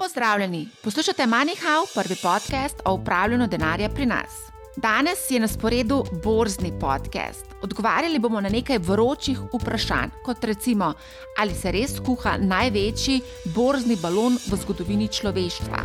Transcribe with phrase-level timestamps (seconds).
[0.00, 4.30] Pozdravljeni, poslušate MoneyHow, prvi podcast o upravljanju denarja pri nas.
[4.76, 7.44] Danes je na sporedu borzni podcast.
[7.62, 10.94] Odgovarjali bomo na nekaj vročih vprašanj, kot recimo,
[11.38, 15.84] ali se res kuha največji borzni balon v zgodovini človeštva.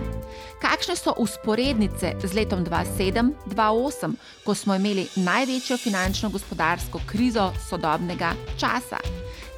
[0.62, 9.04] Kakšne so usporednice z letom 2007-2008, ko smo imeli največjo finančno-gospodarsko krizo sodobnega časa?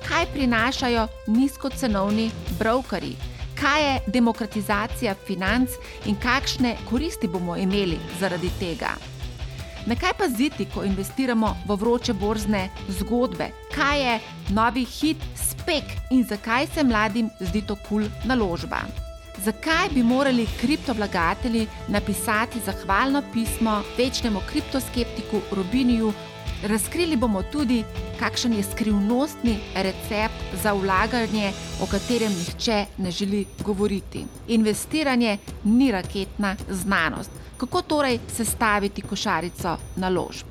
[0.10, 3.37] Kaj prinašajo nizkocenovni brokeri?
[3.60, 5.70] Kaj je demokratizacija financ
[6.06, 8.96] in kakšne koristi bomo imeli zaradi tega.
[9.88, 16.26] Na kaj paziti, ko investiramo v vroče borzne zgodbe, kaj je novi hit spek in
[16.28, 18.82] zakaj se mladim zdi to kul cool naložba.
[19.44, 26.14] Zakaj bi morali kriptovlagatelji napisati zahvalno pismo večnemu kriptoskeptiku Robiniju
[26.64, 27.84] Razkrili bomo tudi,
[28.20, 34.26] kakšen je skrivnostni recept za vlaganje, o katerem nihče ne želi govoriti.
[34.48, 37.30] Investiranje ni raketna znanost.
[37.58, 40.46] Kako torej sestaviti košarico naložb?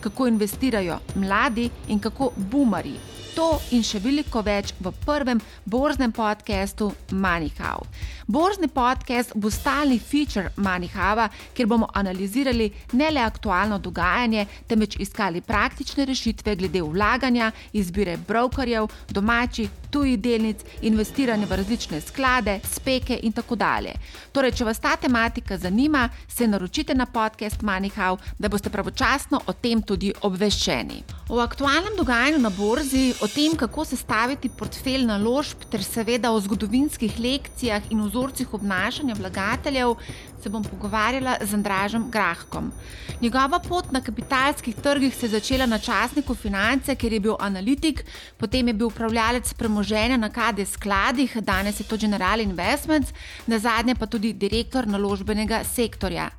[0.00, 2.94] Kako investirajo mladi in kako bumari
[3.32, 7.86] To in še veliko več v prvem borznem podkastu MoneyHow.
[8.28, 15.40] Borzni podcast bo stalni feature MoneyHowa, kjer bomo analizirali ne le aktualno dogajanje, temveč iskali
[15.40, 23.32] praktične rešitve glede vlaganja, izbire brokerjev, domačih, tujih delnic, investiranja v različne sklade, speke in
[23.36, 23.92] tako dalje.
[24.32, 29.52] Torej, če vas ta tematika zanima, se naročite na podcast MoneyHow, da boste pravočasno o
[29.52, 31.02] tem tudi obveščeni.
[31.28, 37.18] O aktualnem dogajanju na borzi, o tem, kako sestaviti portfelj naložb, ter seveda o zgodovinskih
[37.20, 39.96] lekcijah in vzorcih obnašanja vlagateljev,
[40.42, 42.72] se bom pogovarjala z Andražem Grahkom.
[43.20, 48.04] Njegova pot na kapitalskih trgih se je začela na časniku Finance, kjer je bil analitik,
[48.36, 53.12] potem je bil upravljalec premoženja na KD skladih, danes je to General Investments,
[53.46, 56.30] na zadnje pa tudi direktor naložbenega sektorja.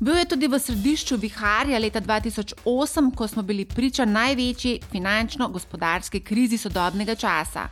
[0.00, 6.58] Bil je tudi v središču viharja leta 2008, ko smo bili priča največji finančno-gospodarski krizi
[6.58, 7.68] sodobnega časa.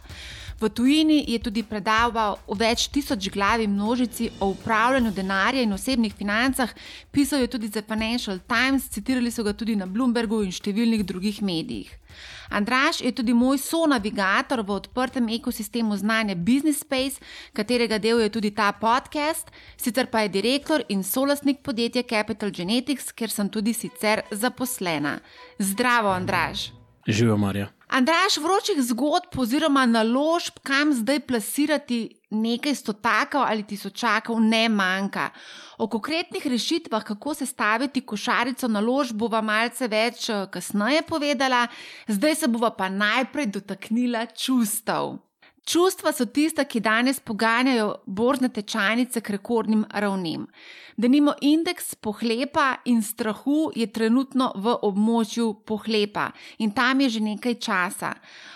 [0.61, 6.15] V tujini je tudi predaval o več tisoč glavi množici o upravljanju denarja in osebnih
[6.19, 6.73] financah,
[7.15, 11.39] pisal je tudi za Financial Times, citirali so ga tudi na Bloombergu in številnih drugih
[11.47, 11.93] medijih.
[12.51, 17.21] Andraš je tudi moj sonavigator v odprtem ekosistemu znanja Business Space,
[17.53, 23.13] katerega del je tudi ta podcast, sicer pa je direktor in solastnik podjetja Capital Genetics,
[23.13, 25.21] kjer sem tudi sicer zaposlena.
[25.59, 26.78] Zdravo, Andraš!
[27.09, 27.69] Živijo, Marja.
[27.89, 35.31] Andraš, vročih zgodb oziroma naložb, kam zdaj plasirati nekaj stotakov ali tisočakov, ne manjka.
[35.79, 41.67] O konkretnih rešitvah, kako se staviti košarico naložb, bova malce več eh, kasneje povedala,
[42.09, 45.17] zdaj se bova pa najprej dotaknila čustev.
[45.69, 50.47] Čustva so tista, ki danes poganjajo borzne tečajnice k rekordnim ravnem.
[50.97, 57.21] Da nimo indeks pohlepa in strahu je trenutno v območju pohlepa in tam je že
[57.21, 58.15] nekaj časa.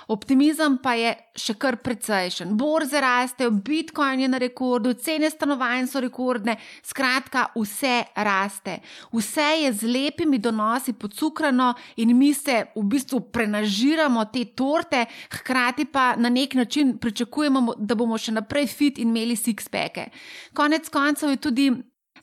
[0.08, 2.56] Optimizem pa je še kar precejšen.
[2.58, 8.80] Borze rastejo, Bitcoin je na rekordu, cene stanovanj so rekordne, skratka, vse raste.
[9.12, 11.70] Vse je z lepimi donosi podcukrano
[12.02, 15.06] in mi se v bistvu prenažiramo te torte,
[15.38, 20.08] hkrati pa na nek način pričakujemo, da bomo še naprej fit in imeli six-peke.
[20.54, 21.70] Konec koncev je tudi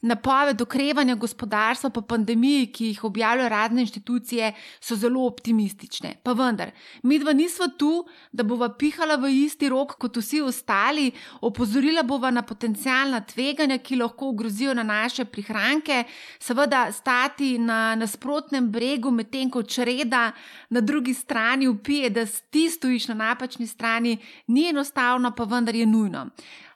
[0.01, 6.13] Napoved okrevanja gospodarstva po pandemiji, ki jih objavljajo razne inštitucije, so zelo optimistične.
[6.23, 6.71] Pa vendar,
[7.03, 11.11] mi dva nismo tu, da bova pihala v isti rok kot vsi ostali,
[11.41, 16.03] opozorila bova na potencijalna tveganja, ki lahko ogrozijo na naše prihranke,
[16.39, 20.31] seveda stati na nasprotnem bregu, medtem ko čreda
[20.69, 24.17] na drugi strani upije, da ti stojiš na napačni strani,
[24.47, 26.29] ni enostavno, pa vendar je nujno.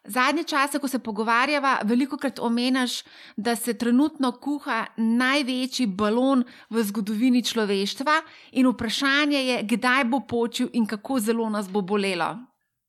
[0.08, 3.04] Zadnje čase, ko se pogovarjava, veliko krat omenjaš,
[3.38, 8.18] da se trenutno kuha največji balon v zgodovini človeštva,
[8.52, 12.36] in vprašanje je, kdaj bo počil in kako zelo nas bo bolelo.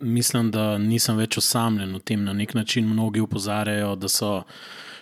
[0.03, 2.25] Mislim, da nisem več osamljen v tem.
[2.25, 4.43] Na nek način mnogi upozarjajo, da so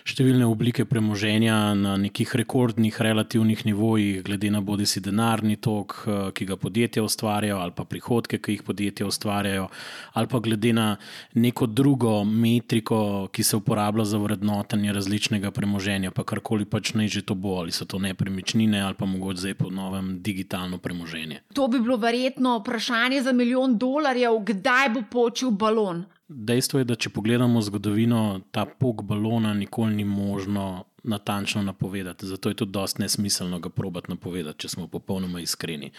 [0.03, 6.31] številne oblike premoženja na nekih rekordnih relativnih nivojih, glede na bodi si denarni tok, eh,
[6.35, 9.69] ki ga podjetja ustvarjajo, ali pa prihodke, ki jih podjetja ustvarjajo,
[10.13, 10.97] ali pa glede na
[11.35, 17.21] neko drugo metriko, ki se uporablja za vrednotenje različnega premoženja, pa karkoli pač naj že
[17.21, 21.41] to bo, ali so to nepremičnine ali pa mogoče zdaj po novem digitalno premoženje.
[21.53, 26.05] To bi bilo verjetno vprašanje za milijon dolarjev, kdaj bo počil balon.
[26.27, 32.27] Dejstvo je, da če pogledamo zgodovino, ta pok balona nikoli ni možno natančno napovedati.
[32.27, 35.91] Zato je tudi dosti nesmiselno ga probati napovedati, če smo popolnoma iskreni.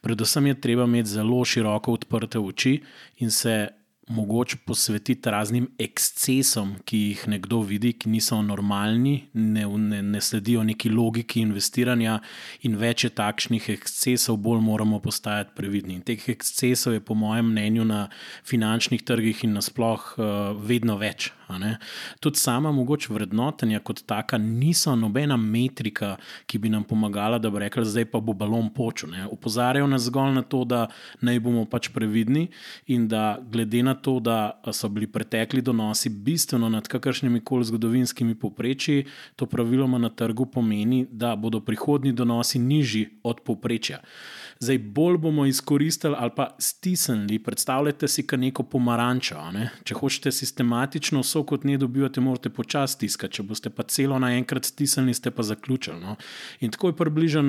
[0.00, 2.82] Predvsem je treba imeti zelo široko odprte oči
[3.18, 3.68] in se
[4.08, 10.64] mogoče posvetiti raznim ekscesom, ki jih nekdo vidi, ki niso normalni, ne, ne, ne sledijo
[10.66, 12.18] neki logiki investiranja,
[12.66, 16.00] in več je takšnih ekscesov, bolj moramo postajati previdni.
[16.00, 18.02] In teh ekscesov je, po mojem mnenju, na
[18.48, 21.32] finančnih trgih in nasplošno uh, vedno več.
[22.20, 26.16] Tudi sama mogoče vrednotenja kot taka niso nobena metrika,
[26.46, 29.14] ki bi nam pomagala, da bi rekli, zdaj pa bo balon počel.
[29.30, 30.86] Opozarjajo nas zgolj na to, da
[31.20, 32.48] naj bomo pač previdni
[32.86, 38.34] in da glede na to, da so bili pretekli donosi bistveno nad kakršnimi koli zgodovinskimi
[38.34, 39.06] poprečji,
[39.36, 44.00] to praviloma na trgu pomeni, da bodo prihodni donosi nižji od poprečja.
[44.62, 47.38] Zdaj, bolj bomo izkoristili ali pa stisnili.
[47.38, 49.40] Predstavljajte si, kaj neko pomarančo.
[49.52, 49.70] Ne?
[49.84, 53.34] Če hočete sistematično vso kot ne dobivate, morate počasi stiskati.
[53.34, 55.98] Če boste pa celo naenkrat stisnili, ste pa zaključili.
[56.00, 56.14] No?
[56.60, 57.48] In tako je približen,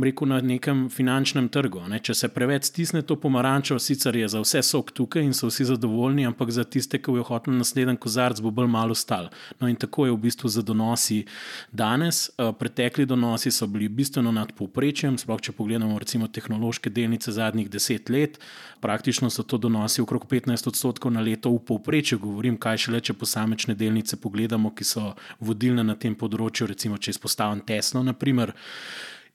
[0.00, 1.82] rekel, na nekem finančnem trgu.
[1.92, 1.98] Ne?
[2.00, 5.68] Če se preveč stisne to pomarančo, sicer je za vse sok tukaj in so vsi
[5.68, 9.28] zadovoljni, ampak za tiste, ki jo hočejo naslednji kozarc, bo bolj malo stal.
[9.60, 11.26] No, in tako je v bistvu za donosi
[11.72, 12.30] danes.
[12.38, 17.32] Uh, pretekli donosi so bili bistveno nad povprečjem, sploh če pogledamo recimo tehnologijo tehnološke delnice
[17.32, 18.38] zadnjih deset let.
[18.80, 22.18] Praktično so to donosi okrog 15 odstotkov na leto v povprečju.
[22.18, 26.98] Govorim, kaj še le, če posamečne delnice pogledamo, ki so vodilne na tem področju, recimo,
[26.98, 28.02] če izpostavim Teslo.
[28.02, 28.54] Naprimer.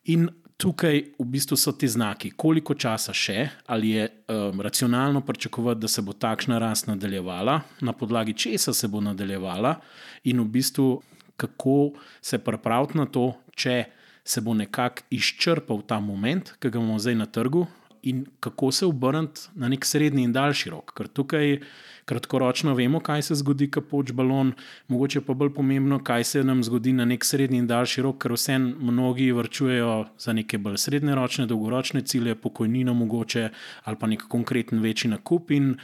[0.06, 0.30] In
[0.60, 5.88] tukaj v bistvu so ti znaki, koliko časa še, ali je um, racionalno pričakovati, da
[5.88, 9.80] se bo takšna rast nadaljevala, na podlagi česa se bo nadaljevala,
[10.24, 11.02] in v bistvu
[11.40, 17.00] kako se pripraviti na to, če se bo nekako izčrpal ta moment, ki ga imamo
[17.00, 17.68] zdaj na trgu,
[18.04, 20.94] in kako se obrniti na nek srednji in daljši rok.
[20.96, 21.60] Ker tukaj
[22.06, 24.54] kratkoročno vemo, kaj se zgodi, ko poč balon,
[24.88, 28.34] mogoče pa bolj pomembno, kaj se nam zgodi na nek srednji in daljši rok, ker
[28.34, 33.50] vse mnogi vrčujejo za neke bolj srednjeročne, dolgoročne cilje, pokojnino mogoče
[33.84, 35.52] ali pa nek konkreten večji nakup.
[35.52, 35.76] In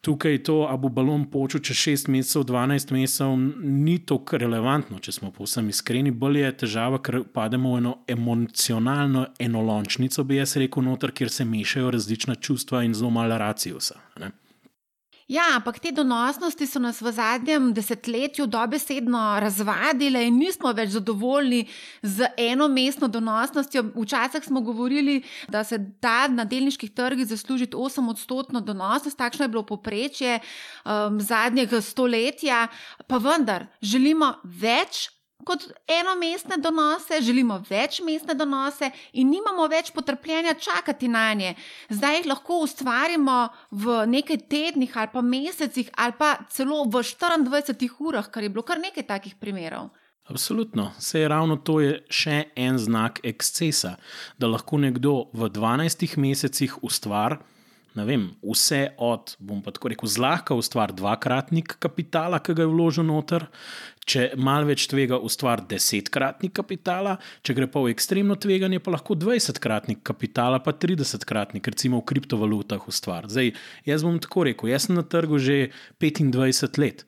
[0.00, 5.12] tukaj to, a bo balon počel čez 6 mesecev, 12 mesecev, ni tako relevantno, če
[5.12, 6.10] smo povsem iskreni.
[6.10, 11.44] Bolje je težava, ker pademo v eno emocionalno enolončnico, bi jaz rekel, noter, kjer se
[11.48, 14.00] mešajo različna čustva in zelo malo racijusa.
[15.28, 21.66] Ja, ampak te donosnosti so nas v zadnjem desetletju dobesedno razvadile in nismo več zadovoljni
[22.00, 23.82] z eno mestno donosnostjo.
[23.92, 25.18] Včasih smo govorili,
[25.52, 31.20] da se da na delniških trgih zaslužiti 8 odstotno donosnost, takšno je bilo poprečje um,
[31.20, 32.64] zadnjega stoletja,
[33.06, 35.10] pa vendar želimo več
[35.44, 41.54] kot eno mestne donose, želimo več mestne donose in nimamo več potrpljenja čakati na nje.
[41.90, 43.38] Zdaj jih lahko ustvarimo
[43.70, 48.62] v nekaj tednih ali pa mesecih ali pa celo v 24 urah, kar je bilo
[48.62, 49.90] kar nekaj takih primerov.
[50.28, 53.94] Absolutno, vse je ravno to, je še en znak ekscesa,
[54.36, 57.38] da lahko nekdo v 12 mesecih ustvari
[57.94, 63.06] vem, vse od, bom pa tako rekel, zlahka ustvari dvakratnik kapitala, ki ga je vložil
[63.08, 63.46] noter,
[64.08, 69.16] če malo več tvega ustvari desetkratnik kapitala, če gre pa v ekstremno tveganje, pa lahko
[69.18, 73.32] dvajsetkratnik kapitala, pa tridesetkratnik, recimo v kriptovalutah ustvari.
[73.32, 73.52] Zdaj,
[73.88, 75.68] jaz bom tako rekel, jaz sem na trgu že
[76.00, 77.07] 25 let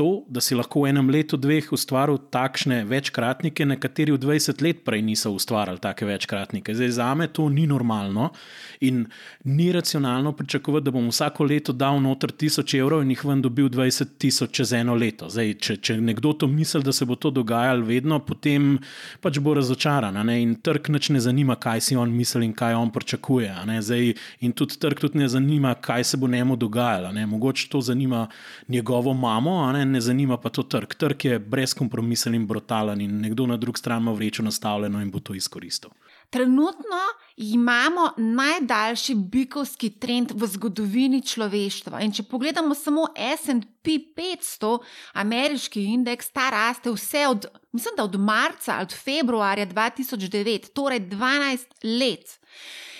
[0.00, 4.78] to, da si lahko v enem letu, dveh ustvaril takšne večkratnike, nekateri v 20 let
[4.86, 6.72] prej niso ustvarjali take večkratnike.
[6.72, 8.30] Zdaj, za me to ni normalno
[8.80, 9.02] in
[9.44, 13.68] ni racionalno pričakovati, da bom vsako leto dal noter 1000 evrov in jih ven dobil
[13.68, 15.28] 20 tisoč čez eno leto.
[15.28, 18.78] Zdaj, če, če nekdo to misli, da se bo to dogajalo vedno, potem
[19.20, 20.16] pač bo razočaran.
[20.32, 23.52] In trg neč ne zanima, kaj si on misli in kaj on pričakuje.
[23.84, 27.12] Zdaj, in tudi trg tudi ne zanima, kaj se bo njemu dogajalo.
[27.12, 28.30] Mogoče to zanima
[28.68, 30.94] njegovo mamo, ne, ne zanima pa to trg.
[30.94, 35.20] Trg je brezkompromisen in brutalen, in nekdo na drugi strani ima vrečo nastavljeno in bo
[35.20, 35.90] to izkoristil.
[36.30, 37.00] Trenutno
[37.36, 42.00] imamo najdaljši bikovski trend v zgodovini človeštva.
[42.00, 43.08] In če pogledamo samo
[43.40, 44.78] SP 500,
[45.12, 51.66] ameriški indeks, ta raste vse od, mislim, od marca ali februarja 2009, torej 12
[51.98, 52.39] let.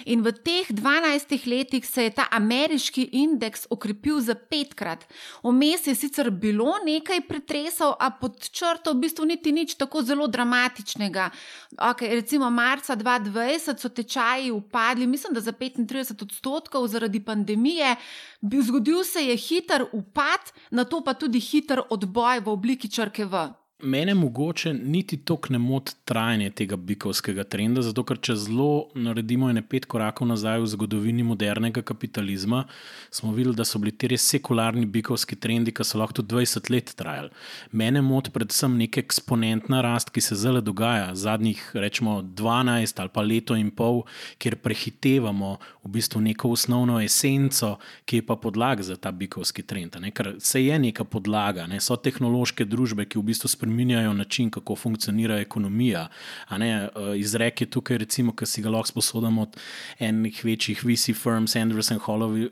[0.09, 5.05] In v teh 12 letih se je ta ameriški indeks okrepil za petkrat.
[5.45, 10.27] Vmes je sicer bilo nekaj pretresov, a pod črto v bistvu niti nič tako zelo
[10.27, 11.31] dramatičnega.
[11.77, 17.97] Okay, recimo marca 2020 so tečaji upadli, mislim, da za 35 odstotkov zaradi pandemije.
[18.41, 23.60] Zgodil se je hiter upad, na to pa tudi hiter odboj v obliki črke V.
[23.83, 29.49] Mene mogoče niti tako ne moti trajanje tega bikovskega trenda, zato ker če zelo naredimo
[29.51, 32.65] ene pet korakov nazaj v zgodovini modernega kapitalizma,
[33.11, 36.69] smo videli, da so bili ti res sekularni bikovski trendi, ki so lahko tudi 20
[36.75, 37.33] let trajali.
[37.73, 43.25] Mene moti predvsem neka eksponentna rast, ki se zdaj dogaja, zadnjih rečemo 12 ali pa
[43.25, 44.03] leto in pol,
[44.39, 49.97] kjer prehitevamo v bistvu neko osnovno esenco, ki je pa podlaga za ta bikovski trend.
[50.01, 50.13] Ne?
[50.13, 51.81] Ker se je neka podlaga, ne?
[51.81, 56.09] so tehnološke družbe, ki v bistvu spremljajo spremenjajo način, kako funkcionira ekonomija.
[56.51, 59.57] Eh, izrek je tukaj, recimo, ki si ga lahko sposodimo od
[59.99, 61.99] enih večjih VC firms, Anderson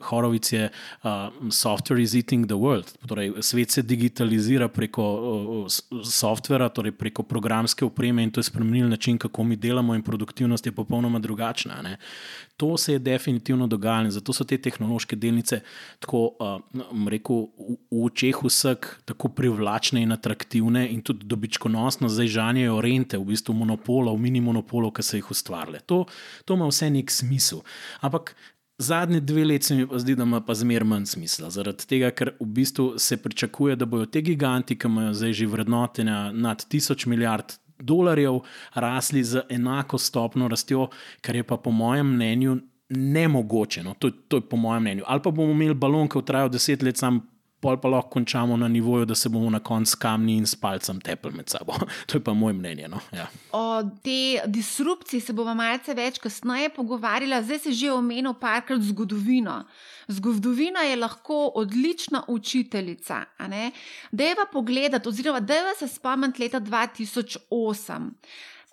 [0.00, 0.70] Horowitz je
[1.02, 1.10] uh,
[1.50, 2.92] Software is eating the world.
[3.06, 8.88] Torej, svet se digitalizira preko uh, softvera, torej preko programske opreme in to je spremenil
[8.88, 11.82] način, kako mi delamo, in produktivnost je popolnoma drugačna.
[11.82, 11.96] Ne.
[12.56, 15.60] To se je definitivno dogajalo, zato so te tehnološke delnice
[15.98, 20.88] tako, uh, rekel, v, v očeh vseh tako privlačne in atraktivne.
[20.92, 25.80] In tudi dobičkonosno zdaj žanjejo rente, v bistvu monopolov, mini monopolov, ki so jih ustvarili.
[25.88, 26.04] To,
[26.44, 27.64] to ima vse nek smisel.
[28.04, 28.34] Ampak
[28.78, 31.50] zadnje dve leti se mi pa zdi, da ima pa zmer manj smisla.
[31.50, 35.46] Zaradi tega, ker v bistvu se pričakuje, da bodo te giganti, ki imajo zdaj že
[35.46, 37.56] vrednotenja nad tisoč milijard.
[37.78, 38.40] Dolarjev
[38.74, 40.88] rasli z enako stopno rastjo,
[41.22, 42.58] kar je pa po mojem mnenju
[42.90, 43.82] nemogoče.
[43.82, 43.94] No?
[43.98, 45.04] To, to je po mojem mnenju.
[45.06, 47.20] Ali pa bomo imeli balon, ki bo trajal deset let, sam
[47.60, 51.00] pol pa lahko končamo na nivoju, da se bomo na koncu kamni in s palcem
[51.00, 51.74] tepli med sabo.
[52.06, 52.88] to je pa moje mnenje.
[52.88, 53.00] No?
[53.12, 53.26] Ja.
[53.52, 59.64] O tej disrupciji se bomo malce več kasneje pogovarjali, zdaj se že omenil parkrat zgodovino.
[60.08, 63.24] Zgodovina je lahko odlična učiteljica.
[64.12, 68.10] Dejva pogledati, oziroma dejva se spomniti leta 2008.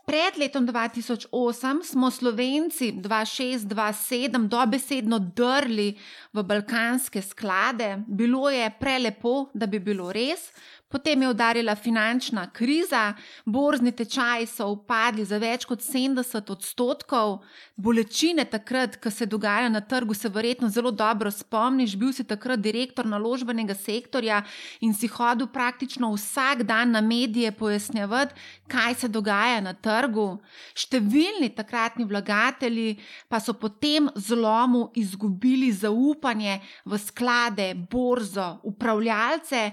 [0.05, 5.97] Pred letom 2008 smo Slovenci 2627 dobesedno drli
[6.33, 10.51] v balkanske sklade, bilo je prelepo, da bi bilo res.
[10.95, 13.13] Potem je udarila finančna kriza,
[13.45, 17.39] borzni tečaji so upadli za več kot 70 odstotkov,
[17.75, 21.95] bolečine takrat, ko se dogajajo na trgu, se verjetno zelo dobro spomniš.
[21.99, 24.43] Bil si takrat direktor naložbenega sektorja
[24.79, 28.35] in si hodil praktično vsak dan na medije pojasnjevati,
[28.67, 30.37] kaj se dogaja na trgu.
[30.75, 39.65] Številni takratni vlagatelji pa so po tem zlomu izgubili zaupanje v sklade, borzo, upravljalce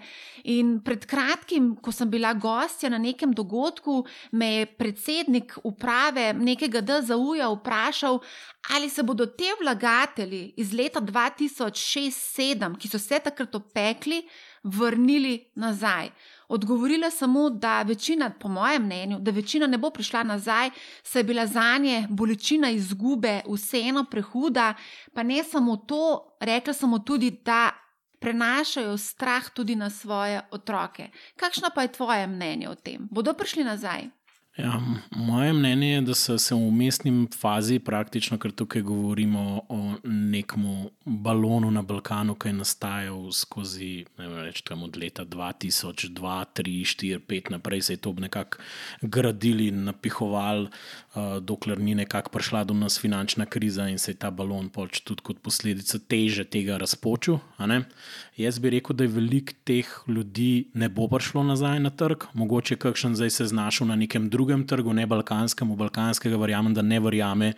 [0.50, 6.33] in pred pred kratkim, ko sem bila gostja na nekem dogodku, me je predsednik uprave
[6.33, 8.21] nekega DZU-ja vprašal,
[8.73, 14.23] ali se bodo te vlagatelji iz leta 2006-2007, ki so se takrat opekli,
[14.62, 16.11] vrnili nazaj.
[16.49, 20.71] Odgovorila sem da večina, po mojem mnenju, da večina ne bo prišla nazaj,
[21.02, 24.75] saj je bila za nje bolečina izgube vseeno prehuda,
[25.14, 27.71] pa ne samo to, rekla sem tudi, da
[28.22, 31.10] prenašajo strah tudi na svoje otroke.
[31.36, 33.08] Kakšno pa je tvoje mnenje o tem?
[33.10, 34.08] Bodo prišli nazaj?
[34.56, 39.94] Ja, moje mnenje je, da so se v umestni fazi, praktično, ker tukaj govorimo o
[40.04, 40.66] nekem
[41.04, 44.35] balonu na Balkanu, ki je nastajal skozi vem,
[44.85, 48.59] od leta 2002, 2003, 2004, 2005 naprej, se je to nekako
[49.02, 54.30] gradili napihovali, uh, dokler ni nekako prišla do nas finančna kriza in se je ta
[54.30, 57.38] balon pač tudi kot posledica teže tega razpočil.
[58.37, 62.76] Jaz bi rekel, da je veliko teh ljudi ne bo prišlo nazaj na trg, mogoče
[62.76, 66.99] kakšen zdaj se znašel na nekem drugem drugem trgu, ne balkanskem, balkanskega, verjamem, da ne
[67.00, 67.52] verjame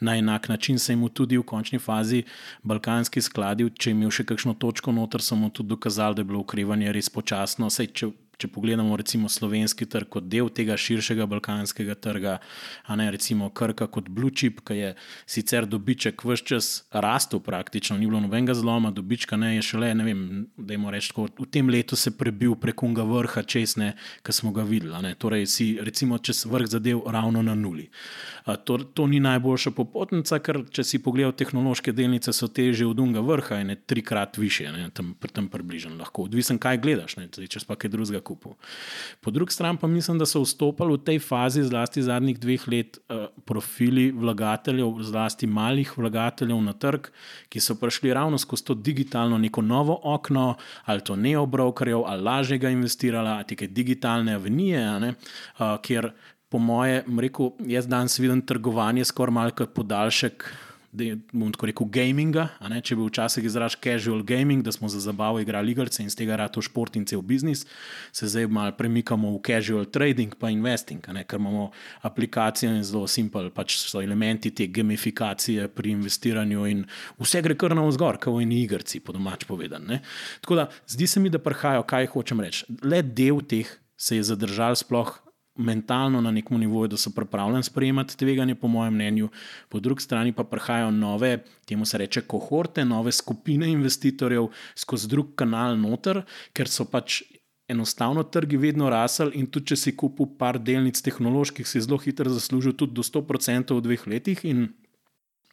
[0.00, 0.78] na enak način.
[0.78, 2.22] Se jim tudi v končni fazi
[2.62, 6.44] balkanski skladi, če je še kakšno točko noter, so mu tudi dokazali, da je bilo
[6.44, 7.70] ukrivanje res počasno.
[7.70, 12.36] Sej, če, Če pogledamo recimo slovenski trg kot del tega širšega balkanskega trga,
[12.86, 14.90] a ne recimo Krka kot Blue Chip, ki je
[15.26, 20.06] sicer dobiček vse čas rastel, praktično ni bilo nobenega zloma, dobička ne je šele, ne
[20.06, 20.22] vem,
[20.54, 24.62] da jim rečemo, v tem letu se prebil prek unga vrha česne, ki smo ga
[24.62, 25.14] videli.
[25.18, 27.88] Torej si recimo čez vrh zadev ravno na nuli.
[28.64, 33.00] To, to ni najboljša popotnica, ker če si pogledal tehnološke delnice, so te že od
[33.00, 36.28] unga vrha in trikrat više, ne, tam, tam približno lahko.
[36.30, 38.56] Odvisen, kaj gledaš, ne, če pa kaj drugega nakupu.
[39.20, 42.98] Po drugi strani pa mislim, da so vstopili v tej fazi, zlasti zadnjih dveh let,
[43.08, 47.08] eh, profili vlagateljev, zlasti malih vlagateljev na trg,
[47.48, 52.70] ki so prišli ravno skozi to digitalno neko novo okno, ali to neobrokerjev, ali lažjega
[52.70, 56.12] investirala, ali te digitalne avenije, ne, eh, kjer.
[56.48, 60.48] Po mojem, rekel, jaz danes vidim trgovanje skoraj kot podaljšek
[61.32, 62.46] bom tako rekel, gaminga.
[62.58, 66.38] Če bi včasih izražal casual gaming, da smo za zabavo igrali igrice in z tega
[66.40, 67.66] rado šport in cel biznis,
[68.12, 71.70] se zdaj malo premikamo v casual trading in investing, ker imamo
[72.02, 76.84] aplikacije in zelo simpel, pač so elementi te gamifikacije pri investiranju in
[77.20, 79.84] vse gre kar na vzgor, kot v eni igrici, po domač povedan.
[79.86, 80.02] Ne?
[80.40, 84.22] Tako da zdi se mi, da prihajajo, kaj hočem reči, le del teh se je
[84.22, 85.27] zadržal sploh
[85.58, 89.28] mentalno na nekem nivoju, da so pripravljeni sprejemati tveganje, po mojem mnenju,
[89.68, 95.34] po drugi strani pa prihajajo nove, temu se reče, kohorte, nove skupine investitorjev skozi drug
[95.34, 96.22] kanal noter,
[96.52, 97.22] ker so pač.
[97.68, 102.30] Enostavno trgi vedno rasel, in tudi če si kupil par delnic tehnoloških, si zelo hitro
[102.32, 104.70] zaslužil tudi do 100% v dveh letih, in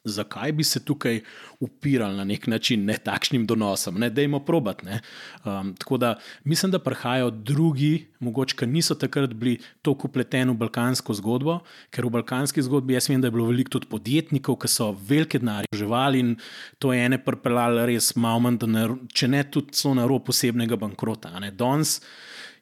[0.06, 1.22] zakaj bi se tukaj
[1.60, 4.84] upirali na nek način, ne takšnim donosom, ne dajmo probat.
[4.84, 5.00] Ne.
[5.46, 10.58] Um, tako da mislim, da prihajajo drugi, mogoče, ki niso takrat bili tako upleteni v
[10.66, 11.60] balkansko zgodbo,
[11.90, 15.40] ker v balkanski zgodbi jaz vem, da je bilo veliko tudi podjetnikov, ki so velike
[15.40, 16.36] denarje uživali in
[16.80, 18.62] to je ene prpelali res malo manj,
[19.14, 21.34] če ne tudi so na robu posebnega bankrota.
[21.56, 22.00] Danes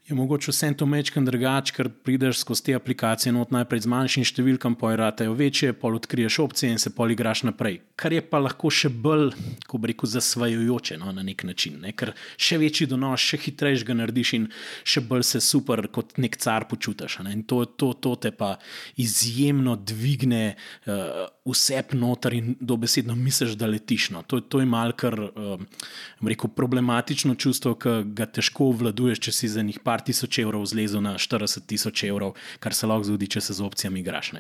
[0.08, 4.26] je mogoče vse to mečkam drugače, ker prideš skozi te aplikacije not najprej z manjšim
[4.28, 7.80] številkam, pojratejo večje, pol odkriješ opcije in se pol igraš naprej.
[7.96, 9.32] Kar je pa lahko še bolj,
[9.68, 11.94] ko bi rekel, zasvajajoče no, na nek način, ne?
[11.96, 14.50] ker še večji donos, še hitrejš ga narediš in
[14.84, 17.22] še bolj se super kot nek car počutiš.
[17.24, 17.38] Ne?
[17.40, 18.58] In to, to, to te pa
[19.00, 20.44] izjemno dvigne.
[20.84, 24.10] Uh, vse noter in dobesedno misliš, da letiš.
[24.10, 24.24] No.
[24.24, 25.66] To, to je malce kar um,
[26.22, 31.04] rekel, problematično čustvo, ki ga težko obvladuješ, če si za njih par tisoč evrov zlezel
[31.04, 34.34] na 40 tisoč evrov, kar se lahko zgodi, če se z opcijami igraš.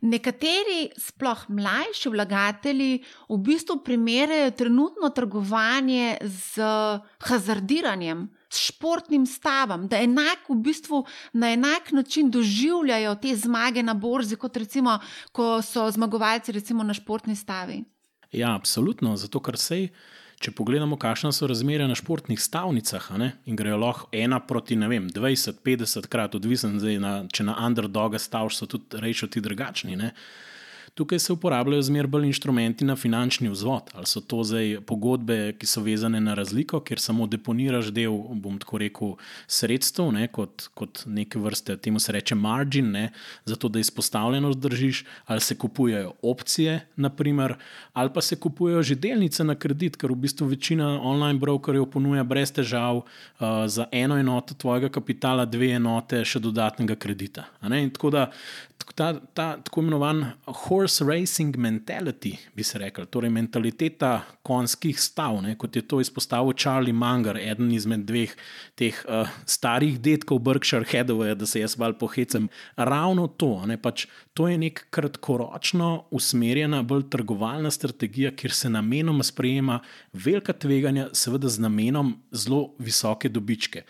[0.00, 6.62] Nekateri, sploh mlajši vlagatelji, v bistvu primerjajo trenutno trgovanje z
[7.28, 8.26] hazardiranjem
[8.56, 14.56] športnim stavom, da enako v bistvu na enak način doživljajo te zmage na borzi, kot
[14.56, 14.98] recimo,
[15.32, 17.82] ko so zmagovalci recimo na športni stavi.
[18.32, 19.16] Ja, absolutno.
[19.16, 19.88] Zato, ker sej,
[20.42, 25.08] če pogledamo, kakšne so razmere na športnih stavnicah, ne, in grejo lahko ena proti vem,
[25.10, 29.96] 20, 50 krat, odvisen, zdaj, na, če na underdoga staviš, so tudi rečoti drugačni.
[29.96, 30.12] Ne.
[30.96, 33.90] Tukaj se uporabljajo zmeraj bolj inštrumenti na finančni vzvod.
[33.92, 38.56] Ali so to zdaj pogodbe, ki so vezane na razliko, kjer samo deponiraš del, bom
[38.56, 39.10] tako rekel,
[39.44, 43.10] sredstev, ne, kot, kot neke vrste, temu se reče margin, ne,
[43.44, 47.58] zato da izpostavljenost držiš, ali se kupujejo opcije, naprimer,
[47.92, 52.24] ali pa se kupujejo že delnice na kredit, ker v bistvu večina online brokerjev ponuja
[52.24, 57.50] brez težav uh, za eno enoto tvojega kapitala, dve enote še dodatnega kredita.
[57.60, 58.30] Tako da
[58.94, 65.54] ta, ta tako imenovan horse racing mentality, bi se rekel, torej mentaliteta konjskih stav, ne,
[65.58, 68.32] kot je to izpostavil Charlie Munger, eden izmed dveh
[68.78, 72.48] teh uh, starih detkov Berkshire Hathaway, da se jaz mal pohecem.
[72.76, 79.24] Ravno to, ne, pač, to je nek kratkoročno usmerjena, bolj trgovalna strategija, kjer se namenoma
[79.26, 79.80] sprejema
[80.12, 83.84] velika tveganja, seveda z namenom zelo visoke dobičke.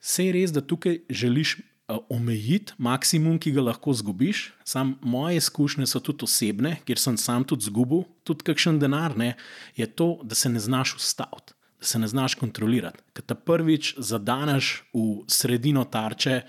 [0.00, 4.50] Vse je res, da tukaj želiš omejiti maksimum, ki ga lahko zgubiš.
[4.64, 9.36] Sam moje izkušnje so tudi osebne, ker sem sam tudi zgubil, tudi kakšen denar, ne,
[9.76, 12.98] je to, da se ne znaš ustaviti, da se ne znaš kontrolirati.
[13.14, 16.40] Ker te prvič zadaneš v sredino tarče,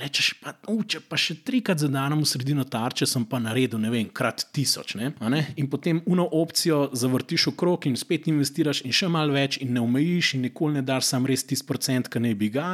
[0.00, 3.92] rečeš, pa, uh, če pa še trikrat zadanem v sredino tarče, sem pa naredil, ne
[3.92, 4.96] vem, krat tisoč.
[4.96, 5.42] Ne, ne?
[5.60, 9.76] In potem uno opcijo zavrtiš v krog in spet investiraš in še malo več, in
[9.76, 12.72] ne omejiš, in nikoli ne daš sam res tisti procent, ki ne bi ga.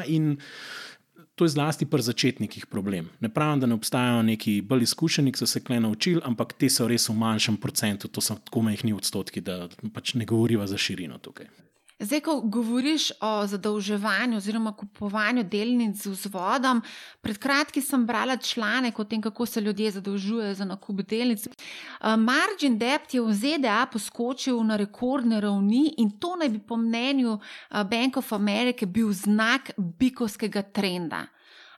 [1.34, 3.08] To je zlasti pri začetnikih problem.
[3.20, 6.70] Ne pravim, da ne obstajajo neki bolj izkušeni, ki so se kle naučili, ampak te
[6.70, 10.78] so res v manjšem procentu, to so tako majhni odstotki, da pač ne govoriva za
[10.78, 11.50] širino tukaj.
[11.98, 16.80] Zdaj, ko govoriš o zadolževanju oziroma kupovanju delnic z vzvodom,
[17.22, 21.46] pred kratkim sem brala članek o tem, kako se ljudje zadolžujejo za nakup delnic.
[21.46, 26.76] Uh, margin debt je v ZDA poskočil na rekordne ravni in to naj bi po
[26.76, 31.26] mnenju uh, Bank of America bil znak bikovskega trenda.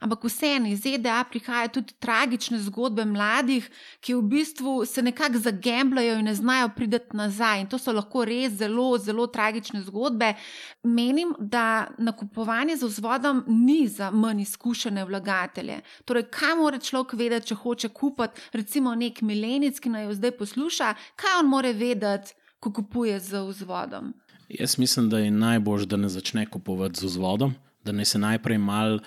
[0.01, 6.19] Ampak vseeno iz ZDA prihajajo tudi tragične zgodbe mladih, ki v bistvu se nekako zagembljajo
[6.19, 7.61] in ne znajo priti nazaj.
[7.61, 10.35] In to so lahko res zelo, zelo tragične zgodbe.
[10.83, 15.81] Menim, da nakupovanje z vzvodom ni za manj izkušene vlagatelje.
[16.05, 20.37] Torej, kaj mora človek vedeti, če hoče kupiti, recimo, nek milenic, ki naj jo zdaj
[20.39, 24.15] posluša, kaj on more vedeti, ko kupuje z vzvodom.
[24.49, 27.55] Jaz mislim, da je najbolj, da ne začne kupovati z vzvodom,
[27.85, 28.99] da ne se najprej malo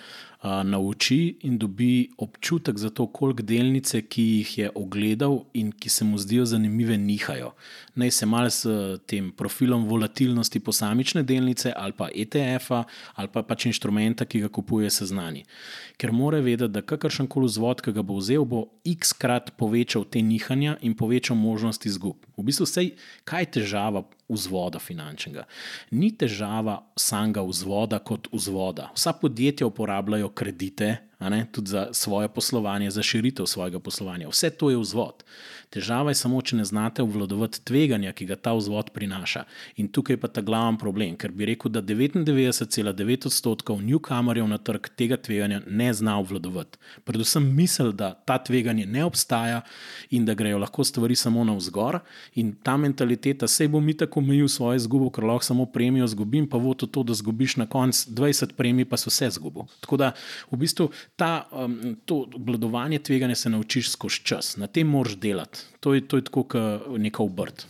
[0.43, 6.06] nauči in dobi občutek za to, koliko delnice, ki jih je ogledal in ki se
[6.06, 7.52] mu zdijo zanimive, nihajo.
[7.99, 8.63] Naj se mal s
[9.12, 12.83] tem profilom volatilnosti posamične delnice ali pa ETF-a
[13.19, 15.43] ali pa pač inštrumenta, ki ga kupuje, seznani.
[15.99, 20.23] Ker mora vedeti, da kakršen koli vzvod, ki ga bo vzel, bo x-krat povečal te
[20.23, 22.23] nihanja in povečal možnost izgub.
[22.38, 22.93] V bistvu, sej,
[23.27, 25.43] kaj je težava vzvoda finančnega?
[25.91, 28.93] Ni težava samega vzvoda kot vzvoda.
[28.95, 30.95] Vsa podjetja uporabljajo kredite
[31.51, 34.29] tudi za svoje poslovanje, za širitev svojega poslovanja.
[34.29, 35.23] Vse to je vzvod.
[35.69, 39.43] Težava je samo, če ne znate obvladovati tveganja, ki ga ta vzvod prinaša.
[39.77, 44.58] In tukaj je pa ta glaven problem, ker bi rekel, da 99,9 odstotkov newcomerjev na
[44.58, 46.79] trg tega tveganja ne zna obvladovati.
[47.05, 49.62] Predvsem misel, da ta tveganje ne obstaja
[50.10, 51.99] in da grejo lahko stvari samo na vzgor.
[52.41, 56.49] In ta mentaliteta, sej bom mi tako omejil svoje izgubo, ker lahko samo premijo zgubim,
[56.49, 59.67] pa bo to, da zgubiš na koncu 20 premij, pa so vse zgubo.
[59.84, 60.12] Tako da
[60.49, 65.59] v bistvu ta, um, to obvladovanje tveganja se naučiš skozi čas, na tem moraš delati.
[65.79, 67.65] To je, to je tako, kot neka obrt.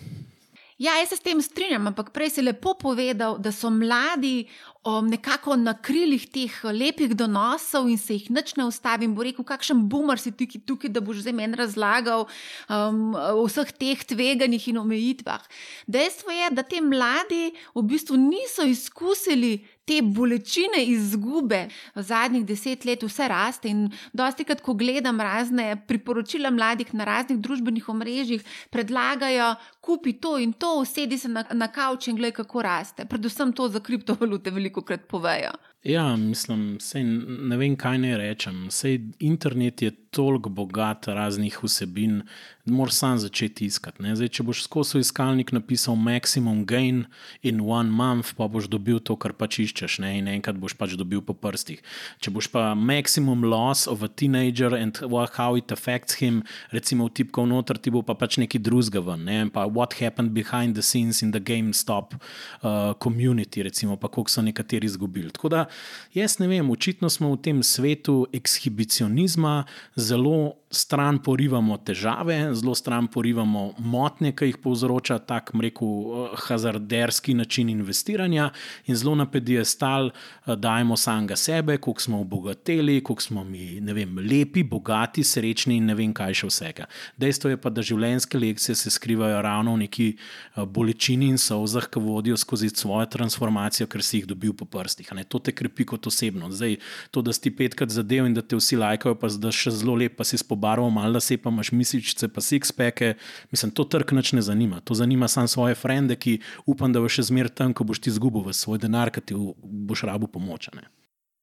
[0.79, 4.45] Ja, jaz se s tem strinjam, ampak prej si lepo povedal, da so mladi
[4.87, 9.09] um, nekako na krilih teh lepih donosov in se jih nič ne ustavi.
[9.11, 13.75] Bo rekel, kakšen boomer si tukaj, tukaj da boš zdaj meni razlagal um, o vseh
[13.75, 15.43] teh tveganjih in omejitvah.
[15.83, 19.57] Dejstvo je, da ti mladi v bistvu niso izkusili
[19.89, 21.63] te bolečine izgube
[21.95, 23.71] v zadnjih deset let, vse raste.
[23.73, 30.37] In dosti krat, ko gledam razne priporočila mladih na raznih družbenih omrežjih, predlagajo, kupi to
[30.37, 33.07] in to, usedi se na, na kavč in gledaj, kako raste.
[33.09, 35.55] Predvsem to za kriptovalute veliko krat povejo.
[35.83, 38.65] Ja, mislim, sej, ne vem, kaj naj rečem.
[38.67, 42.23] Sej, internet je toliko bogat raznih vsebin,
[42.65, 44.03] moraš sam začeti iskati.
[44.15, 47.05] Zdaj, če boš skozi iskalnik napisal maximum gain
[47.41, 50.17] in one month, pa boš dobil to, kar pač iščeš, ne?
[50.19, 51.79] in enkrat boš pač dobil po prstih.
[52.19, 54.99] Če boš pa maximum loss of a teenager and
[55.37, 59.23] how it affects him, recimo v tipko noter, ti bo pa pač neki drugega ven.
[59.29, 59.39] Ne?
[59.53, 64.43] Pa what happened behind the scenes in the GameStop uh, community, recimo, pa koliko so
[64.43, 65.31] nekateri izgubili.
[65.31, 65.65] Tako da
[66.13, 69.63] jaz ne vem, očitno smo v tem svetu ekshibicionizma
[69.95, 77.33] zelo stran porivamo težave, zelo stran porivamo motnje, ki jih povzroča tak, rekel, eh, hazarderski
[77.33, 78.51] način investiranja,
[78.85, 84.17] in zelo na pediestal eh, dajemo samega sebe, koliko smo obogateli, koliko smo mi vem,
[84.17, 86.85] lepi, bogati, srečni in ne vem, kaj še vsega.
[87.17, 91.89] Dejstvo je pa, da življenjske lekcije se skrivajo ravno v neki eh, bolečini in sozah,
[91.89, 95.09] ki vodijo skozi svojo transformacijo, ker si jih dobil po prstih.
[95.29, 96.51] To te krepi kot osebno.
[96.53, 96.77] Zdaj,
[97.11, 100.13] to, da si petkrat zadev in da te vsi lajkajo, pa da še zelo lep,
[100.19, 103.15] pa si spobarval, malo da se pa imaš mišice, pa si ekspeke.
[103.51, 104.79] Mislim, to trg neč ne zanima.
[104.81, 108.09] To zanima samo svoje frende, ki upam, da bo še zmeraj tam, ko boš ti
[108.09, 110.89] izgubil svoj denar, ki ti boš rabu pomočane.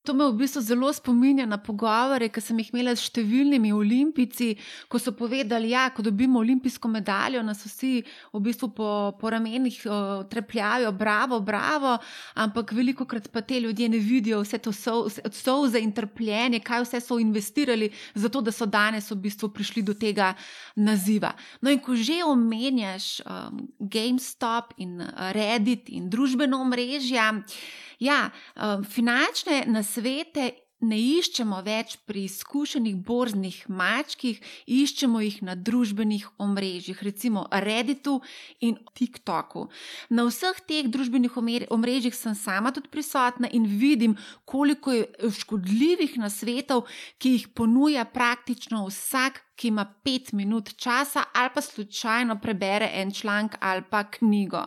[0.07, 4.53] To me v bistvu zelo spominja na pogovore, ki sem jih imela s številnimi olimpijci,
[4.87, 9.31] ko so povedali, da ja, ko dobimo olimpijsko medaljo, nas vsi v bistvu po, po
[9.35, 11.97] ramenih uh, trepljajo, bravo, bravo,
[12.39, 17.03] ampak veliko krat pa te ljudje ne vidijo vse to solze in trpljenje, kaj vse
[17.03, 20.35] so investirali, zato da so danes v bistvu prišli do tega
[20.77, 21.35] naziva.
[21.61, 25.03] No, in ko že omenjaš um, GameStop in
[25.35, 27.27] Reddit in družbeno omrežje.
[27.99, 30.53] Ja, um, finančne nasvete
[30.85, 38.19] ne iščemo več pri izkušenih borznih mačkih, iščemo jih na družbenih omrežjih, recimo Redditu
[38.61, 39.67] in TikToku.
[40.13, 41.39] Na vseh teh družbenih
[41.73, 46.85] omrežjih sem sama tudi prisotna in vidim, koliko je škodljivih nasvetov,
[47.19, 53.13] ki jih ponuja praktično vsak ki ima pet minut časa, ali pa slučajno prebere en
[53.13, 54.65] članek ali pa knjigo.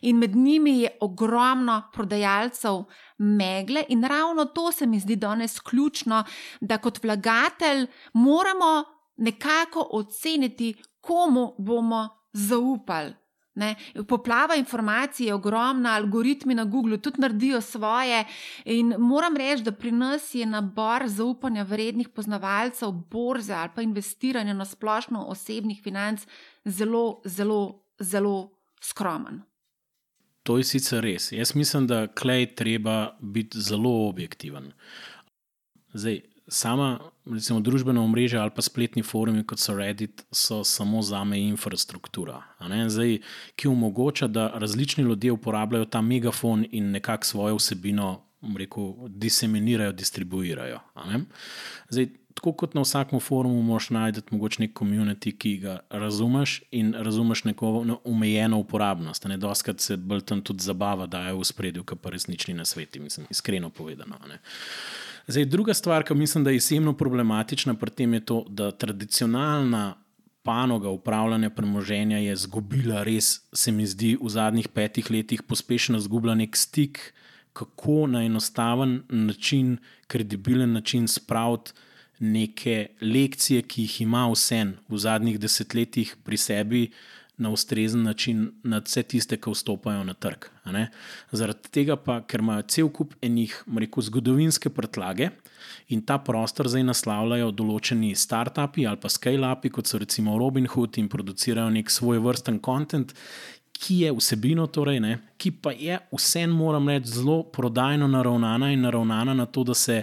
[0.00, 2.84] In med njimi je ogromno prodajalcev
[3.18, 6.24] megle, in ravno to se mi zdi danes ključno,
[6.60, 8.84] da kot vlagatelj moramo
[9.16, 13.14] nekako oceniti, komu bomo zaupali.
[13.58, 13.74] Ne?
[14.08, 18.24] Poplava informacij je ogromna, algoritmi na Googlu tudi naredijo svoje.
[18.64, 24.54] In moram reči, da pri nas je nabor zaupanja vrednih poznavalcev borze ali pa investiranja
[24.54, 26.26] na splošno osebnih financ
[26.64, 29.42] zelo, zelo, zelo skromen.
[30.42, 31.32] To je sicer res.
[31.32, 34.72] Jaz mislim, da klej treba biti zelo objektiven.
[35.92, 41.24] Zdaj, sama recimo, družbena omrežja ali pa spletni forumi, kot so Reddit, so samo za
[41.24, 42.42] me infrastruktura,
[42.88, 43.18] Zdaj,
[43.56, 48.22] ki omogoča, da različni ljudje uporabljajo ta megafon in nekako svojo vsebino
[48.58, 50.80] rekel, diseminirajo, distribuirajo.
[51.88, 56.94] Zdaj, tako kot na vsakem forumu, moš najti mogoče nek komunity, ki ga razumeš in
[56.94, 59.24] razumeš neko omejeno uporabnost.
[59.24, 62.64] Ne, doskrat se bolj tam tudi zabava, da je v spredju, kar pa resnični na
[62.64, 64.20] svetu, mislim, iskreno povedano.
[64.28, 64.38] Ne.
[65.28, 69.94] Zdaj, druga stvar, ki mislim, da je izjemno problematična pri tem, je to, da tradicionalna
[70.42, 76.34] panoga upravljanja premoženja je izgubila, res se mi zdi, v zadnjih petih letih pospešeno izgubila
[76.34, 77.12] nek stik,
[77.52, 81.72] kako na enostaven način, kredibilen način spraviti
[82.18, 86.86] neke lekcije, ki jih ima vse v zadnjih desetletjih pri sebi
[87.38, 90.48] na ustrezen način nad vse tiste, ki vstopajo na trg.
[91.32, 95.30] Zaradi tega pa, ker imajo cel kup enih, rekel, zgodovinske prtlage
[95.88, 101.08] in ta prostor zdaj naslavljajo določeni start-upi ali pa scale-upi, kot so recimo Robinhood in
[101.08, 103.14] producirajo nek svoj vrsten kontent.
[103.78, 108.82] Ki je vsebino, torej, ne, ki pa je vseeno, moram reči, zelo prodajno naravnana in
[108.82, 110.00] naravnana na to, da se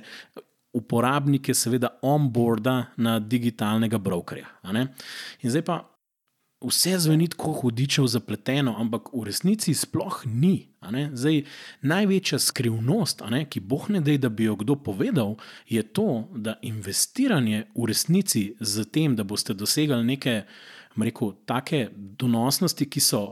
[0.76, 4.48] uporabnike, seveda, onboarda na digitalnega brokerja.
[4.72, 5.82] In zdaj pa
[6.62, 10.68] vse zveni tako hudičev zapleteno, ampak v resnici sploh ni.
[11.14, 11.44] Zdaj,
[11.82, 15.36] največja skrivnost, ki boh ne da, da bi jo kdo povedal,
[15.68, 20.44] je to, da investiranje v resnici z tem, da boste dosegli neke,
[20.98, 23.26] rekel, take donosnosti, ki so.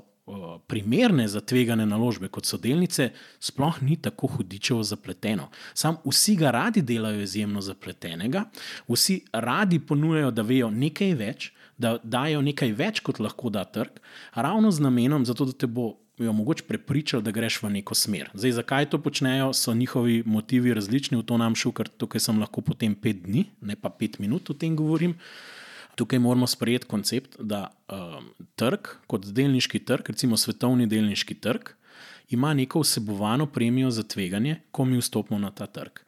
[0.72, 3.10] Primerne za tvegane naložbe, kot so delnice,
[3.44, 5.50] sploh ni tako hudičevo zapleteno.
[5.76, 8.46] Sam vsi ga radi delajo izjemno zapletenega,
[8.88, 11.50] vsi radi ponujajo, da vejo nekaj več,
[11.84, 14.00] da dajo nekaj več, kot lahko da trg,
[14.34, 18.30] ravno z namenom, zato, da te bo mogoče prepričal, da greš v neko smer.
[18.34, 22.40] Zdaj, zakaj to počnejo, so njihovi motivi različni, v to nam šel, ker tukaj sem
[22.40, 25.18] lahko potem pet dni, ne pa pet minut o tem govorim.
[25.98, 31.74] Tukaj moramo sprejeti koncept, da um, trg, kot delniški trg, recimo svetovni delniški trg,
[32.34, 36.02] ima neko vsebovano premijo za tveganje, ko mi vstopimo na ta trg.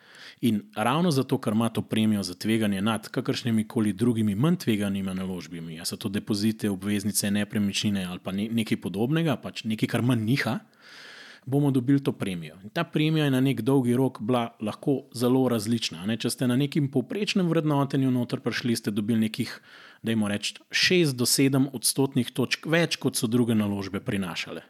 [0.45, 5.13] In ravno zato, ker ima to premijo za tveganje nad kakršnimi koli drugimi manj tveganimi
[5.13, 10.21] naložbami, a so to depozite, obveznice, nepremičnine ali pa nekaj podobnega, pač nekaj, kar manj
[10.25, 10.60] njiha,
[11.45, 12.58] bomo dobili to premijo.
[12.63, 16.05] In ta premija je na nek dolgi rok bila lahko zelo različna.
[16.05, 16.17] Ne?
[16.17, 19.53] Če ste na nekem povprečnem vrednotenju noter prišli, ste dobili nekih,
[20.05, 24.65] da jim rečem, 6 do 7 odstotnih točk več, kot so druge naložbe prinašale.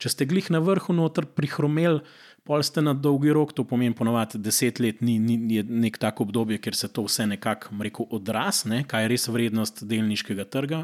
[0.00, 2.00] Če ste glih na vrhu noter prihromeli,
[2.48, 6.56] pol ste na dolgi rok, to pomeni ponovadi deset let, ni, ni nek tak obdobje,
[6.64, 10.80] ker se to vse nekako odraz, ne, kaj je res vrednost delniškega trga.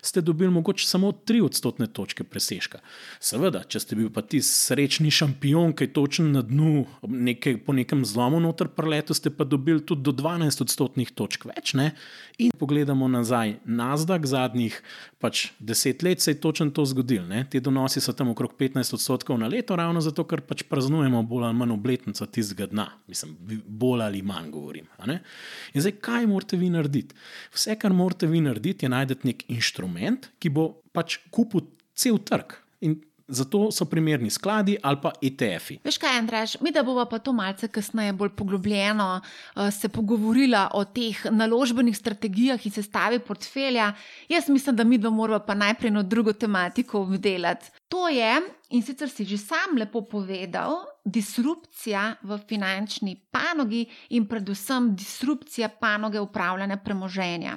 [0.00, 2.80] Ste dobili mogoče samo tri odstotne točke presežka.
[3.20, 7.76] Seveda, če ste bil pa ti srečni šampion, ki je točen na dnu, nekaj, po
[7.76, 11.76] nekem zlomu noter preletu, ste pa dobili tudi do 12 odstotnih točk več.
[11.76, 11.92] Ne.
[12.40, 14.76] In pogledamo nazaj, nazdak zadnjih
[15.20, 17.42] pač deset let se je točno to zgodilo.
[17.50, 21.50] Ti donosi so tam okrog 15 odstotkov na leto, ravno zato, ker pač praznujemo bolj
[21.50, 24.88] ali manj obletnico tistega dna, mislim, bolj ali manj govorim.
[25.74, 27.18] In zdaj, kaj morate vi narediti?
[27.52, 32.56] Vse, kar morate vi narediti, je najti nek inštrument, ki bo pač kupil cel trg.
[32.80, 32.96] In
[33.30, 35.78] Zato so primerni skladi ali pa ETF-ji.
[35.84, 40.68] Veš kaj, Andraš, mi da bomo pa to malce kasneje bolj poglobljeno uh, se pogovorila
[40.74, 43.92] o teh naložbenih strategijah in sestavi portfelja.
[44.28, 47.70] Jaz mislim, da mi da moramo pa najprej na drugo tematiko obdelati.
[47.88, 48.40] To je,
[48.70, 56.20] in sicer si že sam lepo povedal, disrupcija v finančni panogi in predvsem disrupcija panoge
[56.20, 57.56] upravljanja premoženja.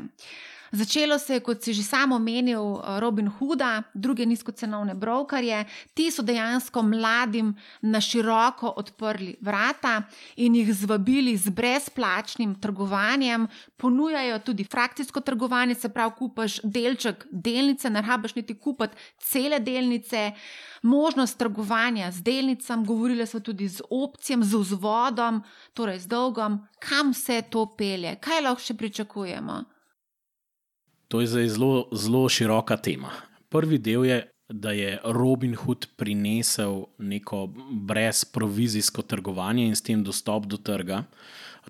[0.74, 5.66] Začelo se je, kot si že sam omenil, eh, Robin Hooda, druge nizkocenovne brokerje.
[5.94, 10.02] Ti so dejansko mladim na široko odprli vrata
[10.36, 13.48] in jih zvabili z brezplačnim trgovanjem.
[13.78, 20.32] Ponujajo tudi frakcijsko trgovanje, se pravi, kupaš delček delnice, ne rabiš niti kupiti cele delnice.
[20.82, 27.14] Možnost trgovanja z delnicami, govorili smo tudi z opcijami, z vzvodom, torej z dolgom, kam
[27.14, 29.64] se to pelje, kaj lahko še pričakujemo.
[31.14, 33.12] To je zdaj zelo, zelo široka tema.
[33.50, 34.16] Prvi del je,
[34.50, 41.04] da je Robin Hood prinesel neko brezprovizijsko trgovanje in s tem dostop do trga,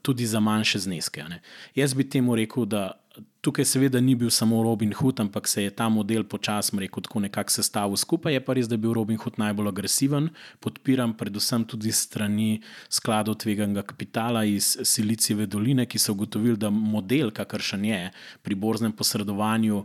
[0.02, 1.24] tudi za manjše zneske.
[1.24, 1.42] Ne.
[1.76, 3.03] Jaz bi temu rekel, da
[3.44, 7.20] Tukaj seveda ni bil samo Robin Hood, ampak se je ta model počasno rekel, tako
[7.20, 8.34] nekako sestavil skupaj.
[8.34, 10.30] Je pa res, da je bil Robin Hood najbolj agresiven,
[10.64, 17.34] podpiram predvsem tudi strani skladov tveganega kapitala iz Silicijeve doline, ki so ugotovili, da model,
[17.36, 18.00] kakršen je
[18.42, 19.84] pri borznem posredovanju,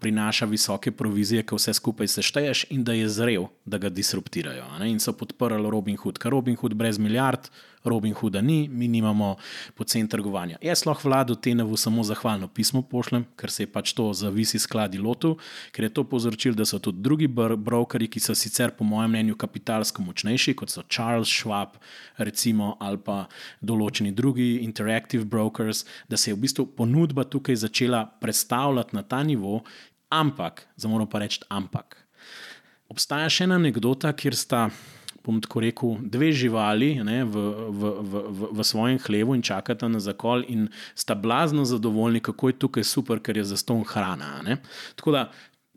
[0.00, 4.68] prinaša visoke provizije, ki vse skupaj sešteješ in da je zrel, da ga disruptirajo.
[4.78, 4.92] Ne?
[4.92, 7.50] In so podprli Robin Hood, ker Robin Hood brez milijard.
[7.84, 9.36] Robin Hooda ni, mi nimamo
[9.74, 10.58] pocen trgovanja.
[10.62, 14.98] Jaz lahko vladu Tenevu samo zahvalno pismo pošljem, ker se je pač to zavisi skladi
[14.98, 15.36] lotu,
[15.72, 19.36] ker je to povzročil, da so tudi drugi brokeri, ki so sicer po mojem mnenju
[19.38, 21.78] kapitalsko močnejši, kot so Charles Schwab,
[22.18, 23.24] recimo, ali pa
[23.60, 29.22] določeni drugi interactive brokers, da se je v bistvu ponudba tukaj začela predstavljati na ta
[29.22, 29.62] nivo,
[30.08, 31.96] ampak, za moram pa reči, ampak.
[32.88, 34.68] Obstaja še ena anekdota, kjer sta
[35.28, 39.88] bom tako rekel, dve živali ne, v, v, v, v, v svojem hlevu in čakata
[39.88, 44.58] na zakol, in sta blazno zadovoljni, kako je tukaj super, ker je za ston hrana.
[44.96, 45.26] Tako da,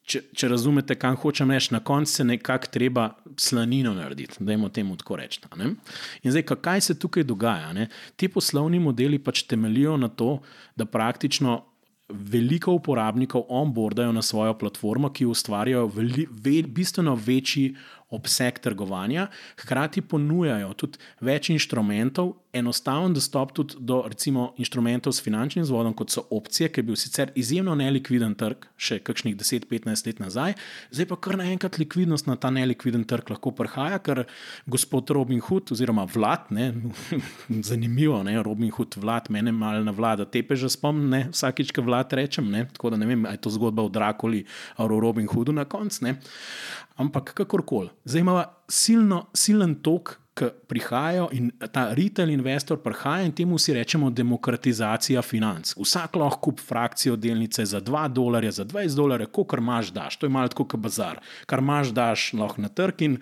[0.07, 3.09] če, če razumete, kam hočem reči, na koncu se nekako treba
[3.39, 5.71] slanino narediti, da jim o tem tako rečemo.
[6.23, 7.73] In zdaj, kaj se tukaj dogaja?
[7.77, 7.89] Ne?
[8.15, 10.39] Ti poslovni modeli pač temeljijo na to,
[10.75, 11.61] da praktično
[12.11, 17.75] veliko uporabnikov onboardajo na svojo platformo, ki ustvarjajo veli, ve, bistveno večji
[18.11, 19.27] obseg trgovanja,
[19.61, 26.11] hkrati ponujajo tudi več inštrumentov, enostaven dostop tudi do recimo, inštrumentov s finančnim zvodom, kot
[26.11, 30.57] so opcije, ki je bil sicer izjemno nelikviden trg, še kakšnih 10-15 let nazaj,
[30.91, 34.25] zdaj pa kar naenkrat likvidnost na ta nelikviden trg lahko prihaja, ker
[34.67, 36.73] gospod Robin Hood oziroma vlad, ne,
[37.71, 42.11] zanimivo, ne, Robin Hood vlad, mene malo na vlada, tepe že spomne, vsakič, ko vlad
[42.19, 44.43] rečem, ne, tako da ne vem, ali je to zgodba o Drakoli
[44.75, 46.11] ali o Robin Hoodu na koncu.
[46.95, 53.33] Ampak kakorkoli, zdaj imamo silno, silen tok, ki prihajajo in ta retail investor prihaja in
[53.35, 55.73] temu si rečemo demokratizacija financ.
[55.75, 60.17] Vsak lahko kupi frakcijo delnice za 2 dolarja, za 20 dolarjev, kolikor imaš, daš.
[60.17, 61.19] To je malo kot bazar.
[61.45, 63.17] Kar imaš, daš lahko na trg in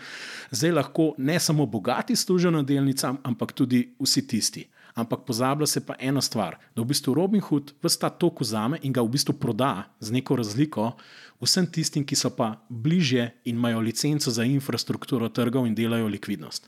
[0.51, 4.67] zdaj lahko ne samo bogati služijo na delnicam, ampak tudi vsi tisti.
[4.99, 8.81] Ampak pozablja se pa ena stvar, da v bistvu Robin Hood vse ta tok vzame
[8.83, 10.91] in ga v bistvu proda z neko razliko
[11.39, 16.67] vsem tistim, ki so pa bližje in imajo licenco za infrastrukturo trgov in delajo likvidnost.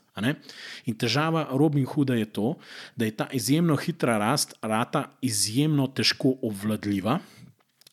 [0.86, 2.56] In težava Robin Hooda je to,
[2.96, 7.20] da je ta izjemno hitra rast rata izjemno težko obvladljiva.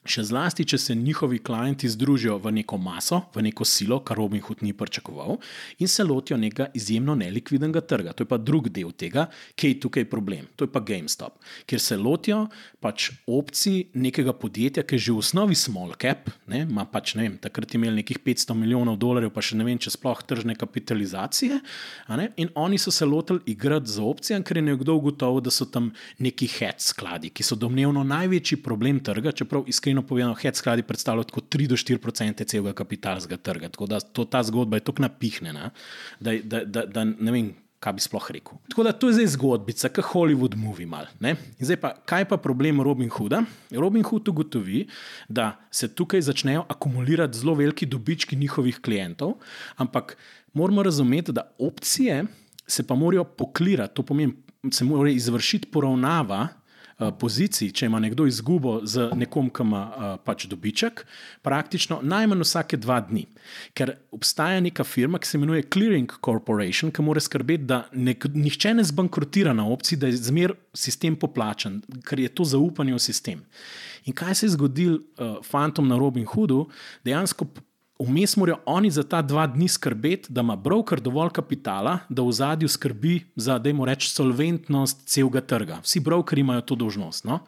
[0.08, 4.40] Še zlasti, če se njihovi klienti združijo v neko maso, v neko silo, kar Robin
[4.40, 5.36] Hood ni pričakoval,
[5.78, 8.14] in se lotijo nekega izjemno nelikvidnega trga.
[8.16, 10.48] To je pa drugi del tega, ki je tukaj problem.
[10.56, 11.36] To je pa GameStop,
[11.68, 12.46] kjer se lotijo
[12.80, 17.26] pač opcij nekega podjetja, ki je že v osnovi small cap, ne, ima pač ne
[17.26, 21.60] vem, takrat imeli nekih 500 milijonov dolarjev, pa še ne vem, če sploh tržne kapitalizacije.
[22.40, 25.90] In oni so se lotili igrati z opcijami, ker je nekdo ugotovil, da so tam
[26.22, 30.82] neki hedge skladi, ki so domnevno največji problem trga, čeprav iskreno iskreno povedano, hedge skladi
[30.82, 33.68] predstavljajo kot 3 do 4 odstotke celega kapitalskega trga.
[33.68, 35.70] Tako da to, ta zgodba je tako napihnjena,
[36.20, 37.54] da, da, da, da ne vem.
[37.78, 38.58] Kaj bi sploh rekel?
[38.72, 40.86] Tako da to je zdaj zgodbica, kot Hollywood movie.
[40.90, 41.06] Mal,
[41.60, 43.44] zdaj pa, kaj pa problem Robin Hooda?
[43.70, 44.88] Robin Hood ugotovi,
[45.28, 49.36] da se tukaj začnejo akumulirati zelo veliki dobički njihovih klientov,
[49.76, 50.16] ampak
[50.52, 52.24] moramo razumeti, da opcije
[52.66, 54.34] se pa morajo poklirati, to pomeni,
[54.74, 56.48] se mora izvršiti poravnava
[56.98, 61.04] poziciji, če ima nekdo izgubo z nekom, ki ima uh, pač dobiček,
[61.46, 63.22] praktično najmanj vsake dva dni.
[63.78, 68.74] Ker obstaja neka firma, ki se imenuje Clearing Corporation, ki mora skrbeti, da nek, nihče
[68.74, 73.46] ne zbankrotira na opciji, da je zmer sistem poplačen, ker je to zaupanje v sistem.
[74.10, 76.64] In kaj se je zgodilo uh, fantom na Robin Hoodu,
[77.06, 77.46] dejansko
[77.98, 82.32] Vmes morajo oni za ta dva dni skrbeti, da ima broker dovolj kapitala, da v
[82.32, 85.80] zadju skrbi za, da jim reč, solventnost celega trga.
[85.82, 87.24] Vsi brokeri imajo to dožnost.
[87.26, 87.40] No?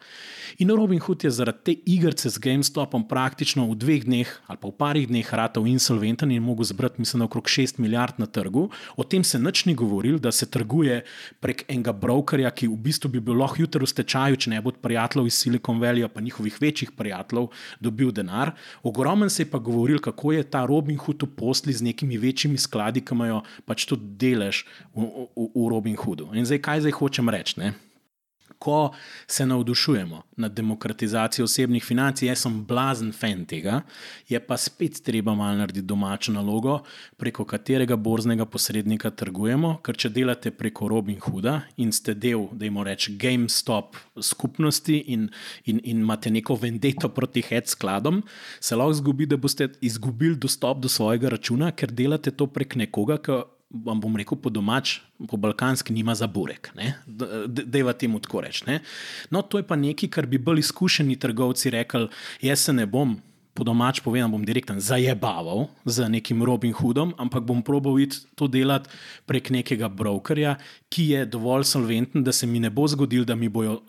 [0.59, 4.67] In Robin Hood je zaradi te igrice z GameStopom praktično v dveh dneh ali pa
[4.67, 8.67] v parih dneh ratov insolventen in mogel zbrati, mislim, okrog 6 milijard na trgu.
[8.99, 11.05] O tem se nič ni govoril, da se trguje
[11.39, 14.67] prek enega brokerja, ki v bistvu bi bil lahko jutri v stečaju, če ne bi
[14.67, 17.47] od prijateljev iz Silicon Valley, pa njihovih večjih prijateljev,
[17.79, 18.51] dobil denar.
[18.83, 22.57] Ogromen se je pa govoril, kako je je ta Robin Hood uposli z nekimi večjimi
[22.57, 26.31] skladi, ki imajo pač tudi delež v, v, v Robin Hoodu.
[26.33, 27.71] In zdaj, kaj zdaj hočem reči?
[28.61, 28.91] Ko
[29.27, 33.79] se navdušujemo nad demokratizacijo osebnih financ, jaz sem blazen fan tega,
[34.29, 36.79] je pa spet treba malo narediti domačo nalogo,
[37.17, 39.79] preko katerega borznega posrednika trgujemo.
[39.81, 45.29] Ker če delate preko Robin Hooda in ste del, da jim rečemo, GameStop skupnosti in,
[45.65, 48.21] in, in imate neko vendeto proti head skladom,
[48.59, 53.17] se lahko zgodi, da boste izgubili dostop do svojega računa, ker delate to prek nekoga,
[53.17, 53.41] ki
[53.73, 56.71] vam bom rekel po domač, po balkanski, nima za burek.
[57.07, 58.67] Da je v tem tako reči.
[59.31, 62.09] No, to je pa nekaj, kar bi bolj izkušeni trgovci rekli:
[62.41, 63.17] jaz se ne bom.
[63.51, 67.99] Po domač povedano, bom direktno zajebaval z nekim Robin Hoodom, ampak bom probal
[68.35, 68.87] to delati
[69.27, 70.55] prek nekega brokerja,
[70.87, 73.81] ki je dovolj solventen, da se mi ne bo zgodilo, da mi bojo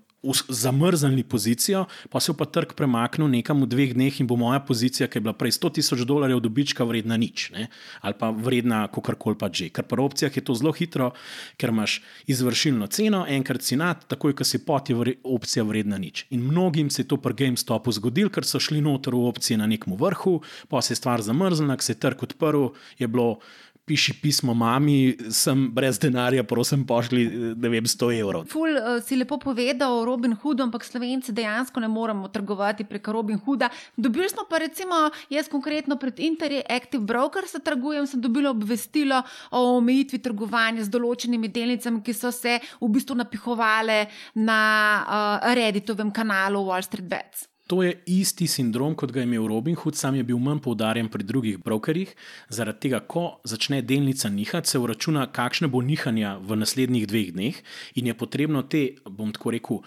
[0.49, 4.61] zamrznili pozicijo, pa se je pa trg premaknil nekam v dveh dneh in bo moja
[4.61, 7.69] pozicija, ki je bila prej 100 tisoč dolarjev dobička, vredna nič, ne?
[8.01, 9.69] ali pa vredna kakorkoli pa že.
[9.69, 11.13] Ker v opcijah je to zelo hitro,
[11.59, 15.99] ker imaš izvršilno ceno, enkrat si nad, takoj, ko si pot, je vre, opcija vredna
[15.99, 16.27] nič.
[16.31, 19.67] In mnogim se je to pri GameStopu zgodilo, ker so šli noter v opcije na
[19.67, 23.43] nekem vrhu, pa se je stvar zamrznila, ker se je trg odprl, je bilo
[23.85, 27.25] piši pismo mami, sem brez denarja, prosim, pošli
[27.59, 28.47] vem, 100 evrov.
[28.51, 33.13] Ful uh, si lepo povedal o Robin Hoodu, ampak slovenci dejansko ne moremo trgovati preko
[33.19, 33.71] Robin Hooda.
[33.97, 40.23] Dobili smo pa recimo, jaz konkretno pred Interactive Brokers trgujem, sem dobila obvestilo o omejitvi
[40.23, 44.07] trgovanja z določenimi delnicami, ki so se v bistvu napihovale
[44.39, 44.61] na
[45.03, 47.52] uh, Redditovem kanalu Wall Street Bets.
[47.73, 51.07] To je isti sindrom, kot ga je imel Robin Hood, sam je bil manj poudarjen
[51.09, 52.11] pri drugih brokerjih.
[52.53, 57.61] Zaradi tega, ko začne delnica nihati, se uračuna, kakšne bo nihanja v naslednjih dveh dneh,
[57.97, 59.81] in je potrebno te, bom tako rekel,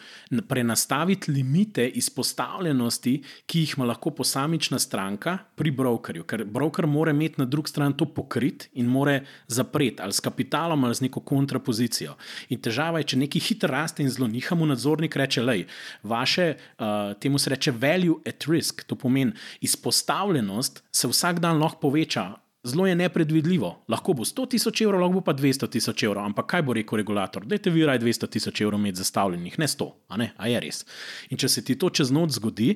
[0.50, 3.14] prenastaviti limite izpostavljenosti,
[3.46, 6.26] ki jih ima lahko posamična stranka pri brokerju.
[6.26, 10.84] Ker broker mora imeti na drugi strani to pokrit in mora zapreti ali s kapitalom
[10.90, 12.18] ali z neko kontrapozicijo.
[12.50, 15.68] In težava je, če neki hiter raste in zelo nihamo, nadzornik reče: Lej,
[16.02, 21.88] vaše, uh, temu se reče value at risk, to pomeni izpostavljenost, se vsak dan lahko
[21.88, 22.34] poveča.
[22.66, 23.86] Zelo je nepredvidljivo.
[23.88, 26.26] Lahko bo 100 tisoč evrov, lahko pa 200 tisoč evrov.
[26.26, 27.46] Ampak kaj bo rekel regulator?
[27.46, 30.32] Dajte vi raj 200 tisoč evrov imeti zastavljenih, ne 100, a, ne?
[30.38, 30.82] a je res.
[31.30, 32.72] In če se ti to čez noč zgodi,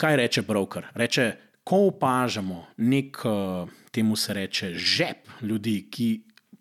[0.00, 0.88] kaj reče broker?
[0.96, 1.26] Reče,
[1.66, 3.20] ko opažamo nek,
[3.92, 6.08] temu se reče, žep ljudi, ki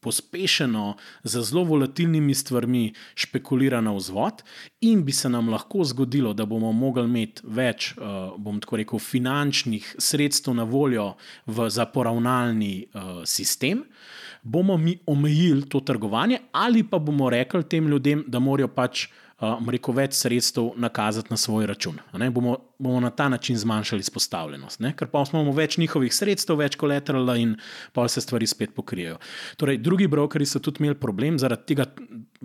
[0.05, 4.43] pospešeno z zelo volatilnimi stvarmi špekulira na vzvod,
[4.85, 9.01] in bi se nam lahko zgodilo, da bomo mogli imeti več, uh, bom tako rekel,
[9.01, 13.83] finančnih sredstev na voljo v zaporavnalni uh, sistem.
[14.45, 19.07] Bomo mi omejili to trgovanje, ali pa bomo rekli tem ljudem, da morajo pač
[19.71, 21.99] rekel, več sredstev nakazati na svoj račun.
[22.31, 24.93] Bomo, bomo na ta način zmanjšali izpostavljenost, ne?
[24.97, 27.55] ker pa imamo več njihovih sredstev, več kolaterala in
[27.93, 29.17] pa se stvari spet pokrijejo.
[29.57, 31.87] Torej, drugi brokeri so tudi imeli problem zaradi tega,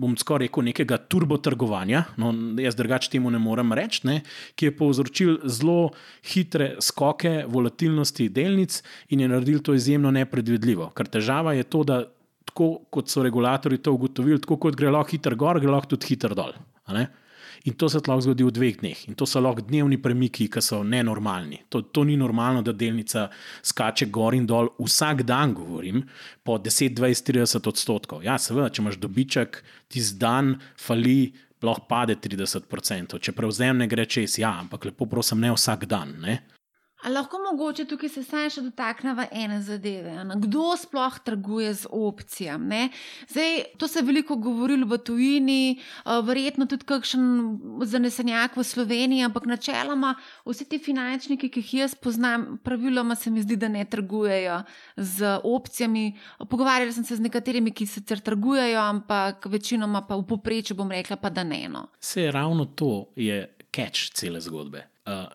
[0.01, 2.31] bom skoraj rekel, nekega turbotrgovanja, no,
[2.61, 4.21] jaz drugače temu ne morem reči, ne?
[4.55, 5.91] ki je povzročil zelo
[6.33, 10.91] hitre skoke volatilnosti delnic in je naredil to izjemno nepredvidljivo.
[10.95, 12.03] Ker težava je to, da.
[12.51, 16.09] Tako kot so regulatori to ugotovili, tako kot gre lahko hiter gor, gre lahko tudi
[16.09, 16.51] hiter dol.
[17.65, 19.01] In to se lahko zgodi v dveh dneh.
[19.09, 21.61] In to so lahko dnevni premiki, ki so nenormalni.
[21.69, 23.27] To, to ni normalno, da delnica
[23.61, 26.01] skače gor in dol vsak dan, govorim,
[26.43, 28.25] po 10, 20, 30 odstotkov.
[28.25, 29.61] Ja, seveda, če imaš dobiček,
[29.91, 31.33] ti z dan fali.
[31.61, 36.15] Lahko pade 30%, če prevzem ne gre čez, ja, ampak lepo prosim, ne vsak dan.
[36.23, 36.39] Ne?
[37.03, 40.11] Ali lahko mogoče tukaj se saj še dotaknemo ene zadeve?
[40.23, 40.35] Ne?
[40.43, 42.89] Kdo sploh trguje z opcijami?
[43.29, 47.25] Zdaj, to se je veliko govorilo v tujini, verjetno tudi kakšen
[47.89, 50.13] zanesenjak v Sloveniji, ampak načeloma
[50.45, 54.61] vsi ti finančniki, ki jih jaz poznam, praviloma se mi zdi, da ne trgujejo
[54.97, 56.05] z opcijami.
[56.49, 61.17] Pogovarjala sem se z nekaterimi, ki sicer trgujejo, ampak večinoma pa v poprečju bom rekla,
[61.17, 61.65] pa da ne.
[61.71, 61.87] No.
[61.99, 63.41] Se je ravno to, je
[63.73, 64.90] catch cele zgodbe.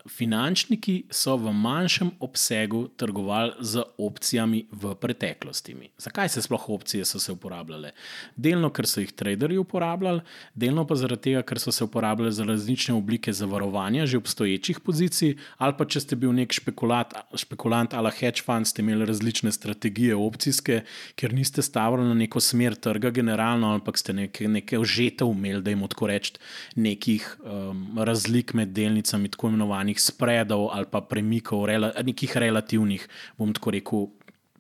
[0.07, 5.75] Finančniki so v manjšem obsegu trgovali z opcijami v preteklosti.
[5.99, 7.91] Zakaj se sploh opcije so se uporabljale?
[8.37, 10.21] Delno, ker so jih traderji uporabljali,
[10.55, 15.35] delno pa zaradi tega, ker so se uporabljale za različne oblike zavarovanja že obstoječih pozicij,
[15.59, 20.15] ali pa če ste bil nek špekulat, špekulant ali hedge fund, ste imeli različne strategije
[20.15, 20.85] opcijske,
[21.19, 25.75] ker niste stavili na neko smer trga generalno, ampak ste neke, neke ožete umeli, da
[25.75, 26.39] jim odko reči
[26.77, 33.73] nekih um, razlik med delnicami imenovanih spredov ali pa premikov, rela, nekih relativnih, bom tako
[33.73, 34.07] rekel,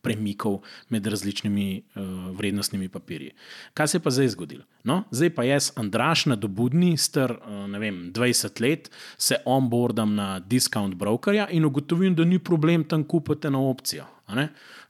[0.07, 3.33] premikov med različnimi uh, vrednostnimi papirji.
[3.75, 4.63] Kaj se je pa zdaj zgodilo?
[4.87, 10.39] No, zdaj pa jaz, Andraš, na dobudni, star uh, vem, 20 let, se onboardam na
[10.39, 14.07] discount brokerja in ugotovim, da ni problem tam kupiti eno opcijo.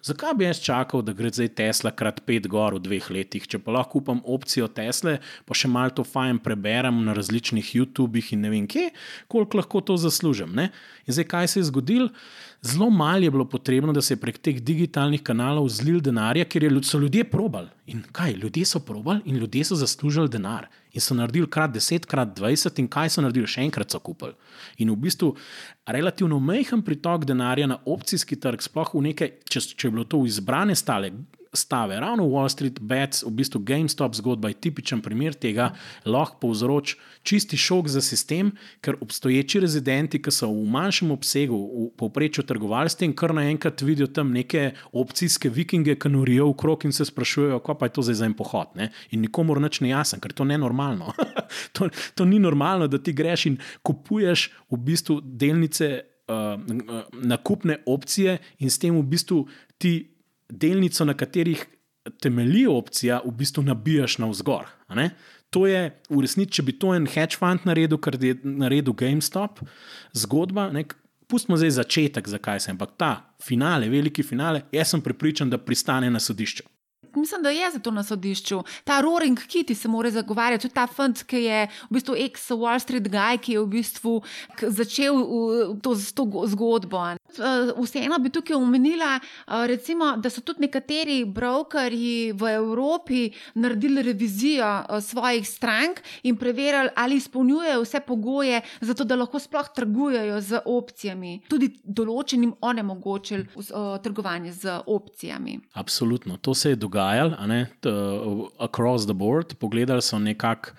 [0.06, 3.58] Zakaj bi jaz čakal, da gre zdaj Tesla krat pet gor v dveh letih, če
[3.58, 8.44] pa lahko kupam opcijo Tesle, pa še malo to fajn preberem na različnih YouTubih in
[8.46, 8.92] ne vem kje,
[9.26, 10.54] koliko lahko to zaslužim.
[10.54, 10.68] Ne?
[11.10, 12.12] In zdaj, kaj se je zgodilo?
[12.66, 16.64] Zelo malo je bilo potrebno, da se je prek teh digitalnih kanalov zlil denar, ker
[16.82, 17.68] so ljudje probali.
[17.86, 20.66] In kaj, ljudje so probali in ljudje so zaslužili denar.
[20.92, 24.34] In so naredili krat 10, krat 20, in kaj so naredili, še enkrat so kupili.
[24.78, 25.34] In v bistvu
[25.86, 30.24] relativno majhen pritok denarja na opcijski trg, sploh v nekaj, če, če je bilo to
[30.24, 31.12] v izbrane stale,
[31.52, 32.00] stave.
[32.00, 35.72] Ravno Wall Street Bets, v bistvu GameStop zgodba je tipičen primer tega,
[36.04, 41.90] lahko povzroči čisti šok za sistem, ker obstoječi rezidenti, ki so v manjšem obsegu v
[41.98, 46.86] povprečju trgovali s tem, kar naenkrat vidijo tam neke opcijske vikinge, ki norijo v krog
[46.86, 48.74] in se sprašujejo, kaj pa je to zdaj za en pohod.
[48.78, 48.90] Ne?
[49.10, 51.12] In nikomu reč ne jasen, ker to je nenormalno.
[51.76, 55.94] to, to ni normalno, da ti greš in kupuješ v bistvu delnice.
[56.26, 56.58] Uh,
[57.22, 59.44] nakupne opcije, in s tem v bistvu
[59.78, 60.15] ti
[60.48, 61.66] delnico, na katerih
[62.22, 64.68] temelji opcija, v bistvu nabijaš na vzgor.
[65.50, 69.62] To je v resnici, če bi to en hedge fund naredil, kar je naredil GameStop,
[70.14, 70.68] zgodba.
[70.74, 70.86] Ne?
[71.26, 75.58] Pustimo zdaj začetek, zakaj se je, ampak ta finale, veliki finale, jaz sem prepričan, da
[75.58, 76.66] pristane na sodišču
[77.16, 78.62] mislim, da je zato na sodišču.
[78.84, 83.08] Ta Roaring Kitty se mora zagovarjati, tudi ta fant, ki je v bistvu ex-Wall Street
[83.08, 84.22] guy, ki je v bistvu
[84.60, 85.22] začel
[85.82, 87.04] to, to zgodbo.
[87.36, 93.30] Tudi uh, vseeno bi tukaj omenila, uh, recimo, da so tudi nekateri brokerji v Evropi
[93.54, 99.68] naredili revizijo uh, svojih strank in preverjali, ali izpolnjujejo vse pogoje, zato da lahko sploh
[99.74, 101.40] trgujejo z opcijami.
[101.48, 103.46] Tudi določenim onemogočili
[104.02, 105.58] trgovanje z opcijami.
[105.72, 107.36] Absolutno, to se je dogajalo,
[108.58, 109.54] across the board.
[109.58, 110.70] Pogledali so nekako,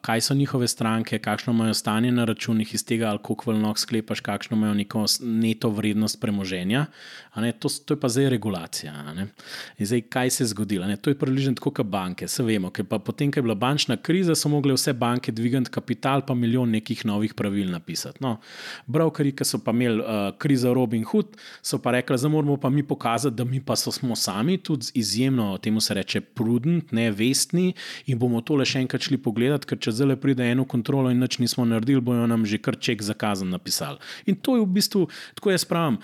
[0.00, 4.56] kaj so njihove stranke, kakšno imajo stanje na računih iz tega, koliko lahko sklepaš, kakšno
[4.56, 6.86] imajo neko neto vrednost premoženja.
[7.58, 9.14] To, to je pa zdaj regulacija.
[9.78, 10.86] Zdaj, kaj se je zgodilo?
[10.86, 10.96] Ne?
[10.96, 12.28] To je približno tako, kot banke.
[12.28, 15.70] Se vemo, ker pa potem, ko je bila bančna kriza, so mogle vse banke dvigati
[15.70, 18.18] kapital, pa milijon nekih novih pravil napisati.
[18.20, 18.36] No,
[18.86, 22.70] Brokeri, ki so pa imeli uh, krizo Robin Hood, so pa rekli, da moramo pa
[22.70, 27.72] mi pokazati, da mi pa smo sami tudi izjemno, temu se reče, prudent, ne vestni
[28.06, 31.38] in bomo tole še enkrat šli pogledati, ker če zdaj pride eno kontrolo in nič
[31.42, 33.98] nismo naredili, bojo nam že kar ček zakazan napisali.
[34.26, 35.06] In to je v bistvu,
[35.38, 35.98] tako jaz pravim,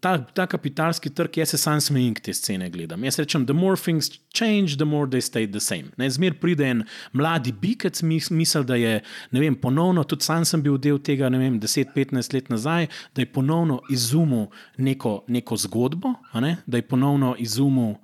[0.00, 3.04] ta, ta kapitalski trg, jaz se sam smejim te scene gledam.
[3.04, 5.92] Jaz rečem, the more things change, the more they stay the same.
[5.96, 9.00] Ne, zmer pride en mladi bikec, misel, da je,
[9.30, 13.24] ne vem, ponovno, tudi sam sem bil del tega, ne vem, 10-15 let nazaj, da
[13.24, 17.96] je ponovno izumil neko, neko zgodbo, ne, da je ponovno izumil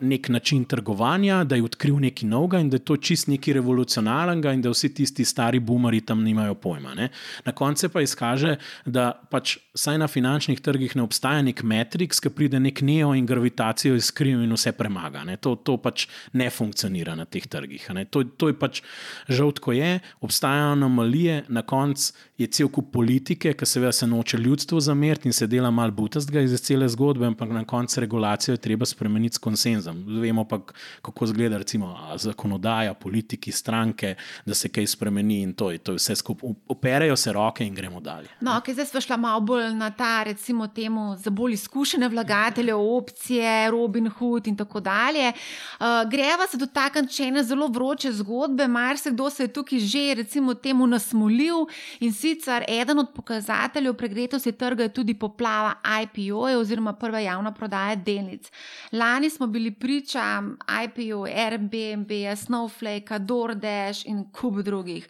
[0.00, 4.52] nek način trgovanja, da je odkril nekaj novega in da je to čist nekaj revolucionarnega,
[4.52, 6.94] in da vsi tisti stari boomeri tam nimajo pojma.
[6.94, 7.08] Ne?
[7.44, 8.56] Na koncu pa izkaže,
[8.86, 13.26] da pač saj na finančnih trgih ne obstaja nek metrix, ki pride nek neo in
[13.26, 15.22] gravitacijo izkriv in vse premaga.
[15.40, 17.86] To, to pač ne funkcionira na teh trgih.
[18.10, 18.82] To, to je pač
[19.28, 22.12] žal, ko je, obstajajo anomalije, na koncu
[22.42, 26.40] je cel kup politike, ki seveda se noče ljudstvo zameriti in se dela malo butastega
[26.40, 30.04] iz cele zgodbe, ampak na koncu regulacijo je treba spremeniti konsenzom.
[30.20, 30.60] Vemo pa,
[31.02, 34.14] kako izgleda recimo, zakonodaja, politiki, stranke,
[34.46, 36.50] da se kaj spremeni in to je, to je vse skupaj.
[36.68, 38.28] Operajo se roke in gremo dalje.
[38.40, 42.74] No, okay, zdaj smo šli malo bolj na ta, recimo, temu za bolj izkušene vlagatelje,
[42.74, 45.32] opcije, Robin Hood in tako dalje.
[45.80, 48.68] Uh, greva se dotakniti še ene zelo vroče zgodbe.
[48.68, 51.66] Marsikdo se je tukaj že, recimo, temu nasmolil
[52.00, 57.94] in sicer eden od pokazateljev pregretosti trga je tudi poplava IPO-jev oziroma prva javna prodaja
[57.96, 58.50] delnic.
[58.92, 60.42] Lani smo bili priča
[60.84, 65.08] IPO, Airbnb, Snowflake, DoorDash in kup drugih.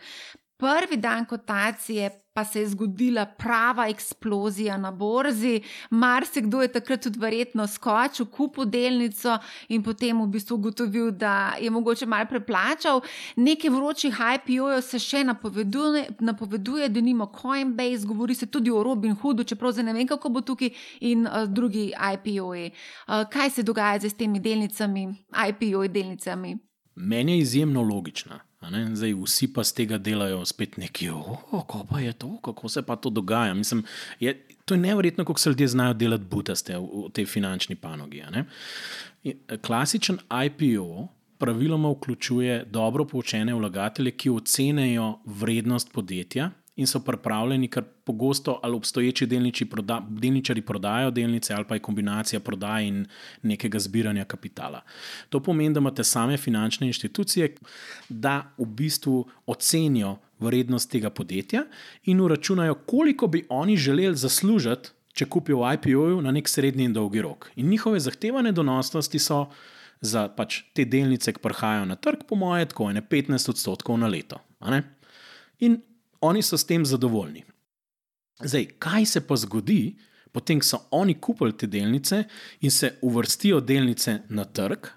[0.62, 5.62] Prvi dan kotacije pa se je zgodila prava eksplozija na borzi.
[5.90, 9.38] Marsikdo je takrat tudi verjetno skočil, kupil delnico
[9.68, 13.00] in potem v bistvu ugotovil, da je mogoče malo preplačal.
[13.36, 19.18] Nekaj vročih IPO-jev se še napoveduje, napoveduje, da nima Coinbase, govori se tudi o Robin
[19.18, 22.70] Hoodu, čeprav zdaj ne vem, kako bo tukaj in uh, drugi IPO-ji.
[22.70, 25.08] Uh, kaj se dogaja z temi delnicami,
[25.48, 26.56] IPO-ji delnicami?
[26.94, 28.51] Meni je izjemno logična.
[28.70, 31.08] Zdaj, vsi pa z tega delajo spet neki,
[31.50, 33.54] kako pa je to, kako se pa to dogaja.
[33.54, 33.84] Mislim,
[34.20, 38.22] je, to je nevrjetno, kako se ljudje znajo delati butaste v, v tej finančni panogi.
[39.62, 41.08] Klasičen IPO
[41.38, 48.76] praviloma vključuje dobro poučene vlagatelje, ki ocenejo vrednost podjetja in so pripravljeni, ker pogosto ali
[48.76, 49.28] obstoječi
[49.70, 53.06] proda, delničari prodajo delnice, ali pa je kombinacija prodaje in
[53.42, 54.80] nekega zbiranja kapitala.
[55.28, 57.54] To pomeni, da imate same finančne inštitucije,
[58.08, 61.64] da v bistvu ocenijo vrednost tega podjetja
[62.04, 66.92] in uračunajo, koliko bi oni želeli zaslužiti, če kupijo v IPO-ju na nek srednji in
[66.92, 67.50] dolgi rok.
[67.56, 69.46] In njihove zahtevane donosnosti so.
[70.02, 74.08] Za pač te delnice, ki prihajajo na trg, po mojem, tako je 15 odstotkov na
[74.10, 74.40] leto.
[75.62, 75.76] In
[76.22, 77.44] oni so s tem zadovoljni.
[78.42, 79.96] Zdaj, kaj se pa zgodi,
[80.32, 82.24] potem, ko so oni kupili te delnice
[82.60, 84.88] in se uvrstijo delnice na trg,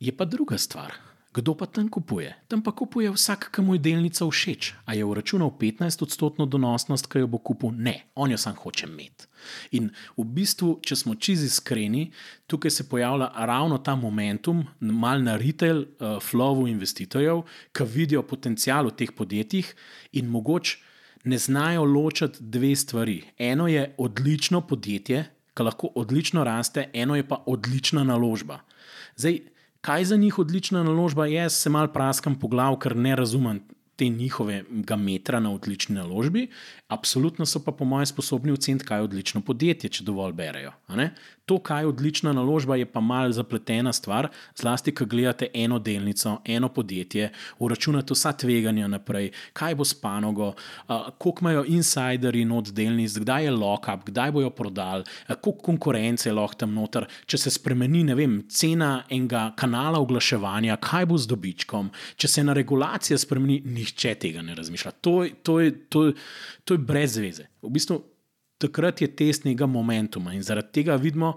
[0.00, 1.05] je pa druga stvar.
[1.36, 2.32] Kdo pa tam kupuje?
[2.48, 4.72] Tam pa kupuje vsak, ki mu je delnica všeč.
[4.88, 7.74] A je uračunal 15-odstotno donosnost, ki jo bo kupil?
[7.76, 9.28] Ne, on jo sam hoče imeti.
[9.76, 12.06] In v bistvu, če smo čizi iskreni,
[12.48, 17.42] tukaj se pojavlja ravno ta momentum, mal na retail uh, flowu investitorjev,
[17.76, 19.74] ki vidijo potencial v teh podjetjih
[20.16, 20.78] in mogoče
[21.28, 23.18] ne znajo ločiti dve stvari.
[23.36, 28.62] Eno je odlično podjetje, ki lahko odlično raste, eno je pa odlična naložba.
[29.16, 29.40] Zdaj,
[29.86, 33.60] kaj za njih odlična naložba, jaz se mal praskam po glavu, ker ne razumem
[33.96, 36.48] te njihovega metra na odlični naložbi.
[36.88, 40.72] Absolutno so pa, po mojem, sposobni oceniti, kaj je odlično podjetje, če dovolj berejo.
[41.46, 44.28] To, kaj je odlična naložba, je pa mal zapletena stvar,
[44.58, 50.52] zlasti, ko gledate eno delnico, eno podjetje, uračunate vsa tveganja naprej, kaj bo s panogo,
[51.18, 56.58] koliko imajo insideri not delnic, kdaj je lock-up, kdaj bojo prodali, koliko konkurence je lahko
[56.64, 62.28] tam noter, če se spremeni vem, cena enega kanala oglaševanja, kaj bo z dobičkom, če
[62.28, 64.92] se ena regulacija spremeni, nihče tega ne razmišlja.
[65.06, 66.10] To, to, je, to,
[66.64, 67.48] to je brez veze.
[67.62, 68.02] V bistvu
[68.58, 70.32] takrat je test nekega momentuma.
[70.34, 71.34] In zaradi tega vidimo,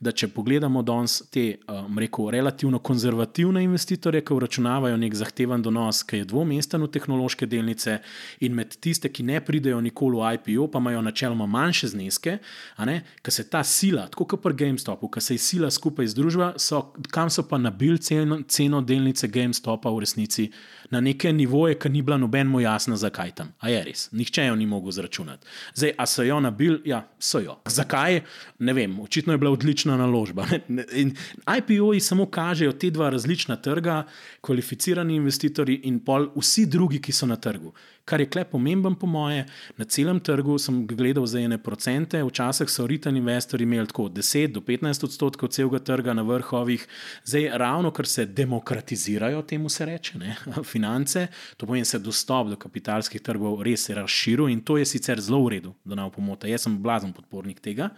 [0.00, 6.02] da če pogledamo danes te, um, rekel, relativno konzervativne investitorje, ki vračunavajo nek zahteven donos,
[6.08, 7.98] ki je dvomesten v tehnološke delnice,
[8.40, 12.38] in med tiste, ki ne pridejo nikoli v IPO, pa imajo načeloma manjše zneske,
[12.78, 16.86] ker se ta sila, tako kot pri GameStopu, ki se je sila skupaj združila, so,
[17.12, 20.48] kam so pa nabili ceno, ceno delnice GameStopa v resnici
[20.92, 23.52] na neke nivoje, ki ni bila nobeno jasno, zakaj tam.
[23.60, 25.46] A je res, nihče jo ni mogel zračunati.
[25.74, 27.56] Zdaj, a so jo nabili, ja, so jo.
[27.66, 28.20] Zakaj?
[28.58, 30.46] Ne vem, očitno je bila odlična naložba.
[31.00, 31.14] In
[31.58, 34.06] IPO-ji samo kažejo te dva različna trga,
[34.40, 37.72] kvalificirani investitorji in pol vsi drugi, ki so na trgu.
[38.04, 39.44] Kar je klep pomemben, po moje,
[39.78, 44.52] na celem trgu sem gledal za ene procente, včasih so retail investorji imeli tako 10
[44.56, 46.86] do 15 odstotkov celega trga na vrhovih,
[47.24, 50.36] zdaj ravno ker se demokratizirajo, temu se reče, ne,
[50.72, 51.26] finance,
[51.56, 55.44] to pomeni, da se dostop do kapitalskih trgov res razširil in to je sicer zelo
[55.46, 56.50] v redu, da ne bo pomota.
[56.50, 57.92] Jaz sem blazen podpornik tega.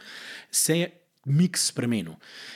[0.50, 0.92] Se je
[1.24, 2.14] miks spremenil.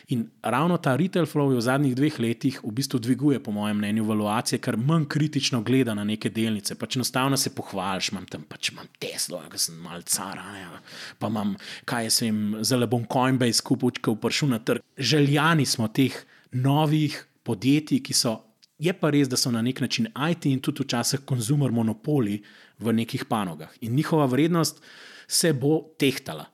[0.09, 4.05] In ravno ta retail flow v zadnjih dveh letih v bistvu dviguje, po mojem mnenju,
[4.05, 6.77] valuacije, ker manj kritično gleda na neke delnice.
[6.79, 10.83] Pač enostavno se pohvališ, imam tam pač imam Teslo, ki sem mal cara, ja.
[11.19, 11.57] pa imam,
[11.89, 14.85] kaj jaz vem, zelo bom Coinbase kupil, je prišel na trg.
[14.99, 16.15] Željani smo teh
[16.53, 18.39] novih podjetij, ki so.
[18.79, 22.37] Je pa res, da so na nek način IT in tudi včasih konzumer monopoli
[22.79, 23.73] v nekih panogah.
[23.83, 24.79] In njihova vrednost
[25.29, 26.47] se bo tehtala.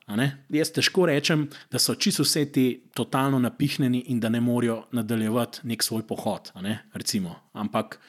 [0.49, 5.63] Jaz težko rečem, da so čisto vse ti totalno napihnjeni in da ne morejo nadaljevati
[5.63, 6.51] nek svoj pohod.
[7.53, 7.99] Ampak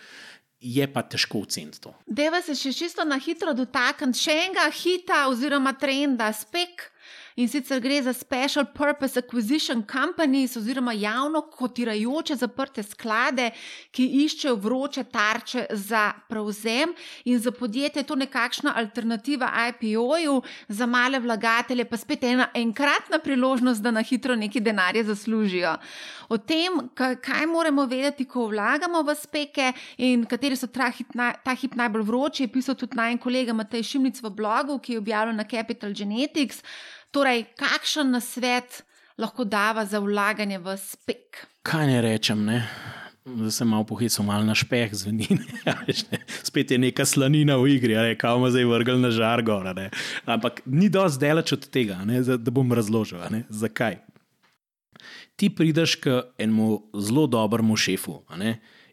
[0.60, 1.94] je pa težko oceniti to.
[2.06, 6.88] Deva se še čisto na hitro dotakniti še enega hita oziroma trenda, spek
[7.36, 13.50] in sicer gre za Special Purpose Acquisition Companies oziroma javno kotirajoče zaprte sklade,
[13.90, 20.86] ki iščejo vroče tarče za prevzem in za podjetje je to nekakšna alternativa IPO-ju, za
[20.86, 25.76] male vlagatelje pa spet ena enkratna priložnost, da na hitro neki denarje zaslužijo.
[26.28, 31.12] O tem, kaj moramo vedeti, ko vlagamo v speke in kateri so ta hip,
[31.44, 34.98] ta hip najbolj vroči, je pisal tudi naj kolega Matej Šimnic v blogu, ki je
[34.98, 36.62] objavljen na Capital Genetics.
[37.14, 38.82] Torej, kakšen nasvet
[39.18, 41.46] lahko dava za vlaganje v spek?
[41.66, 42.62] Kaj ne rečem, ne?
[43.26, 45.26] da se malo pohical, malo na špeh zveni.
[46.46, 49.42] Spet je neka slanina v igri, kaj ima zdaj vrgel na žar.
[49.42, 49.66] Gor,
[50.24, 52.22] Ampak ni dosti daleč od tega, ne?
[52.22, 53.98] da bom razložil, zakaj.
[55.36, 58.22] Ti prideš k enemu zelo dobremu šefu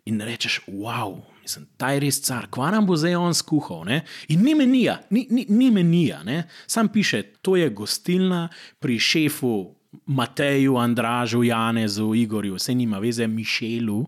[0.06, 3.84] in rečeš, wow, Mislim, ta je res car, kva nam bo zdaj on skuhal.
[3.90, 4.02] Ne?
[4.32, 6.24] In ni menija, ni, ni, ni menija.
[6.24, 6.46] Ne?
[6.68, 8.48] Sam piše, to je gostilna
[8.80, 9.56] pri šefu.
[10.10, 14.00] Mateju, Andražu, Janezu, Igorju, vse nima veze, Mišelu.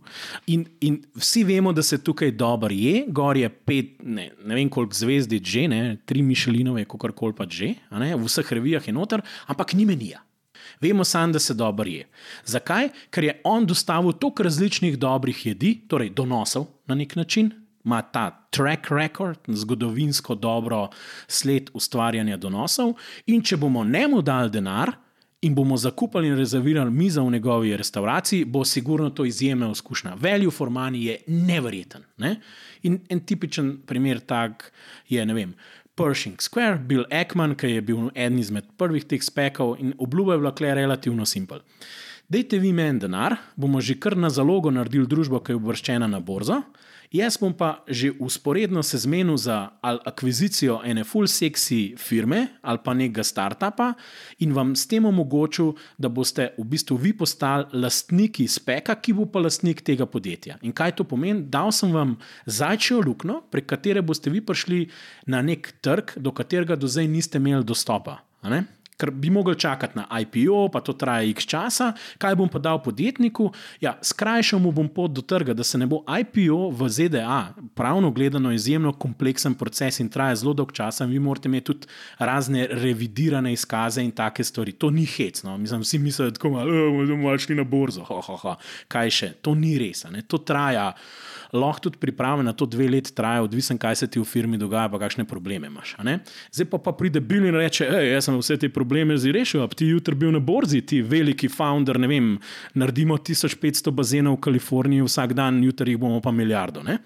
[0.50, 4.70] In, in vsi vemo, da se tukaj dobro je, gor je pet, ne, ne vem
[4.70, 9.22] koliko zvezdi, že ne, tri Mišelinove, kako koli pa že, v vseh revijah je noter,
[9.46, 10.25] ampak ni menija.
[10.82, 12.08] Vemo samo, da se dobro je.
[12.46, 12.90] Zakaj?
[13.10, 17.52] Ker je on dostavil toliko različnih dobrih jedi, torej donosov na nek način,
[17.86, 20.90] ima ta track record, zgodovinsko dobro
[21.28, 22.94] sled ustvarjanja donosov.
[23.26, 24.92] In če bomo njemu dali denar
[25.42, 30.16] in bomo zakupili in rezervirali mizo v njegovi restauraciji, bo sigurno to izjemna izkušnja.
[30.22, 32.02] Value for money je nevreten.
[32.18, 32.36] Ne?
[32.84, 34.72] In en tipičen primer tak
[35.10, 35.54] je, ne vem.
[35.96, 40.42] Pershing Square, Bill Ekman, ki je bil eden izmed prvih teh spekov in obljuba je
[40.44, 41.64] bila kle relativno simpel.
[42.28, 46.20] Dajte vi meni denar, bomo že kar na zalogo naredili družbo, ki je obrščena na
[46.20, 46.64] borzo,
[47.16, 52.94] Jaz bom pa že usporedno se zmenil za akvizicijo ene full sexy firme ali pa
[52.94, 53.94] nekega startupa
[54.40, 59.26] in vam s tem omogočil, da boste v bistvu vi postali lastniki speka, ki bo
[59.32, 60.58] pa lastnik tega podjetja.
[60.62, 61.46] In kaj to pomeni?
[61.48, 64.90] Dal sem vam zajčjo luknjo, prek katere boste vi prišli
[65.32, 68.20] na nek trg, do katerega do zdaj niste imeli dostopa.
[68.98, 72.80] Ker bi mogli čakati na IPO, pa to traja x časa, kaj bom pa dal
[72.84, 73.50] podjetniku?
[73.84, 77.40] Ja, skrajšal mu bom pot do trga, da se ne bo IPO v ZDA,
[77.76, 81.02] pravno gledano, izjemno kompleksen proces in traja zelo dolg čas.
[81.02, 81.88] Vi morate imeti tudi
[82.20, 84.72] razne revidirane izkaze in take stvari.
[84.72, 85.44] To ni hec.
[85.44, 85.58] No?
[85.58, 86.66] Mislim, vsi mislijo, da bomo
[87.16, 88.04] malo šli na borzo.
[88.08, 88.56] Ha, ha, ha.
[88.88, 89.32] Kaj še?
[89.42, 90.06] To ni res.
[90.28, 90.94] To traja
[91.56, 94.90] lahko tudi priprave na to dve leti traja, odvisen, kaj se ti v firmi dogaja,
[94.92, 95.96] pa kakšne probleme imaš.
[96.52, 99.64] Zdaj pa, pa pride Bill in reče: hej, jaz sem vse te probleme zdaj rešil,
[99.64, 102.34] a ti jutri bil na borzi, ti veliki founder, ne vem,
[102.76, 106.84] naredimo 1500 bazenov v Kaliforniji vsak dan, jutri jih bomo pa milijardo.
[106.84, 107.00] Ne?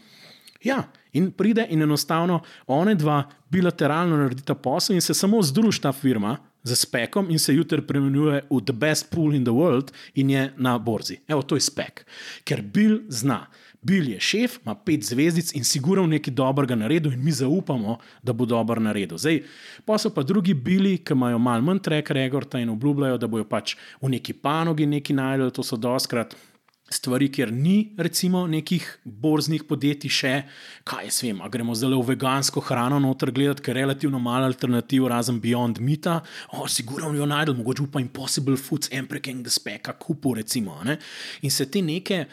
[0.63, 0.83] Ja,
[1.15, 6.37] in pride in enostavno one dva bilateralno naredita posel in se samo združi ta firma.
[6.63, 10.53] Za spekom in se jutri preimenuje v The Best Pool in the World in je
[10.57, 11.15] na borzi.
[11.27, 12.03] Evo, to je spek.
[12.43, 13.45] Ker Bill zna
[13.81, 18.33] Bil je šef, ima pet zvezdic in sigurno nekaj dobrega naredil, in mi zaupamo, da
[18.33, 19.17] bo dobro naredil.
[19.17, 19.39] Zdaj,
[19.85, 23.47] pa so pa drugi bili, ki imajo malo manj track recorda in obljubljajo, da bojo
[23.47, 25.51] pač v neki panogi nekaj najdel.
[25.55, 26.35] To so doskrat
[26.89, 30.33] stvari, kjer ni, recimo, nekih borznih podjetij, še
[30.89, 35.07] kaj jaz vem, gremo zelo v vegansko hrano noter gledati, ker je relativno malo alternativ,
[35.07, 36.09] razen Beyond Meat.
[36.57, 40.79] O, sigurno jo najdel, mogoče pa Impossible Foods, Empreking, The Speka, Kupu, recimo.
[40.83, 40.97] Ne?
[41.45, 42.25] In se te neke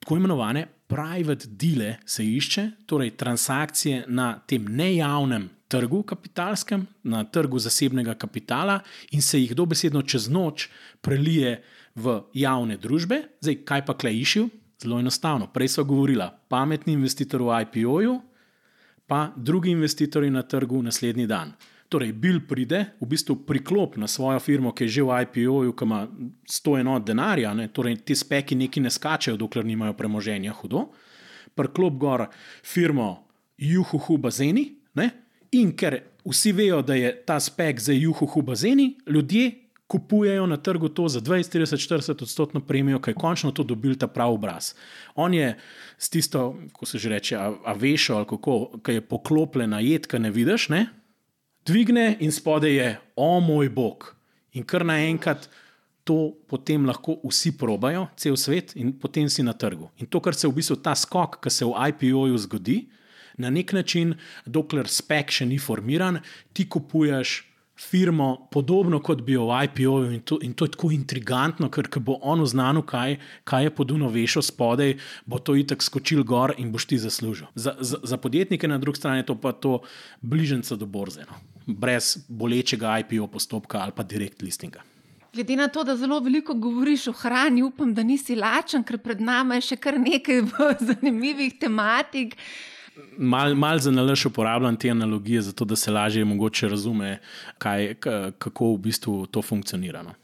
[0.00, 7.58] tako imenovane private dele se išče, torej transakcije na tem nejavnem trgu kapitalskem, na trgu
[7.58, 8.80] zasebnega kapitala,
[9.10, 10.68] in se jih dobesedno čez noč
[11.00, 11.60] prelije
[11.94, 13.22] v javne družbe.
[13.40, 14.48] Zdaj, kaj pa klejišil?
[14.82, 15.46] Zelo enostavno.
[15.52, 18.16] Prej so govorili, pametni investitor v IPO-ju,
[19.06, 21.52] pa drugi investitorji na trgu naslednji dan.
[21.90, 25.84] Torej, Bill pride, v bistvu priklop na svojo firmo, ki je že v IPO-ju, ki
[25.88, 26.04] ima
[26.46, 27.66] 100 enot denarja, ne?
[27.66, 30.92] torej ti speki neki ne skačejo, dokler nimajo premoženja hudo.
[31.58, 32.28] Priklop gor
[32.62, 33.26] firmo
[33.58, 35.10] Juhuhu Bazeni, ne?
[35.50, 39.50] in ker vsi vejo, da je ta spek za Juhuhu Bazeni, ljudje
[39.90, 43.96] kupujejo na trgu to za 20, 30, 40 odstotno premijo, ki je končno to dobil
[43.98, 44.74] ta pravi obraz.
[45.14, 45.56] On je
[45.98, 50.06] s tisto, ko se že reče, a, a veš, ali kako, ki je poklopljena jed,
[50.06, 50.86] ki ne vidiš, ne?
[51.66, 54.14] Dvigne in spode je, o moj bog.
[54.52, 55.48] In kar naenkrat
[56.04, 59.90] to potem lahko vsi probajo, cel svet, in potem si na trgu.
[60.00, 62.80] In to, kar se v bistvu ta skok, ki se v IPO-ju zgodi,
[63.40, 66.18] na nek način, dokler spek še ni formiran,
[66.52, 67.49] ti kupuješ
[67.80, 72.46] firmo, podobno kot bi v IPO-ju, in, in to je tako intrigantno, ker bo ono
[72.46, 76.98] znano, kaj, kaj je poduno vešo spodaj, bo to itak skočil gor in boš ti
[76.98, 77.48] zaslužil.
[77.54, 79.80] Za, za, za podjetnike na drugi strani je to pa to
[80.20, 81.40] bližnjica do borze, no?
[81.66, 84.82] brez bolečega IPO postopka ali pa direkt listinga.
[85.32, 89.20] Glede na to, da zelo veliko govoriš o hrani, upam, da nisi lačen, ker pred
[89.22, 90.42] nami je še kar nekaj
[90.90, 92.34] zanimivih tematik.
[93.18, 97.18] Mal, mal za nalaž uporabljam te analogije, zato da se lažje mogoče razume,
[97.58, 97.94] kaj,
[98.38, 100.02] kako v bistvu to funkcionira.
[100.02, 100.14] No.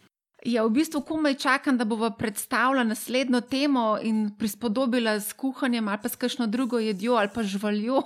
[0.46, 5.98] Ja, v bistvu komaj čakam, da bomo predstavili naslednjo temo in prispodobili s kuhanjem ali
[6.02, 8.02] pa s kakšno drugo jedjo ali pa živaljo.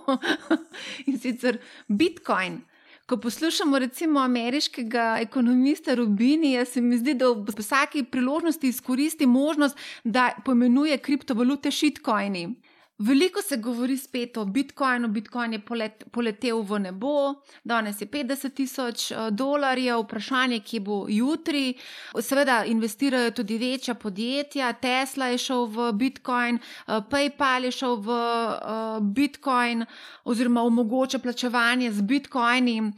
[1.08, 1.58] in sicer
[1.88, 2.60] Bitcoin.
[3.06, 9.76] Ko poslušamo recimo ameriškega ekonomista Rubinija, se mi zdi, da v vsaki priložnosti izkoristi možnost,
[10.04, 12.54] da poimenuje kriptovalute shitcoini.
[13.00, 17.34] Veliko se govori spet o Bitcoinu, Bitcoin je polet, poletel v nebo,
[17.64, 21.78] danes je 50 tisoč eh, dolarjev, vprašanje, kje bo jutri.
[22.20, 28.18] Seveda investirajo tudi večja podjetja, Tesla je šel v Bitcoin, eh, PayPal je šel v
[28.18, 29.86] eh, Bitcoin,
[30.24, 32.92] oziroma omogoča plačevanje z Bitcoini.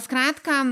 [0.00, 0.64] Skratka,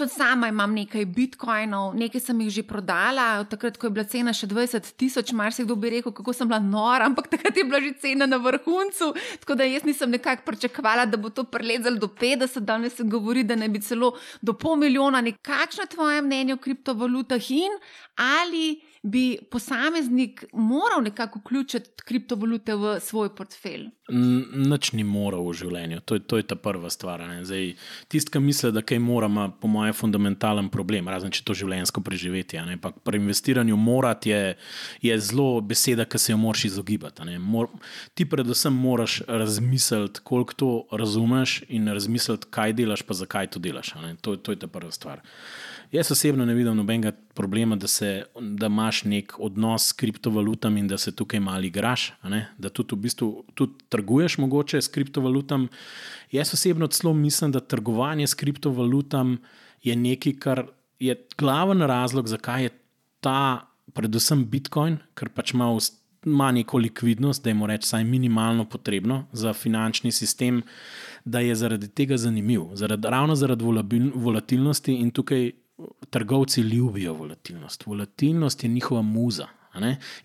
[0.00, 4.32] Tudi sama imam nekaj bitcoinov, nekaj sem jih že prodala, takrat, ko je bila cena
[4.32, 7.92] še 20 tisoč, marsikdo bi rekel, kako sem bila nora, ampak takrat je bila že
[8.00, 9.10] cena na vrhuncu.
[9.44, 13.44] Tako da jaz nisem nekako pričakovala, da bo to prelezalo do 50, danes se govori,
[13.44, 15.20] da ne bi celo do pol milijona.
[15.44, 17.76] Kakšno je tvoje mnenje o kriptovalutah in
[18.16, 23.88] ali bi posameznik moral nekako vključiti kriptovalute v svoj portfelj?
[24.52, 27.22] Noč ni moral v življenju, to je, to je ta prva stvar.
[28.10, 32.02] Tisti, ki misli, da kaj mora, ima po mojem fundamentalen problem, razen če to življenjsko
[32.04, 32.60] preživeti.
[33.06, 34.56] Pri investiranju morati je,
[35.06, 37.38] je zelo beseda, ki se jo moraš izogibati.
[37.38, 37.70] Mor,
[38.14, 43.94] ti, predvsem, moraš razmisliti, koliko to razumeš, in razmisliti, kaj delaš, pa zakaj to delaš.
[44.20, 45.24] To, to je ta prva stvar.
[45.90, 50.88] Jaz osebno ne vidim nobenega problema, da, se, da imaš nek odnos s kriptovalutami in
[50.88, 52.12] da se tukaj malo igraš,
[52.58, 55.68] da tudi v bistvu tudi trguješ mogoče s kriptovalutami.
[56.30, 59.38] Jaz osebno celo mislim, da trgovanje s kriptovalutami
[59.82, 60.66] je nekaj, kar
[60.98, 62.70] je glaven razlog, zakaj je
[63.20, 65.72] ta, predvsem Bitcoin, ker pač ima.
[66.24, 70.58] Ma neko likvidnost, da je mu reči, vsaj minimalno potrebno za finančni sistem,
[71.24, 72.66] da je zaradi tega zanimiv.
[72.76, 73.64] Zaradi, ravno zaradi
[74.14, 75.50] volatilnosti, in tukaj
[76.10, 77.86] trgovci ljubijo volatilnost.
[77.86, 79.48] Volatilnost je njihova muza.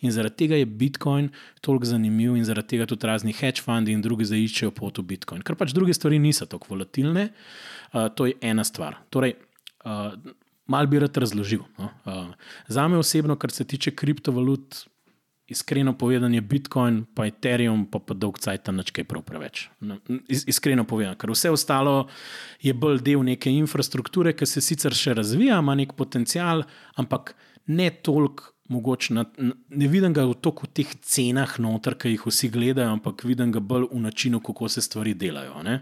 [0.01, 1.29] In zaradi tega je Bitcoin
[1.61, 5.43] toliko zanimiv, in zaradi tega tudi razni hedge fundi in drugi zaiščejo pot v Bitcoin.
[5.45, 8.97] Ker pač druge stvari niso tako volatilne, uh, to je ena stvar.
[9.13, 9.35] Torej,
[9.85, 10.17] uh,
[10.65, 11.61] mal bi rad razložil.
[11.77, 11.91] No?
[12.09, 12.33] Uh,
[12.67, 14.81] za me osebno, kar se tiče kriptovalut,
[15.47, 19.67] iskreno povedano, je Bitcoin, pa Ethereum, pa, pa dolg cajt tam nekaj prav preveč.
[19.79, 22.07] No, iskreno povedano, ker vse ostalo
[22.61, 26.65] je bolj del neke infrastrukture, ki se sicer še razvija, ima nek potencial,
[26.97, 27.35] ampak
[27.67, 28.51] ne toliko.
[28.65, 33.21] Mogoče na, ne vidim ga v toku teh cenah, noter, ki jih vsi gledajo, ampak
[33.21, 35.59] vidim ga bolj v načinu, kako se stvari delajo.
[35.61, 35.75] Ne?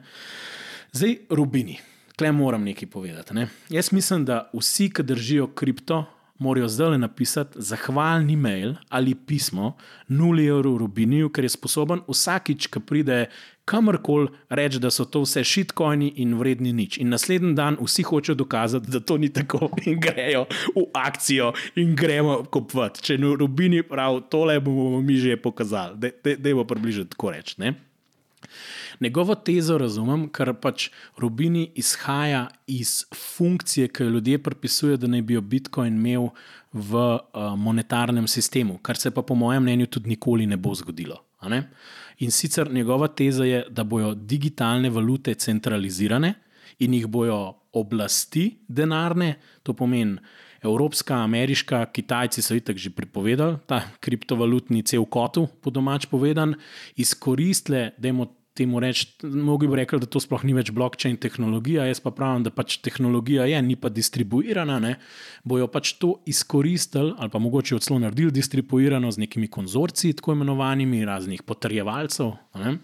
[0.91, 1.77] Zdaj, Rubini,
[2.19, 3.37] tle moram nekaj povedati.
[3.39, 3.47] Ne?
[3.71, 6.01] Jaz mislim, da vsi, ki držijo kripto,
[6.43, 9.73] morajo zdaj napisati zahvalni mail ali pismo
[10.07, 13.19] nuli evrov Rubiniju, ker je sposoben vsakič, ki pride
[13.65, 16.97] kamorkoli, reči, da so to vse šitcoini in vredni nič.
[16.99, 21.95] In naslednji dan vsi hočejo dokazati, da to ni tako, in grejo v akcijo in
[21.95, 23.03] gremo kopati.
[23.03, 27.55] Če Rubini prav, tole bomo mi že pokazali, da je bo približno tako reči.
[29.01, 35.21] Njegovo tezo razumem, ker pač Rubini izhaja iz funkcije, ki jo ljudje pripisujejo, da naj
[35.21, 36.29] bi jo Bitcoin imel
[36.73, 41.19] v uh, monetarnem sistemu, kar se pa po mojem mnenju tudi nikoli ne bo zgodilo.
[42.19, 46.33] In sicer njegova teza je, da bodo digitalne valute centralizirane
[46.79, 50.17] in jih bodo oblasti denarne, to pomeni.
[50.63, 56.55] Evropska, ameriška, Kitajci so itak že pripovedali ta kriptovalutni cel kotu, po domač povedan,
[56.95, 58.23] izkoristile, da jim
[58.53, 62.43] temu reči, mnogi bi rekli, da to sploh ni več blockchain tehnologija, jaz pa pravim,
[62.45, 64.93] da pač tehnologija je, ni pa distribuirana, ne,
[65.43, 71.01] bojo pač to izkoristili ali pa mogoče celo naredili distribuirano z nekimi konzorciji, tako imenovanimi,
[71.05, 72.33] raznih potrjevalcev.
[72.61, 72.75] Ne.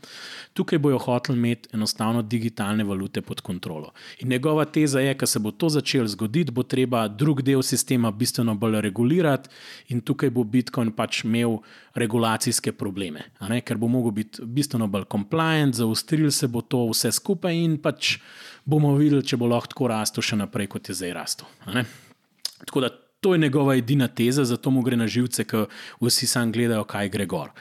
[0.57, 3.93] Tukaj bojo hoteli imeti enostavno digitalne valute pod kontrolo.
[4.20, 8.11] In njegova teza je, da se bo to začelo zgoditi, bo treba drug del sistema
[8.11, 9.49] bistveno bolj regulirati,
[9.93, 11.59] in tukaj bo Bitcoin pač imel
[11.95, 13.24] regulacijske probleme,
[13.65, 18.18] ker bo mogel biti bistveno bolj compliant, zaustril se bo to vse skupaj in pač
[18.70, 21.47] bomo videli, če bo lahko tako rastel še naprej, kot je zdaj rastel.
[22.66, 25.66] Tako da to je njegova edina teza, zato mu gre na živce, ker
[26.01, 27.51] vsi sam gledajo, kaj gre gor.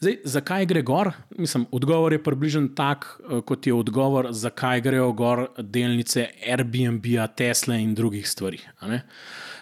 [0.00, 1.12] Zdaj, zakaj gre gor?
[1.36, 7.04] Mislim, odgovor je približen tak, eh, kot je odgovor, zakaj grejo gor delnice Airbnb,
[7.36, 8.60] Tesla in drugih stvari.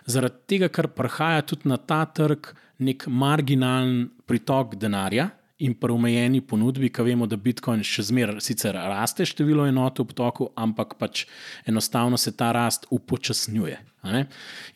[0.07, 5.31] Zaradi tega, ker prihaja tudi na ta trg nek marginalen pritok denarja
[5.61, 10.09] in pa omejeni ponudbi, ki vemo, da Bitcoin še zmeraj sicer raste število enot v
[10.13, 11.27] potoku, ampak pač
[11.69, 13.79] enostavno se ta rast upočasnjuje.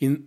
[0.04, 0.18] In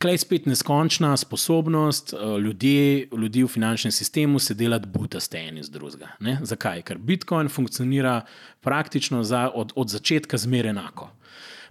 [0.00, 5.70] klej spet neskončna sposobnost eh, ljudi, ljudi v finančnem sistemu se delati butaste eni z
[5.70, 6.16] drugega.
[6.42, 6.82] Zakaj?
[6.88, 8.20] Ker Bitcoin funkcionira
[8.60, 11.10] praktično za, od, od začetka zmeraj enako.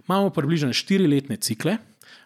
[0.08, 1.78] Imamo približno štiriletne cikle.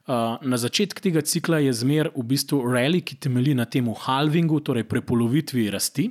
[0.05, 4.61] Uh, na začetku tega cikla je zmer v bistvu rally, ki temelji na tem halvingu,
[4.61, 6.11] torej prepolovitvi rasti.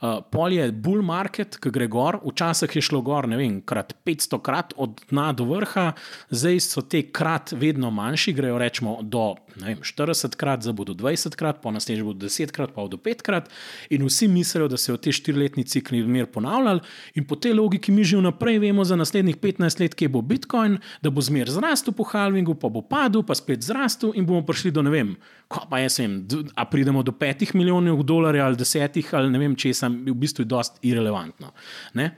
[0.00, 3.94] Uh, pol je bull market, ki gre gor, včasih je šlo gor, ne vem, krat
[4.06, 5.92] 500 krat od dna do vrha,
[6.30, 11.36] zdaj so te krat vedno manjši, grejo rečemo do vem, 40 krat, zdaj bodo 20
[11.36, 13.50] krat, pa naslednjič bodo 10 krat, pa do 5 krat.
[13.90, 16.80] In vsi mislijo, da se v te štiriletni cikli mir ponavljali,
[17.14, 20.78] in po tej logiki mi že vnaprej vemo za naslednjih 15 let, kje bo Bitcoin,
[21.02, 24.70] da bo zmer zrastel po halvingu, pa bo padel pa spet zrastel in bomo prišli
[24.70, 25.14] do ne vem,
[25.48, 26.20] pa jaz vem,
[26.54, 30.46] a pridemo do petih milijonov dolarjev ali desetih ali ne vem, če sem v bistvu
[30.48, 31.52] dosti irrelevantno.
[32.00, 32.10] Ne?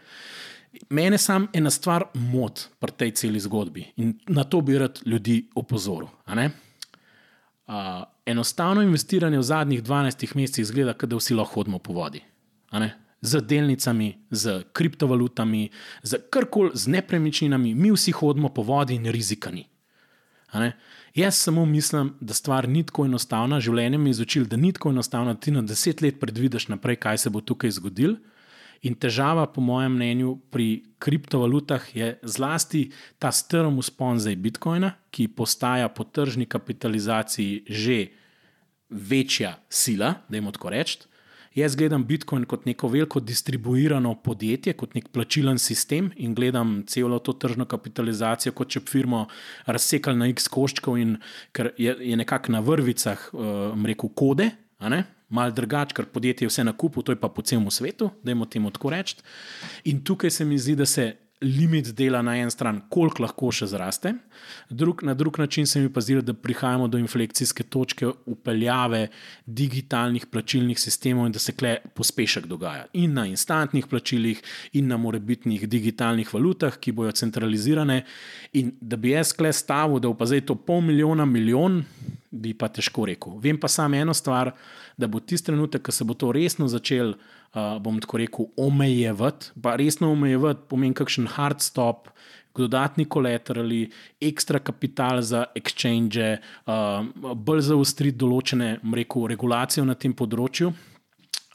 [0.90, 5.43] Mene sam ena stvar mod pri tej celi zgodbi in na to bi rad ljudi
[5.55, 6.09] opozoril.
[7.62, 12.22] Uh, enostavno investiranje v zadnjih 12 mesecih zgleda, da vsi lahko hodimo po vodi.
[13.22, 15.68] Z delnicami, z kriptovalutami,
[16.03, 19.62] z karkoli, z nepremičninami, mi vsi hodimo po vodi in rizikani.
[21.14, 23.60] Jaz samo mislim, da stvar ni tako enostavna.
[23.60, 26.96] Življenje mi je izučilo, da ni tako enostavno, da ti na deset let predvidiš naprej,
[26.96, 28.16] kaj se bo tukaj zgodilo.
[28.82, 32.88] In težava, po mojem mnenju, pri kriptovalutah je zlasti
[33.18, 37.98] ta strm uspon zdaj Bitcoina, ki postaja po tržni kapitalizaciji že
[38.90, 41.11] večja sila, da jim tako rečem.
[41.55, 47.18] Jaz gledam Bitcoin kot neko veliko distribuirano podjetje, kot nek plačilen sistem in gledam celo
[47.18, 49.26] to tržno kapitalizacijo, kot če bi firmo
[49.66, 51.18] razsekali na x koščkov in
[51.53, 54.48] ker je, je nekako na vrvicah, um, rekel, kode,
[55.32, 58.32] malo drugače, ker podjetje je vse na kupu, to je pa po celem svetu, da
[58.32, 59.20] jim o tem tako rečem.
[59.84, 61.12] In tukaj se mi zdi, da se
[61.43, 64.14] limit dela na eni strani, koliko lahko še zraste,
[64.70, 69.09] drug, na drug način se mi pa zdi, da prihajamo do inflekcijske točke upeljave
[69.47, 72.86] digitalnih plačilnih sistemov in da se kle pospešek dogaja.
[72.93, 78.03] In na instantnih plačilih, in na morebitnih digitalnih valutah, ki bojo centralizirane.
[78.59, 81.82] In da bi jaz kle stavil, da pa zdaj to pol milijona, milijon,
[82.30, 83.36] bi pa težko rekel.
[83.43, 84.55] Vem pa samo eno stvar,
[84.97, 87.18] da bo tisti trenutek, ko se bo to resno začelo
[87.55, 92.09] uh, bom tako rekel, omejevati, pa resno omejevati, pomeni kakšen hard stop.
[92.53, 93.86] Dodatni kolaterali,
[94.20, 96.34] ekstra kapital za exchange,
[96.68, 100.68] uh, bolj zaostriti določene mreko, regulacije na tem področju.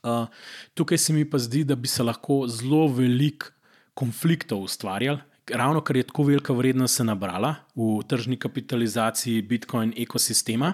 [0.01, 0.25] Uh,
[0.73, 3.53] tukaj se mi pa zdi, da bi se lahko zelo veliko
[3.97, 5.21] konfliktov ustvarjali,
[5.53, 10.73] ravno ker je tako velika vrednost se nabrala v tržni kapitalizaciji Bitcoin ekosistema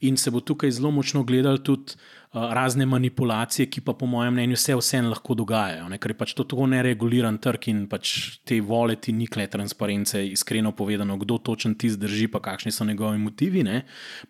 [0.00, 1.98] in se bo tukaj zelo močno gledal tudi.
[2.34, 5.98] Eh, razne manipulacije, ki pa po mojem mnenju se vseeno lahko dogajajo, ne?
[6.00, 10.70] ker je pač to tako nereguliran trg in pač te voleti ni kle transparence, iskreno
[10.72, 13.82] povedano, kdo točen ti zdrži, pa kakšni so njegovi motivi, ne?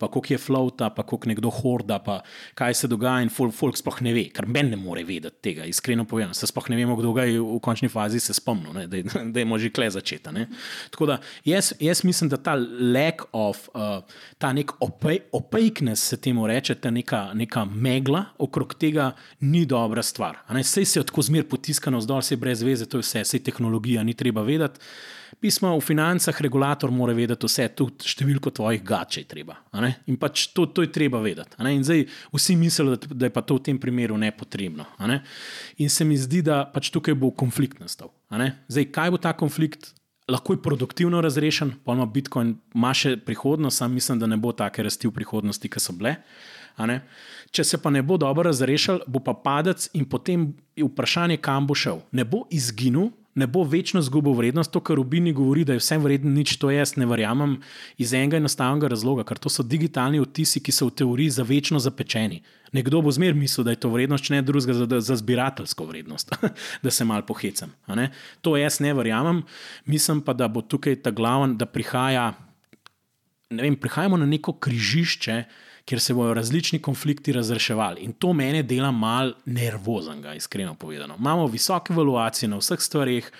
[0.02, 2.16] pa koliko je flota, pa koliko nekdo horda, pa
[2.58, 5.70] kaj se dogaja in folk, folk sploh ne ve, ker men ne more vedeti tega,
[5.70, 9.04] iskreno povedano, se sploh ne vemo, kdo ga je v končni fazi se spomnil, da,
[9.30, 10.34] da je možje kle začeta.
[10.34, 10.48] Ne?
[10.90, 14.02] Tako da jaz, jaz mislim, da ta lack of, uh,
[14.42, 20.02] ta nek opaqueness se temu reče, ta neka, neka me megla okrog tega ni dobra
[20.02, 20.40] stvar.
[20.62, 24.14] Sej se tako zmer potiskano zdolj, se brez veze, to je vse, sej tehnologija ni
[24.14, 24.80] treba vedeti.
[25.40, 29.56] Pismo v financah, regulator mora vedeti vse, tudi številko tvojih gač je treba.
[30.06, 31.56] In pač to, to je treba vedeti.
[31.66, 34.86] In zdaj vsi mislijo, da, da je pa to v tem primeru nepotrebno.
[35.08, 35.22] Ne?
[35.82, 38.12] In se mi zdi, da pač tukaj bo konflikt nastal.
[38.30, 39.94] Zdaj, kaj bo ta konflikt?
[40.30, 44.52] Lahko je produktivno razrešen, pa ima Bitcoin, ima še prihodnost, sam mislim, da ne bo
[44.54, 46.20] take rasti v prihodnosti, ki so bile.
[47.52, 51.66] Če se pa ne bo dobro razrešil, bo pa padec in potem je vprašanje, kam
[51.68, 52.00] bo šel.
[52.16, 55.98] Ne bo izginil, ne bo večno izgubil vrednost, to, kar Rubini govori, da je vse
[56.00, 57.58] vredno, nič to jaz ne verjamem
[58.00, 61.80] iz enega enostavnega razloga, ker to so digitalni odtisi, ki so v teoriji za večno
[61.80, 62.42] zapečeni.
[62.76, 66.32] Nekdo bo zmer mislil, da je to vrednost, ne drugega, za, za zbirateljsko vrednost,
[66.84, 67.72] da se mal pohecam.
[68.40, 69.42] To jaz ne verjamem,
[69.84, 72.32] mislim pa, da bo tukaj ta glaven, da prihaja,
[73.50, 75.44] vem, prihajamo na neko križišče
[75.84, 78.00] kjer se bodo različni konflikti razreševali.
[78.00, 81.16] In to mene dela mal nervoznega, iskreno povedano.
[81.18, 83.30] Imamo visoke valuacije na vseh stvarih,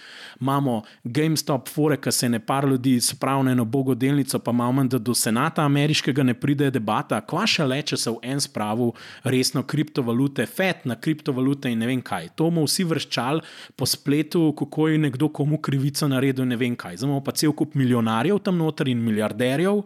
[0.40, 4.84] imamo GameStop, fore, ki se ne par ljudi spravlja na eno bogo delnico, pa imamo,
[4.84, 8.92] da do senata ameriškega ne pride debata, kva še le, če se v en spravu
[9.24, 12.32] resno kriptovalute, FED na kriptovalute in ne vem kaj.
[12.36, 13.42] To bomo vsi vrščali
[13.76, 16.98] po spletu, kako je nekdo komu krivico naredil, ne vem kaj.
[17.02, 19.82] Imamo pa cel kup milijonarjev tam noter in milijarderjev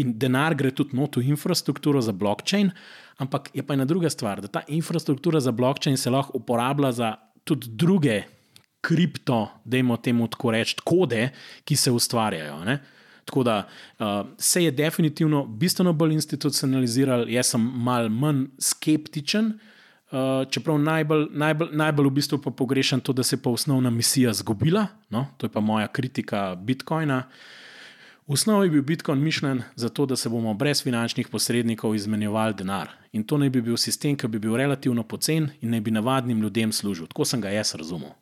[0.00, 2.70] in denar gre tudi not v infrastrukturo infrastrukturo za blockchain,
[3.18, 7.16] ampak je pa ena druga stvar, da ta infrastruktura za blockchain se lahko uporablja za
[7.44, 8.22] tudi druge
[8.80, 11.30] kripto, da imamo temu tako reči, kode,
[11.64, 12.64] ki se ustvarjajo.
[12.64, 12.78] Ne?
[13.24, 13.66] Tako da
[13.98, 19.58] uh, se je definitivno bistveno bolj institucionaliziral, jaz sem mal manj skeptičen.
[20.10, 24.32] Uh, čeprav najbolj, najbolj, najbolj v bistvu pogrešam to, da se je pa osnovna misija
[24.32, 25.26] zgubila, no?
[25.38, 27.18] to je pa moja kritika Bitcoina.
[27.18, 27.60] Uh,
[28.30, 32.54] V osnovi je bil Bitcoin mišljen za to, da se bomo brez finančnih posrednikov izmenjevali
[32.54, 32.88] denar.
[33.12, 36.38] In to naj bi bil sistem, ki bi bil relativno pocen in naj bi navadnim
[36.42, 37.08] ljudem služil.
[37.10, 38.12] Tako sem ga jaz razumel.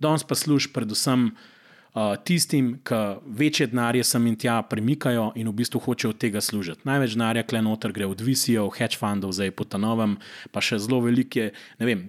[0.00, 1.26] Danes pa služi predvsem
[1.94, 6.42] uh, tistim, ki večje denarje sem in tja premikajo in v bistvu hočejo od tega
[6.44, 6.82] služiti.
[6.88, 10.16] Največ denarja kle noter gre od VC-ov, hedge fundov, zdaj po ta novem,
[10.52, 12.04] pa še zelo velike, ne vem,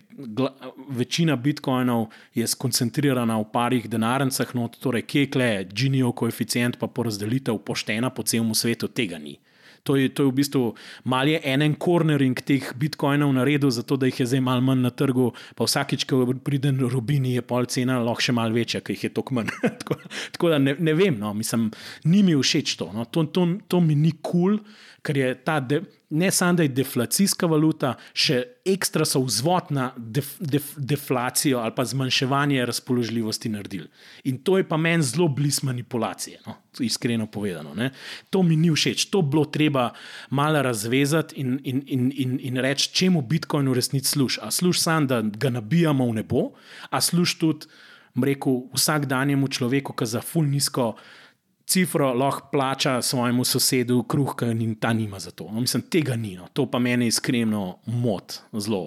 [0.89, 6.89] večina bitcoinov je skoncentrirana v parih denarnicah, no, torej kje je kle, Ginijev koeficient pa
[6.89, 9.37] porazdelitev poštena po celem svetu, tega ni.
[9.85, 10.61] To je, to je v bistvu
[11.05, 15.29] malo en cornering teh bitcoinov naredil, zato da jih je zdaj malo manj na trgu,
[15.53, 19.13] pa vsakič, ko pride Rubini, je pol cena lahko še malo večja, ker jih je
[19.13, 19.53] toliko manj.
[19.81, 19.99] tako,
[20.33, 21.69] tako da ne, ne vem, no, mislim,
[22.09, 22.89] ni mi všeč to.
[22.97, 23.05] No.
[23.05, 24.59] To, to, to mi ni kul, cool,
[25.05, 25.59] ker je ta.
[25.59, 31.59] De, ne samo da je deflacijska valuta, še ekstra so vzvod na def, def, deflacijo
[31.59, 33.87] ali pa zmanjševanje razpoložljivosti naredili.
[34.29, 36.55] In to je pa meni zelo blizu manipulacije, no?
[36.79, 37.73] iskreno povedano.
[37.75, 37.91] Ne?
[38.29, 39.89] To mi ni všeč, to bilo treba
[40.29, 44.39] malo razvezati in, in, in, in, in reči, čemu Bitcoin v resnici služi.
[44.43, 46.47] A služi samo, da ga nabijamo v nebo,
[46.89, 47.67] a služi tudi,
[48.15, 50.93] rekel, vsakdanjemu človeku, ki za ful nizko
[51.65, 55.51] cifro lahko plača svojemu sosedu kruh, in ta nima za to.
[55.51, 56.35] No, mislim, tega ni.
[56.35, 56.47] No.
[56.53, 58.81] To pa meni iskreno mot zelo.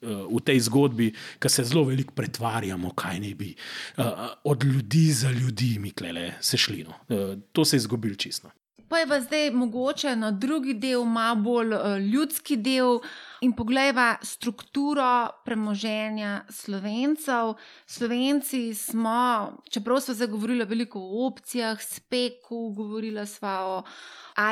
[0.00, 1.08] Uh, v tej zgodbi,
[1.42, 3.48] ki se zelo veliko pretvarjamo, kaj ne bi
[3.96, 4.04] uh,
[4.44, 6.84] od ljudi za ljudi, mi klele, se šli.
[6.86, 6.94] No.
[7.08, 8.50] Uh, to se je zgodilo čisto.
[8.88, 11.74] Pa je pa zdaj mogoče na drugi del, malo bolj
[12.12, 13.02] ljudski del.
[13.02, 13.10] Uh,
[13.40, 17.54] In poglejva strukturo premoženja slovencev.
[17.86, 23.82] Slovenci smo, čeprav smo zagovorili veliko o opcijah, speku, govorili smo o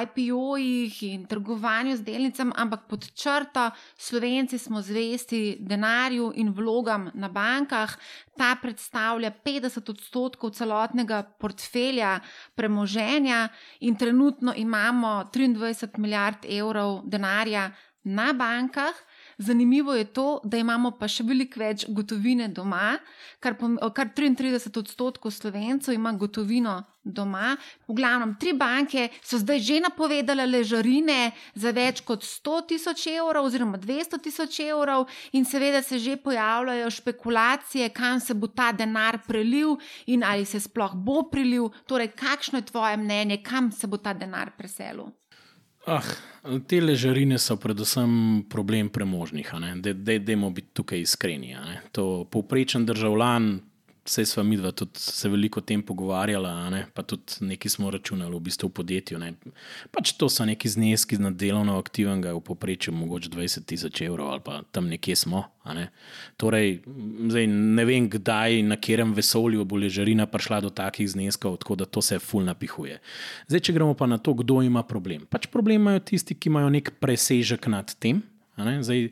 [0.02, 7.28] IPO-jih in trgovanju z delnicami, ampak pod črto, Slovenci smo zvesti denarju in vlogam na
[7.28, 7.96] bankah.
[8.38, 12.20] Ta predstavlja 50 odstotkov celotnega portfelja
[12.54, 13.48] premoženja,
[13.80, 17.70] in trenutno imamo 23 milijard evrov denarja
[18.06, 18.94] na bankah,
[19.38, 22.94] Zanimivo je to, da imamo pa še veliko več gotovine doma,
[23.44, 23.52] kar,
[23.92, 27.50] kar 33 odstotkov slovencev ima gotovino doma.
[27.84, 33.50] V glavnem, tri banke so zdaj že napovedale ležarine za več kot 100 tisoč evrov
[33.50, 35.04] oziroma 200 tisoč evrov
[35.36, 39.76] in seveda se že pojavljajo špekulacije, kam se bo ta denar prelil
[40.06, 41.68] in ali se sploh bo prelil.
[41.84, 45.12] Torej, kakšno je tvoje mnenje, kam se bo ta denar preselil?
[45.86, 46.02] Ah,
[46.66, 49.52] te ležarine so predvsem problem premožnih.
[50.18, 51.54] Dajmo biti tukaj iskreni.
[51.92, 53.60] To povprečen državljan,
[54.06, 58.36] Vse smo mi dva tudi se veliko o tem pogovarjali, pa tudi nekaj smo računali
[58.36, 59.18] v bistvu v podjetju.
[59.18, 59.32] Ne.
[59.90, 64.44] Pač to so neki zneski na delovno aktivnega, v povprečju mogoče 20 tisoč evrov ali
[64.44, 65.42] pa tam nekje smo.
[65.74, 65.88] Ne.
[66.38, 66.78] Torej,
[67.26, 71.90] zdaj, ne vem, kdaj, na katerem vesolju bo ležarina prišla do takih zneskov, tako da
[71.90, 73.00] to se ful napihuje.
[73.50, 75.26] Zdaj, če gremo pa na to, kdo ima problem.
[75.26, 78.22] Pač problem imajo tisti, ki imajo nek presežek nad tem.
[78.56, 79.10] Zdaj,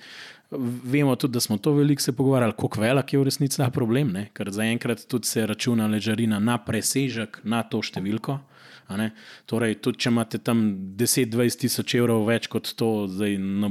[0.85, 4.13] Vemo tudi, da smo to veliko se pogovarjali, kako velik je v resnici ta problem,
[4.13, 4.29] ne?
[4.35, 8.39] ker zaenkrat tudi se računa ležarina na presežek, na to številko.
[9.49, 10.63] Torej, tudi če imate tam
[10.99, 13.71] 10-20 tisoč evrov več kot to, zdaj, no,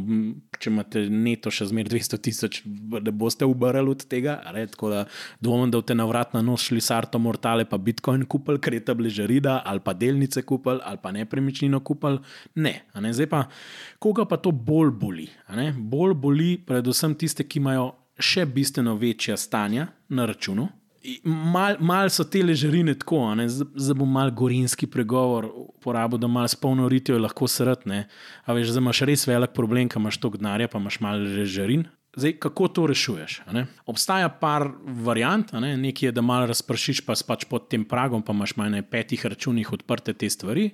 [0.57, 4.39] če imate neto še zmeraj 200 tisoč, da boste ubrali od tega.
[4.73, 5.03] Tako da
[5.43, 8.85] dvomim, da boste na vrat na nos šli sarto mortale, pa bitcoin kupili, ker je
[8.89, 12.21] ta bližarida, ali pa delnice kupili, ali pa nepremičnino kupili.
[12.55, 12.75] Ne.
[12.97, 13.13] ne.
[13.13, 13.45] Zdaj pa,
[14.01, 15.27] koga pa to bolj boli?
[15.77, 20.69] Bolj boli predvsem tiste, ki imajo še bistveno večja stanja na računu.
[21.23, 26.87] Mal, mal so te ležerine tako, zdaj bom mal gorinski pregovor uporabil, da mal spolno
[26.89, 28.05] ritijo lahko srtne.
[28.45, 31.83] A veš, zdaj imaš res velik problem, ker imaš toliko denarja, pa imaš mal ležerin.
[32.15, 33.39] Zdaj, kako to rešuješ?
[33.89, 35.73] Obstaja par variant, ne?
[35.81, 39.73] nekaj je, da malo razpršiš, pa spač pod tem pragom, pa imaš na petih računih
[39.73, 40.69] odprte te stvari.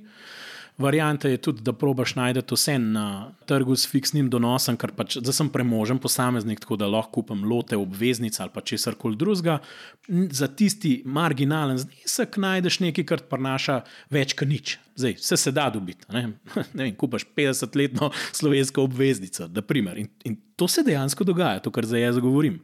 [0.80, 5.36] Varianta je tudi, da probaš najti vse na trgu s fiksnim donosom, ker pač zdaj
[5.36, 9.60] sem premožen posameznik, tako da lahko kupim lote, obveznice ali pa česar koli drugega.
[10.08, 14.78] Za tisti marginalen znesek najdeš nekaj, kar prinaša več kot nič.
[15.00, 16.06] Zdaj, vse se da dobiti.
[16.12, 16.22] Ne?
[16.78, 19.98] ne vem, kupaš 50-letno slovensko obveznico, da primer.
[19.98, 22.58] In, in to se dejansko dogaja, to, kar zdaj jaz govorim.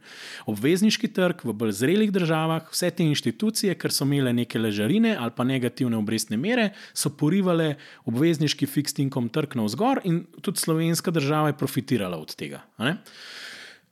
[0.52, 5.32] Obvezniški trg v bolj zrelih državah, vse te inštitucije, ker so imele neke ležarine ali
[5.36, 11.14] pa negativne obrestne mere, so porivale obvezniški fiksed income trg na vzgor in tudi slovenska
[11.16, 12.66] država je profitirala od tega.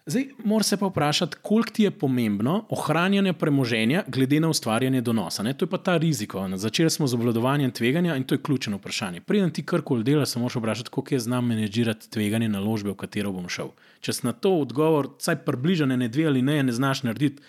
[0.07, 5.43] Zdaj, moraš se pa vprašati, koliko ti je pomembno ohranjanje premoženja, glede na ustvarjanje donosa.
[5.43, 5.55] Ne?
[5.55, 6.49] To je pa ta riziko.
[6.55, 9.21] Začeli smo z obvladovanjem tveganja in to je ključno vprašanje.
[9.21, 13.33] Preden ti karkoli delaš, se moraš vprašati, kako je znam menedžirati tveganje naložbe, v katero
[13.33, 13.73] bom šel.
[14.01, 17.43] Če si na to odgovor, vsaj približene ne dve ali ne, ne znaš narediti.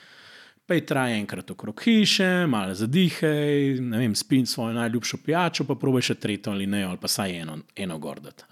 [0.65, 6.07] Pej traje enkrat okrog hiše, malo zadihaj, ne vem, spin svojo najljubšo pijačo, pa probaj
[6.07, 8.47] še tretjo ali ne, ali pa saj eno, eno gordati.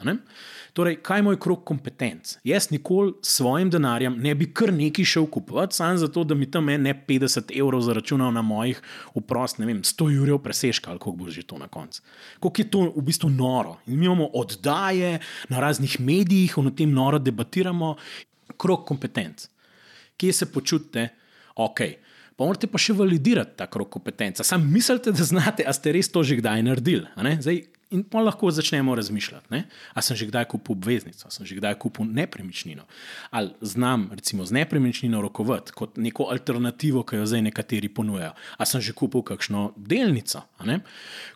[0.77, 2.35] Torej, kaj je moj krok kompetenc?
[2.45, 6.45] Jaz nikoli s svojim denarjem ne bi kar nekaj šel kupovati, samo zato, da mi
[6.51, 8.81] tam ne 50 evrov zaračunal na mojih
[9.17, 12.05] uprost, ne vem, 100 jurjev presežka ali kako bo že to na koncu.
[12.37, 13.79] Kako je to v bistvu noro.
[13.87, 15.17] In mi imamo oddaje
[15.49, 17.95] na raznih medijih, o tem noro debatiramo.
[18.57, 19.49] Krok kompetenc.
[20.17, 21.09] Kje se počutite?
[21.55, 21.81] Ok,
[22.35, 24.45] pa morate pa še validirati ta krok kompetenca.
[24.47, 27.07] Sam mislite, da znate, a ste res to že kdaj naredili.
[27.15, 29.47] Zdaj, in pa lahko začnemo razmišljati.
[29.53, 29.63] Ne?
[29.93, 32.87] A sem že kdaj kupil obveznico, sem že kdaj kupil nepremičnino.
[33.29, 38.33] Ali znam, recimo, z nepremičnino rokovati kot neko alternativo, ki jo zdaj nekateri ponujajo.
[38.57, 40.41] A sem že kupil kakšno delnico.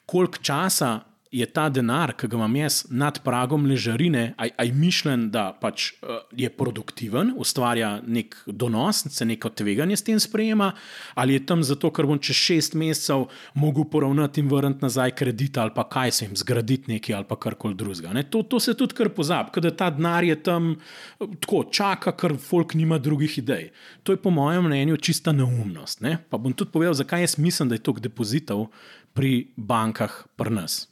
[0.06, 5.28] Koliko časa je ta denar, ki ga imam jaz nad pragom ležarine, aj, aj mišljen,
[5.32, 10.72] da pač, uh, je produktiven, ustvarja nek donos, se neko tveganje s tem sprejema,
[11.16, 15.58] ali je tam zato, ker bom čez šest mesecev mogel poravnati in vrniti nazaj kredit,
[15.58, 18.16] ali pa kaj se jim zgraditi nekaj, ali pa karkoli drugega.
[18.32, 22.38] To, to se tudi kar pozabi, da ta denar je tam uh, tako čaka, ker
[22.40, 23.72] folk nima drugih idej.
[24.04, 26.02] To je po mojem mnenju čista neumnost.
[26.02, 26.18] Ne?
[26.30, 28.68] Pa bom tudi povedal, zakaj jaz mislim, da je toliko depozitov
[29.14, 30.86] pri bankah pri nas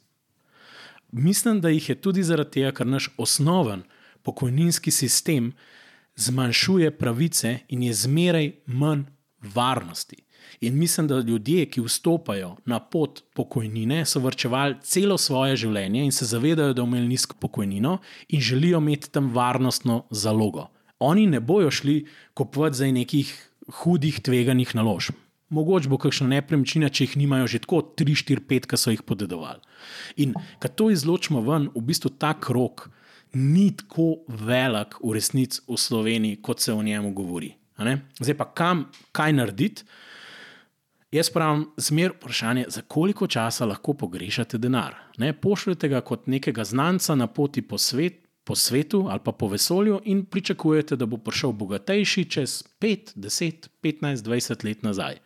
[1.18, 3.82] mislim, da jih je tudi zaradi tega, ker naš osnoven
[4.22, 5.52] pokojninski sistem
[6.16, 9.04] zmanjšuje pravice in je zmeraj manj
[9.54, 10.16] varnosti.
[10.60, 16.12] In mislim, da ljudje, ki vstopajo na pot pokojnine, so vrčevali celo svoje življenje in
[16.12, 17.98] se zavedajo, da imajo nizko pokojnino
[18.28, 20.68] in želijo imeti tam varnostno zalogo.
[20.98, 23.50] Oni ne bojo šli kupovati za nekih
[23.82, 25.14] hudih, tveganih naložb.
[25.48, 29.04] Mogoče bo kakšna nepremičnina, če jih nimajo že tako 3, 4, 5, ki so jih
[29.06, 29.62] podedovali.
[30.22, 32.88] In ko to izločimo ven, v bistvu ta krok
[33.36, 37.54] ni tako velik v resnici v Sloveniji, kot se o njemu govori.
[38.18, 39.86] Zdaj pa kam, kaj narediti?
[41.14, 44.96] Jaz pravim, zmer vprašanje, za koliko časa lahko pogrešate denar.
[45.18, 49.48] Ne, pošljete ga kot nekega znanca na poti po svet, po svetu ali pa po
[49.50, 55.18] vesolju in pričakujete, da bo prišel bogatejši čez 5, 10, 15, 20 let nazaj.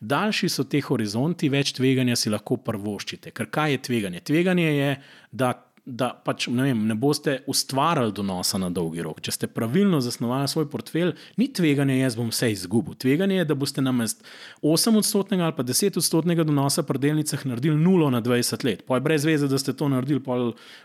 [0.00, 3.30] Daljši so ti horizonti, več tveganja si lahko prvoščite.
[3.34, 4.20] Ker kaj je tveganje?
[4.30, 4.90] Tveganje je,
[5.30, 5.52] da
[5.88, 9.22] da pač, ne, vem, ne boste ustvarjali donosa na dolgi rok.
[9.24, 12.98] Če ste pravilno zasnovali svoj portfelj, ni tveganje, jaz bom vse izgubil.
[13.00, 14.20] Tveganje je, da boste namest
[14.60, 18.84] 8-odstotnega ali pa 10-odstotnega donosa pri delnicah naredili 0 na 20 let.
[18.86, 20.36] Pa je brez veze, da ste to naredili, pa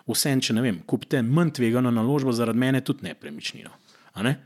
[0.07, 3.75] vse, če ne vem, kupite manj tvegano naložbo, zaradi mene tudi nepremičnino.
[4.23, 4.37] Ne?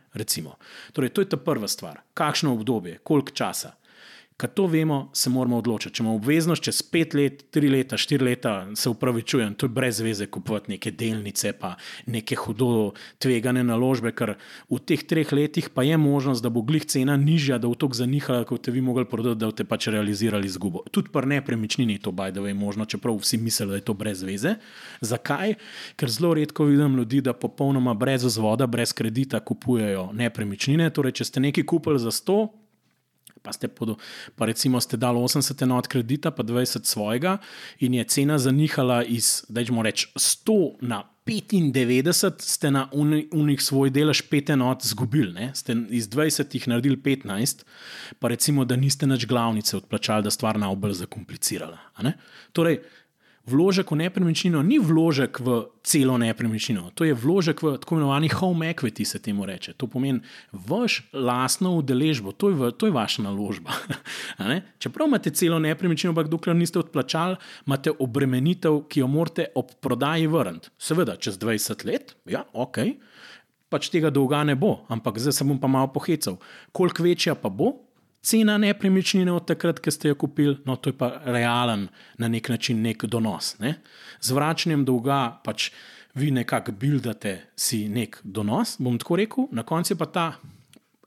[0.95, 2.01] Torej, to je ta prva stvar.
[2.17, 3.75] Kakšno obdobje, koliko časa.
[4.37, 5.95] Kad to vemo, se moramo odločiti.
[5.97, 9.97] Če imamo obveznost čez pet let, tri leta, štiri leta, se upravičujem, to je brez
[10.05, 11.71] veze kupovati neke delnice, pa
[12.05, 14.35] neke hudo tvegane naložbe, ker
[14.69, 17.89] v teh treh letih pa je možnost, da bo glih cena nižja, da bo to
[17.97, 20.85] zanihala, kot te vi mogli prodati, da boste pač realizirali izgubo.
[20.93, 24.53] Tudi pri nepremičnini je to bajdove možno, čeprav vsi mislijo, da je to brez veze.
[25.01, 25.57] Zakaj?
[25.97, 30.93] Ker zelo redko vidim ljudi, da popolnoma brez vzvoda, brez kredita kupujejo nepremičnine.
[30.93, 32.66] Torej, če ste nekaj kupili za 100,
[33.47, 33.95] pa ste, pod,
[34.35, 37.37] pa recimo ste dali 80 enot kredita, pa 20 svojega,
[37.79, 44.25] in je cena zanihala iz, da rečemo, 100 na 95, ste na unih svoj delež
[44.27, 45.47] 5 enot izgubili, ne?
[45.55, 47.63] ste iz 20 jih naredili 15,
[48.19, 51.79] pa recimo, da niste več glavnice odplačali, da stvar na obl zakomplicirala.
[52.51, 52.81] Torej,
[53.47, 58.67] vložek v nepremičnino ni vložek v celo nepremičnino, to je vložek v tako imenovani home
[58.67, 59.73] equity, se temu reče.
[59.79, 60.19] To pomeni
[60.51, 63.71] vaš lastno udeležbo, to je, v, to je vaša naložba.
[64.83, 70.27] Čeprav imate celo nepremičnino, ampak dokler niste odplačali, imate obremenitev, ki jo morate ob prodaji
[70.27, 70.69] vrniti.
[70.77, 72.83] Seveda, čez 20 let, ja, ok.
[73.67, 76.37] Pač tega dolga ne bo, ampak zdaj se bom pa malo pohecal.
[76.71, 77.86] Koliko večja pa bo,
[78.27, 81.87] cena nepremičnine od takrat, ko ste jo kupili, no to je pa realen
[82.19, 83.55] na nek način nek donos.
[83.63, 83.77] Ne?
[84.19, 85.71] Z vračanjem dolga pač
[86.17, 90.27] vi nekako buildate si nek donos, bom tako rekel, na koncu pa ta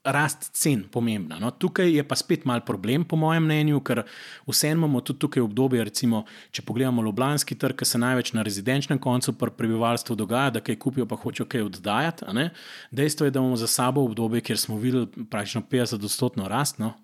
[0.05, 1.36] rast cen pomembna.
[1.39, 4.02] No, tukaj je pa spet mal problem, po mojem mnenju, ker
[4.48, 6.22] vseeno imamo tudi tukaj obdobje, recimo,
[6.56, 10.78] če pogledamo Ljubljanski trg, ki se največ na rezidenčnem koncu pri prebivalstvu dogaja, da kaj
[10.81, 12.48] kupijo, pa hočejo kaj oddajati.
[12.97, 16.94] Dejstvo je, da imamo za sabo obdobje, kjer smo videli praktično 50-odstotno rast, no,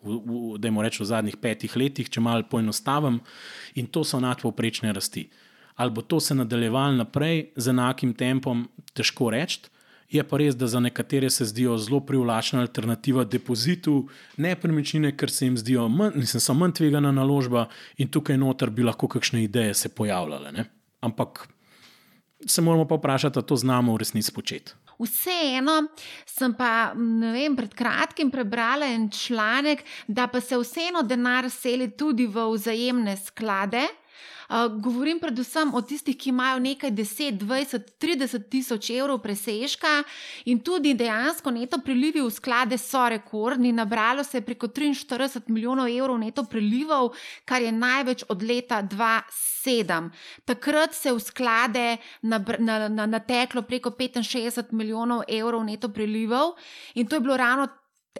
[0.56, 3.20] da jim rečemo v zadnjih petih letih, če malo poenostavim,
[3.76, 5.28] in to so nadpoprečne rasti.
[5.76, 8.64] Ali bo to se nadaljevalo naprej z enakim tempom,
[8.96, 9.66] težko reči.
[10.10, 15.46] Je pa res, da za nekatere se zdijo zelo privlačna alternativa depozitu, nepremičnine, ker se
[15.46, 17.66] jim zdijo manj, so manj tvegana naložba
[17.98, 20.52] in tukaj noter bi lahko kakšne ideje se pojavljale.
[20.52, 20.64] Ne?
[21.00, 21.48] Ampak
[22.46, 24.72] se moramo pa vprašati, ali to znamo v resnici početi.
[24.98, 25.82] Vseeno
[26.26, 32.26] sem pa vem, pred kratkim prebrala en članek, da pa se vseeno denar seli tudi
[32.26, 33.84] v vzajemne sklade.
[34.48, 40.02] Uh, govorim predvsem o tistih, ki imajo nekaj 10, 20, 30 tisoč evrov presežka
[40.46, 43.72] in tudi dejansko neto prilivi v sklade so rekordni.
[43.72, 47.14] Nabralo se je preko 43 milijonov evrov neto prilivov,
[47.44, 50.10] kar je največ od leta 2007.
[50.44, 56.54] Takrat se je v sklade nateklo preko 65 milijonov evrov neto prilivov
[56.94, 57.68] in to je bilo ravno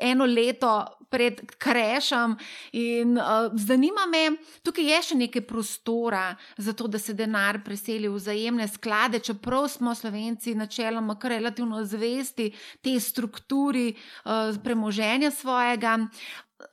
[0.01, 2.37] eno leto pred krešem.
[2.73, 6.24] In uh, zanima me, tukaj je še nekaj prostora
[6.57, 11.85] za to, da se denar preseli v vzajemne sklade, čeprav smo Slovenci načeloma kar relativno
[11.85, 12.51] zvesti
[12.83, 15.99] tej strukturi uh, premoženja svojega.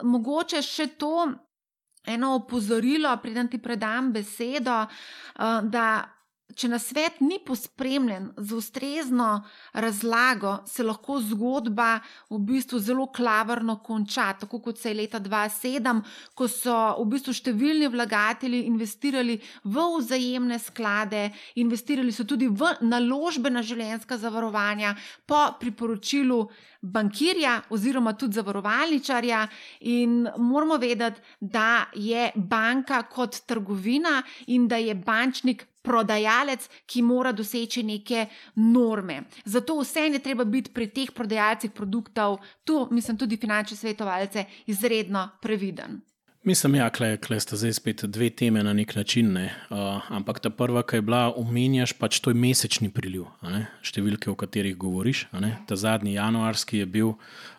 [0.03, 1.31] Mogoče še to.
[2.03, 4.81] Eno opozorilo, preden ti predam besedo,
[5.71, 5.85] da
[6.53, 9.29] Če na svet ni pospremljen z ustrezno
[9.73, 11.97] razlago, se lahko zgodba
[12.29, 16.03] v bistvu zelo klavrno konča, tako kot se je leta 2007,
[16.37, 21.23] ko so v bistvu številni vlagatelji investirali v vzajemne sklade,
[21.63, 24.93] investirali so tudi v naložbena življenjska zavarovanja
[25.25, 26.39] po priporočilu
[26.83, 29.47] bankirja oziroma tudi zavarovalničarja.
[29.89, 37.31] In moramo vedeti, da je banka kot trgovina in da je bančnik prodajalec, ki mora
[37.31, 39.23] doseči neke norme.
[39.45, 45.29] Zato vse je treba biti pri teh prodajalcih produktov, tu mislim tudi finančne svetovalce, izredno
[45.41, 46.01] previden.
[46.43, 49.31] Mislim, ja, klej, klej sta zdaj spet dve teme na nek način.
[49.33, 49.45] Ne.
[49.69, 53.29] Uh, ampak ta prva, ki je bila, omenjaš pač to je mesečni priliv,
[53.79, 55.29] številke, o katerih govoriš.
[55.67, 57.13] Ta zadnji januarski je bil,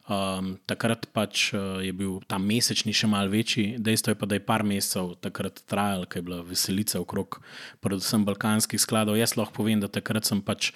[0.08, 3.76] um, takrat pač uh, je bil ta mesečni še mal večji.
[3.78, 7.40] Dejstvo je pa, da je par mesecev takrat trajal, ker je bila veselica okrog,
[7.84, 9.18] predvsem balkanskih skladov.
[9.20, 10.72] Jaz lahko povem, da takrat sem pač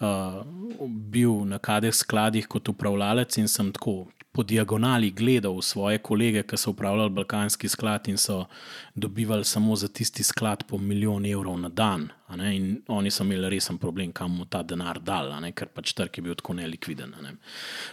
[0.00, 0.40] uh,
[0.86, 6.56] bil na kadeh skladih kot upravljalec in sem tako po diagonali gledal svoje kolege, ki
[6.56, 8.44] so upravljali Balkanski sklad in so
[8.94, 12.08] dobivali samo za tisti sklad po milijon evrov na dan.
[12.38, 16.22] In oni so imeli resen problem, kam mu ta denar dal, ker pač trg je
[16.22, 17.14] bil tako nelikviden.
[17.22, 17.34] Ne?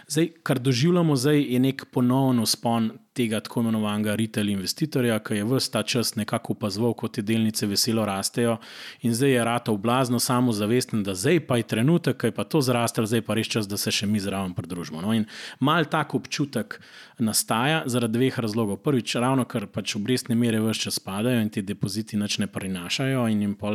[0.06, 5.46] Zdaj, kar doživljamo zdaj, je nek ponovno spon tega tako imenovanega retail investitorja, ki je
[5.48, 8.58] vse ta čas nekako opazoval, kot te delnice veselo rastejo,
[9.02, 12.62] in zdaj je rata oblazno samozavesten, da zdaj pa je trenutek, ki je pa to
[12.64, 15.02] zrastel, zdaj pa res čas, da se še mi zraven pridružimo.
[15.02, 15.14] No?
[15.16, 15.26] In
[15.60, 16.78] mal tak občutek
[17.18, 18.78] nastaja zaradi dveh razlogov.
[18.84, 23.26] Prvič, ravno ker pač obrestne mere vse čas spadajo in ti depoziti nič ne prinašajo,
[23.32, 23.72] in jim pa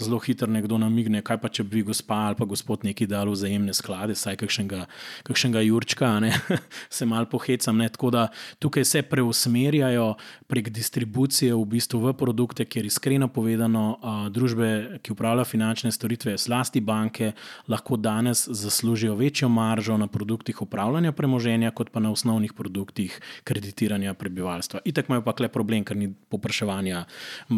[0.00, 3.74] zelo hitro nekdo namigne, kaj pa če bi gospa ali pa gospod neki dal vzajemne
[3.76, 4.86] sklade, saj kakšnega,
[5.28, 6.32] kakšnega Jurčka, ne?
[6.96, 7.76] se mal pohecam.
[7.76, 7.90] Ne?
[7.92, 8.26] Tako da
[8.62, 10.14] tukaj se preusmerjajo
[10.46, 13.98] prek distribucije v bistvu v produkte, kjer iskreno povedano,
[14.30, 17.32] družbe, ki upravljajo finančne storitve, slasti banke,
[17.68, 24.14] lahko danes zaslužijo večjo maržo na produktih upravljanja premoženja, kot pa na osnovnih produktih kreditiranja
[24.14, 24.80] prebivalstva.
[24.84, 27.04] Itak imajo pa le problem, ker ni popraševanja,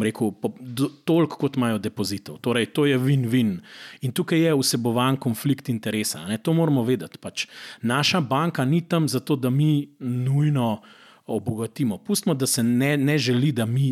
[0.01, 0.33] rekel,
[1.05, 2.39] toliko kot imajo depozitov.
[2.41, 3.59] Torej, to je win-win.
[4.01, 6.25] In tukaj je vsebovan konflikt interesa.
[6.27, 6.39] Ne?
[6.41, 7.19] To moramo vedeti.
[7.21, 7.45] Pač
[7.81, 10.79] naša banka ni tam zato, da mi nujno
[11.29, 11.97] obogatimo.
[11.97, 13.91] Pustimo, da se ne, ne želi, da mi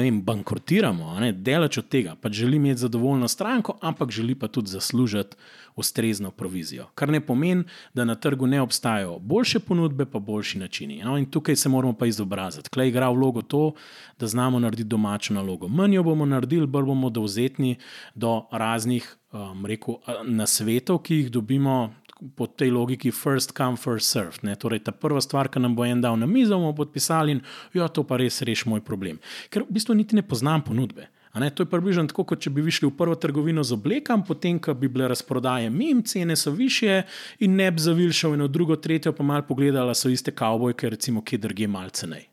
[0.00, 2.14] vem, bankrotiramo, delač od tega.
[2.20, 5.36] Pač želi imeti zadovoljno stranko, ampak želi pa tudi zaslužiti
[5.76, 6.86] ustrezno provizijo.
[6.94, 11.02] Kar ne pomeni, da na trgu ne obstajajo boljše ponudbe, pa boljši načini.
[11.04, 12.70] No, in tukaj se moramo pa izobraziti.
[12.70, 13.72] Klej igra vlogo to,
[14.18, 15.68] da znamo narediti domačo nalogo.
[15.68, 17.76] Manj jo bomo naredili, bolj bomo dovzetni
[18.14, 19.94] do raznih um, rekel,
[20.24, 21.94] nasvetov, ki jih dobimo
[22.36, 24.40] po tej logiki, first come, first serve.
[24.42, 24.56] Ne?
[24.56, 27.42] Torej, ta prva stvar, ki nam bo en dal na mizo, bomo podpisali in
[27.76, 29.20] jo, to pa res reši moj problem.
[29.52, 31.10] Ker v bistvu niti ne poznam ponudbe.
[31.36, 34.72] To je približno tako, kot če bi šli v prvo trgovino z oblekami, potem, ko
[34.72, 37.02] bi bile razprodaje mim, cene so više,
[37.44, 41.20] in ne bi zavil šel v drugo, tretjo pa mal pogledala, so iste kavbojke, recimo,
[41.20, 42.24] ki drugje malce nej.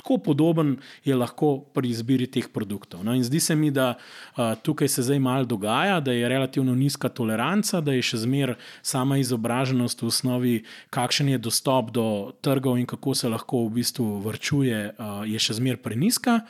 [0.00, 3.04] Tako podoben je lahko pri izbiri teh produktov.
[3.04, 6.74] No, in zdi se mi, da uh, tukaj se zdaj malo dogaja, da je relativno
[6.74, 10.54] nizka toleranca, da je še zmeraj sama izobraženost v osnovi,
[10.90, 12.06] kakšen je dostop do
[12.40, 16.40] trgov in kako se lahko v bistvu vrčuje, uh, je še zmeraj preniska.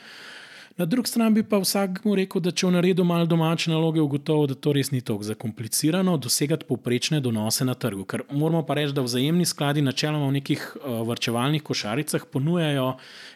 [0.81, 4.01] Na drugi strani bi pa vsak mu rekel, da če v naredu malo domače naloge,
[4.01, 8.01] ugotovi, da to res ni tako zakomplicirano, dosegati poprečne donose na trgu.
[8.09, 12.95] Ker moramo pa reči, da vzajemni skladi načeloma v nekih uh, vrčevalnih košaricah ponujajo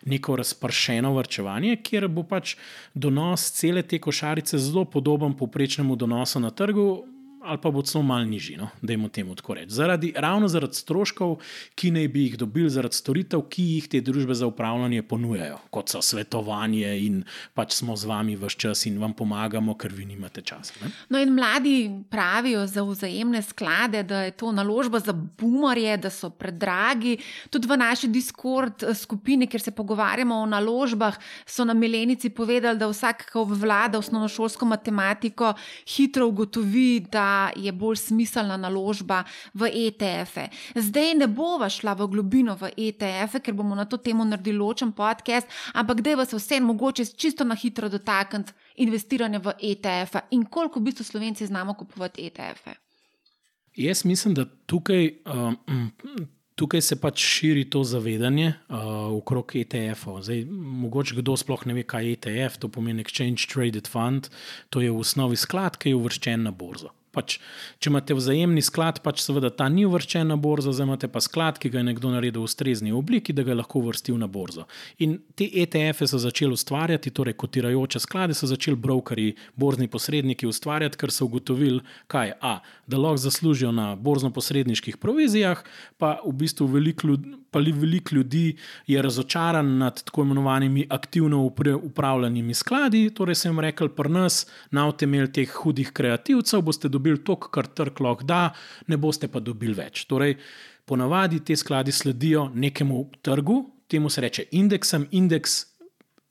[0.10, 2.56] neko razpršeno vrčevanje, kjer bo pač
[2.96, 7.04] donos cele te košarice zelo podoben poprečnemu donosu na trgu
[7.46, 8.68] ali pa bo celo malo nižji, no?
[8.82, 9.74] da jim temu tako reči.
[9.74, 11.38] Zaradi, ravno zaradi stroškov,
[11.76, 15.94] ki naj bi jih dobili, zaradi storitev, ki jih te družbe za upravljanje ponujajo, kot
[15.94, 17.22] so svetovanje in
[17.54, 20.74] pač smo z vami v vse čas in vam pomagamo, ker vi nimate časa.
[20.82, 20.92] Ne?
[21.10, 21.76] No, in mladi
[22.10, 27.18] pravijo za vzajemne sklade, da je to naložba za bumarje, da so predragi.
[27.50, 32.80] Tudi v naši Discord eh, skupini, kjer se pogovarjamo o naložbah, so nam milenici povedali,
[32.80, 35.54] da vsak, ki obvlada osnovnošolsko matematiko,
[35.86, 40.48] hitro ugotovi, da je bolj smiselna naložba v ETF-e.
[40.76, 44.92] Zdaj ne bova šla v globino v ETF-e, ker bomo na to temo naredili ločen
[44.92, 48.54] podcast, ampak da je vas vse mogoče čisto na hitro dotakniti
[48.86, 52.76] investiranja v ETF-e in koliko v bistvu slovenci znamo kupovati ETF-e.
[53.76, 55.14] Jaz mislim, da tukaj.
[55.26, 55.58] Um,
[56.56, 58.78] Tukaj se pač širi to zavedanje uh,
[59.18, 60.24] okrog ETF-ov.
[60.86, 64.30] Mogoče kdo sploh ne ve, kaj je ETF, to pomeni Exchange Traded Fund,
[64.72, 66.94] to je v osnovi sklad, ki je uvrščen na borzo.
[67.16, 67.38] Pač,
[67.80, 71.60] če imate vzajemni sklad, pač seveda ta ni uvrščen na borzo, zdaj imate pa sklad,
[71.62, 74.68] ki ga je nekdo naredil v ustrezni obliki, da ga lahko vrstil na borzo.
[75.00, 81.00] In te ETF-e so začeli ustvarjati, torej kotirajoče sklade, so začeli brokeri, borzni posredniki ustvarjati,
[81.00, 81.82] ker so ugotovili,
[82.12, 85.64] kaj A, da lahko zaslužijo na borzno-posredniških provizijah,
[85.98, 88.58] pa v bistvu veliko ljudi pa veliko ljudi
[88.88, 91.52] je razočaran nad tako imenovanimi aktivno
[91.84, 93.10] upravljanimi skladi.
[93.16, 94.42] Torej, sem rekel, pri nas,
[94.72, 98.50] na utemelj teh hudih kreativcev, boste dobili to, kar trg lahko da,
[98.88, 100.04] ne boste pa dobili več.
[100.10, 100.36] Torej,
[100.86, 103.56] ponavadi te skladi sledijo nekemu trgu,
[103.88, 105.56] temu se reče indeksem, indeks.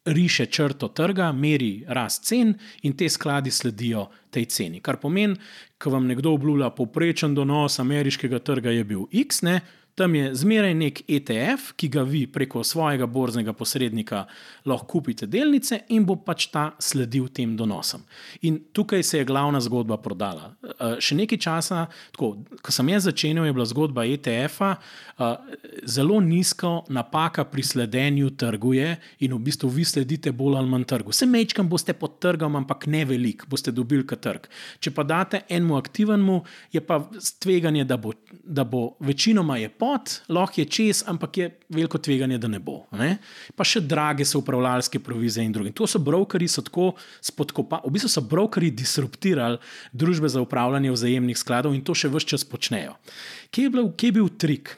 [0.05, 2.51] Riše črto trga, meri rast cen,
[2.84, 4.82] in te skladi sledijo tej ceni.
[4.84, 5.38] Kar pomeni,
[5.80, 9.62] ko vam nekdo obljublja povprečen donos ameriškega trga, je bil X, ne,
[9.95, 14.25] Tam je zmeraj nek ETF, ki ga vi preko svojega borznega posrednika
[14.66, 18.03] lahko kupite delnice in bo pač ta sledil tem donosom.
[18.43, 20.51] In tukaj se je glavna zgodba prodala.
[20.65, 21.85] Eh, še nekaj časa,
[22.15, 28.33] tako, ko sem jaz začenjal, je bila zgodba ETF-a eh, zelo nizko, napaka pri sledenju
[28.41, 28.91] trgu je
[29.21, 31.15] in v bistvu vi sledite bolj ali manj trgu.
[31.15, 34.51] Se mečkam boste pod trgom, ampak ne velik, boste dobili kar trg.
[34.83, 36.41] Če pa date enemu aktivnemu,
[36.75, 36.99] je pa
[37.39, 42.39] tveganje, da bo, da bo večinoma je pod, lahko je čez, ampak je veliko tveganje,
[42.40, 42.85] da ne bo.
[42.97, 43.19] Ne?
[43.56, 45.74] Pa še drage so upravljalske provizije in druge.
[45.77, 49.61] To so brokeri, so tako spodkopali, v bistvu so brokeri disruptirali
[49.93, 52.97] družbe za upravljanje vzajemnih skladov in to še vse čas počnejo.
[53.52, 54.74] Kje je, bil, kje je bil trik?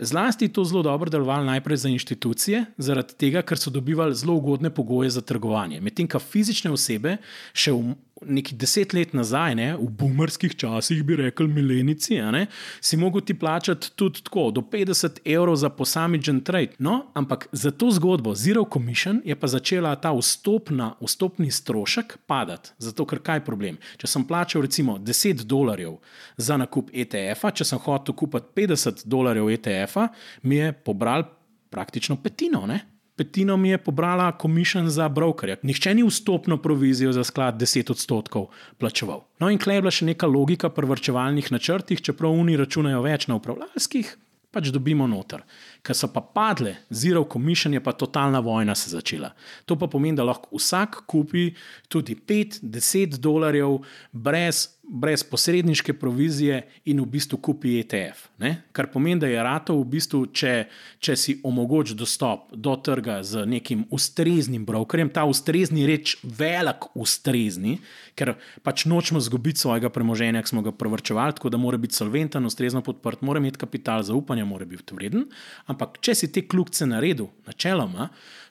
[0.00, 4.38] Zlasti je to zelo dobro delovalo najprej za inštitucije, zaradi tega, ker so dobivali zelo
[4.40, 5.80] ugodne pogoje za trgovanje.
[5.84, 7.18] Medtem ko fizične osebe
[7.52, 7.92] še v
[8.26, 12.46] neki deset let nazaj, ne, v boomerskih časih, bi rekli, milenici, ne,
[12.80, 16.76] si mogel ti plačati tudi tako, do 50 evrov za posamičen trade.
[16.78, 22.70] No, ampak za to zgodbo, Zero Commission, je pa začela ta vstopna, vstopni strošek padati.
[22.78, 23.80] Zato, ker kaj je problem?
[23.96, 25.98] Če sem plačal recimo 10 dolarjev
[26.36, 30.08] za nakup ETF-a, če sem hotel kupiti 50 dolarjev ETF-a,
[30.42, 31.24] mi je pobral
[31.70, 32.66] praktično petino.
[32.66, 32.80] Ne?
[33.20, 35.58] Petino mi je pobrala komišen za brokerja.
[35.62, 38.46] Nihče ni vstopno provizijo za sklad 10 odstotkov
[38.78, 39.26] plačeval.
[39.38, 43.26] No, in klej je bila še neka logika pri vrčevalnih načrtih, čeprav oni računajo več
[43.28, 44.14] na upravljalskih,
[44.48, 45.44] pač dobimo noter.
[45.84, 49.34] Ker so pa padle, zero commission je pa totalna vojna se začela.
[49.68, 51.50] To pa pomeni, da lahko vsak kupi
[51.92, 53.82] tudi 5-10 dolarjev
[54.16, 58.26] brez brez posredniške provizije in v bistvu kupi ETF.
[58.42, 58.50] Ne?
[58.72, 60.54] Kar pomeni, da je rato v bistvu, če,
[60.98, 67.76] če si omogoč dostop do trga z nekim ustreznim brokerjem, ta ustrezni reč, velik ustrezni,
[68.18, 68.34] ker
[68.66, 72.82] pač nočemo zgubiti svojega premoženja, ki smo ga prevrčevali, tako da mora biti solventen, ustrezno
[72.82, 75.28] podprt, mora imeti kapital, zaupanje mora biti vreden.
[75.70, 78.08] Ampak če si te kljukce naredil, načeloma,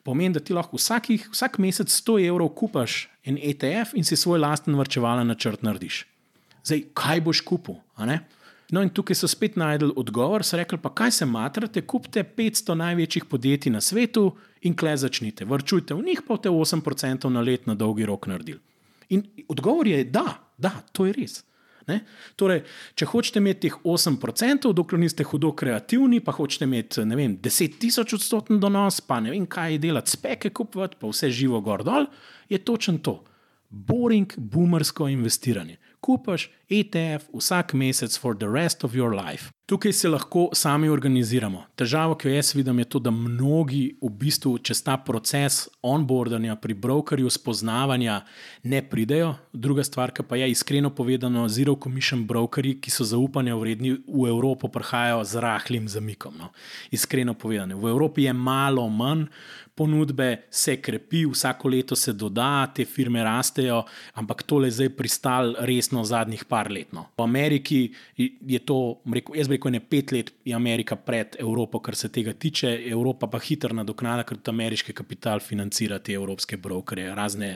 [0.07, 4.39] pomeni, da ti lahko vsakih, vsak mesec 100 evrov kupaš en ETF in si svoj
[4.39, 6.05] lasten vrčevalen načrt narediš.
[6.63, 7.79] Zdaj, kaj boš kupil?
[8.69, 12.77] No, in tukaj so spet najdel odgovor, so rekli: pa kaj se matrate, kupite 500
[12.77, 17.67] največjih podjetij na svetu in kle začnite, vrčujte v njih, pa te 8% na let
[17.67, 18.59] na dolgi rok naredili.
[19.09, 21.43] In odgovor je, da, da to je res.
[22.37, 22.59] Torej,
[22.93, 28.13] če hočete imeti teh 8%, dokler niste hudo kreativni, pa hočete imeti vem, 10 tisoč
[28.19, 32.05] odstoten donos, pa ne vem, kaj delati, speke kupovati, pa vse živo gor dol,
[32.49, 33.15] je točno to.
[33.69, 39.51] Boring, boomersko investiranje kupaš ETF vsak mesec for the rest of your life.
[39.69, 41.63] Tukaj se lahko sami organiziramo.
[41.77, 46.55] Težava, ki jo jaz vidim, je to, da mnogi v bistvu čez ta proces onboardanja
[46.55, 48.23] pri brokerju, spoznavanja,
[48.63, 49.35] ne pridejo.
[49.53, 54.71] Druga stvar, pa je iskreno povedano, zero commission brokeri, ki so zaupanja vredni v Evropo,
[54.73, 56.33] prihajajo z rahlim zamikom.
[56.37, 56.49] No.
[56.89, 59.27] Iskreno povedano, v Evropi je malo manj,
[59.79, 63.79] ponudbe se krepi, vsako leto se doda, te firme rastejo,
[64.19, 66.91] ampak tole je zdaj pristal resno zadnjih par let.
[66.93, 67.05] No.
[67.17, 67.79] V Ameriki
[68.17, 68.99] je to,
[69.35, 73.29] jaz bi rekel, ne pet let je Amerika pred Evropo, kar se tega tiče, Evropa
[73.31, 77.53] pa hitro nadoknada, ker tudi ameriški kapital financira te evropske brokere, razne,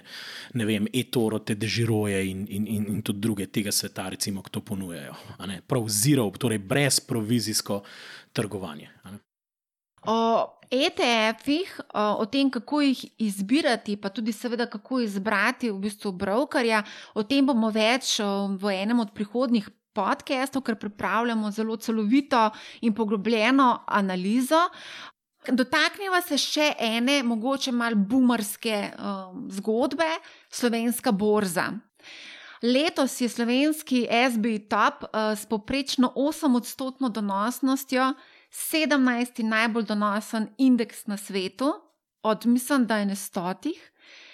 [0.54, 4.56] ne vem, etoro, te dežiroje in, in, in, in tudi druge tega sveta, recimo, ki
[4.56, 5.20] to ponujajo.
[5.68, 7.84] Prav zero, torej brez provizijsko
[8.34, 8.94] trgovanje.
[10.06, 10.20] O
[10.74, 16.82] ETF-ih, o tem, kako jih izbirati, pa tudi, seveda, kako izbrati v bistvu brokerja,
[17.14, 22.50] o tem bomo več v enem od prihodnjih podcastov, ker pripravljamo zelo celovito
[22.82, 24.66] in poglobljeno analizo.
[25.44, 30.08] Dotaknemo se še ene, mogoče malo bumerske um, zgodbe,
[30.50, 31.68] slovenska borza.
[32.64, 38.14] Letos je slovenski SB Top uh, s poprečno 8-odstotno donosnostjo
[38.54, 39.44] 17.
[39.44, 41.74] najbolj donosen indeks na svetu,
[42.22, 43.92] od mislim, da je na stotih.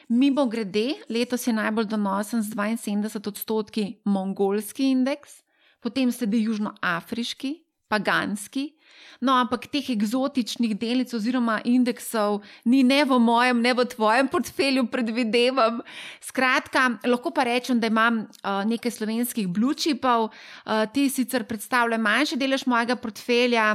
[0.08, 5.44] Mimo grede, letos je najbolj donosen z 72 odstotki mongolski indeks,
[5.80, 8.74] potem sledi južnoafriški, paganski,
[9.20, 14.86] No, ampak teh eksotičnih delnic oziroma indeksov ni ne v mojem, ne v tvojem portfelju,
[14.88, 15.82] predvidevam.
[16.24, 22.40] Skratka, lahko pa rečem, da imam uh, nekaj slovenskih blučipov, uh, ti sicer predstavljajo manjši
[22.40, 23.68] delež mojega portfelja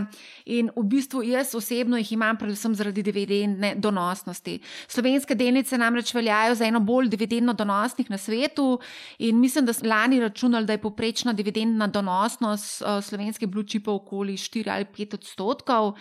[0.46, 4.58] in v bistvu jaz osebno jih imam predvsem zaradi dividendne donosnosti.
[4.88, 8.78] Slovenske delnice namreč veljajo za eno bolj dividendno donosnih na svetu
[9.18, 14.36] in mislim, da smo lani računali, da je poprečna dividendna donosnost uh, slovenskih blučipov okoli
[14.36, 15.96] 4 ali 5 odstotkov odstotkov.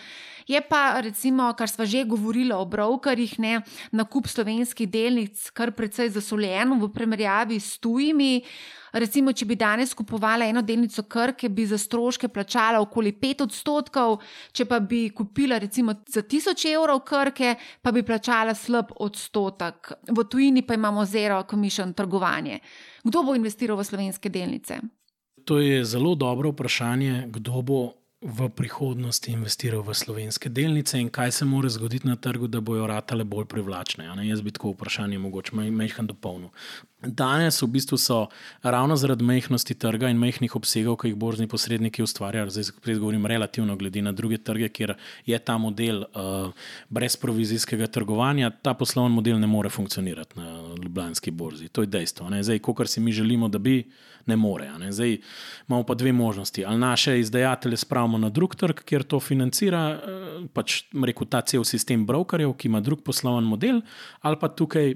[0.46, 3.62] Je pa, recimo, kar smo že govorili o brokerjih, ne,
[3.92, 8.44] nakup slovenskih delnic kar precej zasoljeno v primerjavi s tujimi.
[8.94, 14.20] Recimo, če bi danes kupovala eno delnico Krke, bi za stroške plačala okoli 5 odstotkov,
[14.52, 19.92] če pa bi kupila recimo za 1000 evrov Krke, pa bi plačala slab odstotek.
[20.14, 22.60] V tujini pa imamo zero commission trgovanje.
[23.02, 24.78] Kdo bo investiral v slovenske delnice?
[25.44, 31.32] To je zelo dobro vprašanje, kdo bo v prihodnosti investiral v slovenske delnice in kaj
[31.32, 34.08] se mora zgoditi na trgu, da bojo ratale bolj privlačne.
[34.24, 36.48] Jaz bi tako vprašanje mogoče mehko dopolnil.
[37.06, 38.18] Danes v bistvu so
[38.62, 43.76] ravno zaradi mehkosti trga in mehkih obsegov, ki jih borzni posredniki ustvarjajo, zdaj govorim relativno,
[43.76, 44.94] glede na druge trge, kjer
[45.26, 46.50] je ta model uh,
[46.88, 51.68] brez provizijskega trgovanja, ta poslovni model ne more funkcionirati na Ljubljanski borzi.
[51.68, 52.28] To je dejstvo.
[52.42, 53.82] Zdaj, kot si mi želimo, da bi
[54.26, 54.68] ne more.
[54.78, 54.92] Ne.
[54.92, 55.18] Zdaj
[55.68, 56.64] imamo pa dve možnosti.
[56.64, 61.64] Ali naše izdajatelje spravimo na drug trg, kjer to financira, eh, pač rekel, ta cel
[61.64, 63.80] sistem brokerjev, ki ima drug poslovni model,
[64.20, 64.94] ali pa tukaj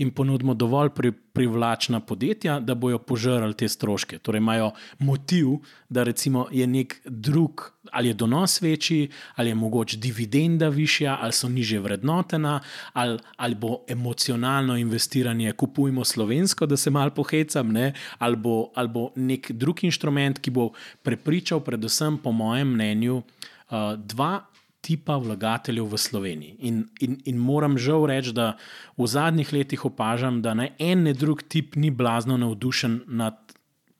[0.00, 4.18] jim ponudimo dovolj pri, privlačna podjetja, da bojo požrli te stroške.
[4.18, 5.46] Torej imajo motiv,
[5.88, 11.32] da recimo je nek drug, ali je donos večji, ali je mogoče dividenda višja, ali
[11.32, 12.60] so niže vrednotena,
[12.92, 17.92] ali, ali bo emocionalno investiranje, kupujmo slovensko, da se malo pohecam, ne?
[18.18, 20.70] ali, bo, ali bo nek drug inštrument, ki bo
[21.02, 24.49] prepričal, predvsem po mojem mnenju, uh, dva
[24.80, 26.56] tipa vlagateljev v Sloveniji.
[26.66, 28.54] In, in, in moram žal reči, da
[28.96, 33.38] v zadnjih letih opažam, da ne en, ne drug tip ni blazno navdušen nad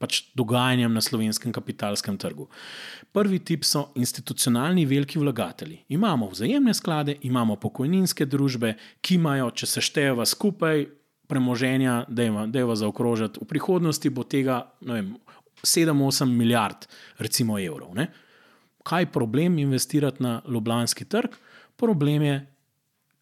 [0.00, 2.48] pač dogajanjem na slovenskem kapitalskem trgu.
[3.12, 5.82] Prvi tip so institucionalni veliki vlagatelji.
[5.92, 8.74] Imamo vzajemne sklade, imamo pokojninske družbe,
[9.04, 10.86] ki imajo, če se štejeva skupaj,
[11.30, 13.44] premoženja, da je va zaokrožiti.
[13.44, 16.88] V prihodnosti bo tega 7-8 milijard,
[17.20, 17.92] recimo, evrov.
[17.94, 18.08] Ne?
[18.82, 21.36] Kaj je problem investirati na ljubljanski trg?
[21.76, 22.46] Problem je,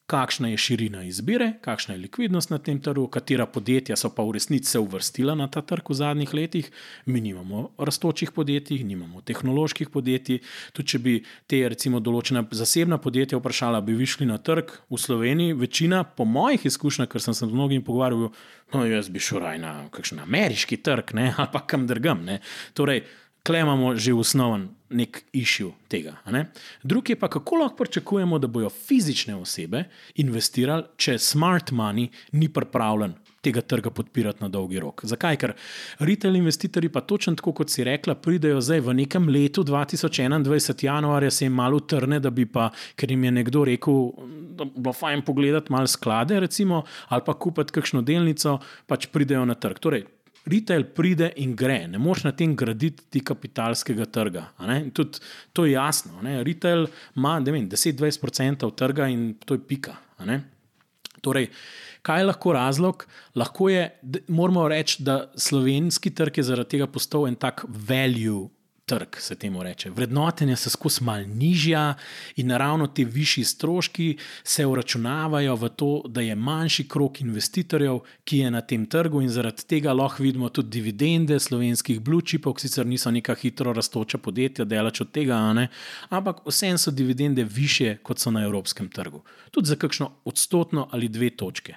[0.08, 4.38] kakšna je širina izbire, kakšna je likvidnost na tem trgu, katera podjetja so pa v
[4.38, 6.70] resnici se uvrstila na ta trg v zadnjih letih.
[7.06, 10.40] Mi nimamo rastočih podjetij, nimamo tehnoloških podjetij.
[10.72, 11.14] Tudi če bi
[11.46, 16.24] te, recimo, določena zasebna podjetja vprašala, bi vi šli na trg v Sloveniji, večina, po
[16.24, 18.32] mojih izkušnjah, ker sem se z mnogimi pogovarjal,
[18.72, 22.24] no, jaz bi šel raj na kakšen ameriški trg ne, ali pa kam drgam.
[22.72, 23.04] Torej,
[23.48, 26.16] Klej imamo že osnoven nek išil tega.
[26.82, 29.84] Drugi pa, kako lahko pričakujemo, da bodo fizične osebe
[30.20, 33.14] investirali, če smart money ni pripravljen
[33.44, 35.04] tega trga podpirati na dolgi rok.
[35.06, 35.36] Zakaj?
[35.40, 35.54] Ker
[36.04, 41.30] retail investitorji, pa točno tako kot si rekla, pridejo zdaj v nekem letu 2021, januarja
[41.30, 44.10] se jim malo trne, da bi pa, ker jim je nekdo rekel,
[44.58, 49.54] da bo fajn pogledati malo sklade, recimo, ali pa kupiti kakšno delnico, pač pridejo na
[49.54, 49.78] trg.
[49.78, 50.06] Torej,
[50.46, 54.44] retail pride in gre, ne moš na tem graditi kapitalskega trga.
[54.94, 55.20] Tudi
[55.52, 56.20] to je jasno.
[56.22, 56.86] Retail
[57.16, 59.96] ima 10-20% trga in to je pika.
[61.20, 61.48] Torej,
[62.06, 63.06] kaj je lahko razlog?
[63.34, 63.88] Lahko je,
[64.28, 68.46] moramo reči, da slovenski trg je zaradi tega postal en tak value
[68.88, 69.90] trg, se temu reče.
[69.90, 71.94] Vrednotenja so skozi mal nižja
[72.36, 74.08] in naravno ti višji stroški
[74.44, 79.28] se uračunavajo v to, da je manjši krok investitorjev, ki je na tem trgu in
[79.28, 84.18] zaradi tega lahko vidimo tudi dividende slovenskih blue chipov, ki sicer niso neka hitro raztoča
[84.18, 85.38] podjetja, delač od tega,
[86.08, 89.22] ampak vsem so dividende više, kot so na evropskem trgu.
[89.50, 91.74] Tudi za kakšno odstotno ali dve točke.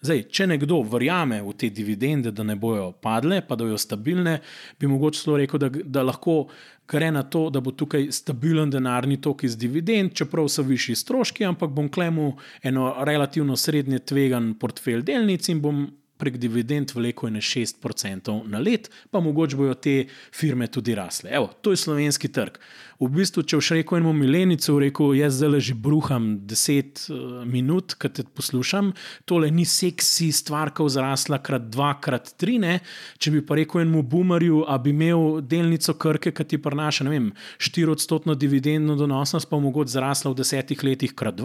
[0.00, 4.38] Zdaj, če nekdo verjame v te dividende, da ne bojo padle, pa da bojo stabilne,
[4.80, 6.46] bi mogoče celo rekel, da, da lahko
[6.90, 11.44] gre na to, da bo tukaj stabilen denarni tok iz dividend, čeprav so višji stroški,
[11.46, 12.32] ampak bom klemu
[12.66, 15.84] eno relativno srednje tvegan portfelj delnic in bom
[16.20, 20.04] prek dividend vlekel ne 6% na let, pa mogoče bojo te
[20.36, 21.30] firme tudi rasle.
[21.32, 22.60] Evo, to je slovenski trg.
[23.00, 27.94] V bistvu, če boš rekel enemu milenicu, rekel, jaz zdaj že bruham 10 uh, minut,
[27.96, 28.90] kad te poslušam,
[29.24, 32.58] tole ni seksi stvar, ki je zrasla krat 2, krat 3.
[32.60, 32.74] Ne?
[33.16, 38.36] Če bi pa rekel enemu boomerju, a bi imel delnico krke, ki ti prinaša 4-odstotno
[38.36, 41.40] dividendno donosnost, pa mogoče zrasla v desetih letih krat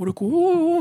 [0.00, 0.06] 2.
[0.06, 0.28] Rekel,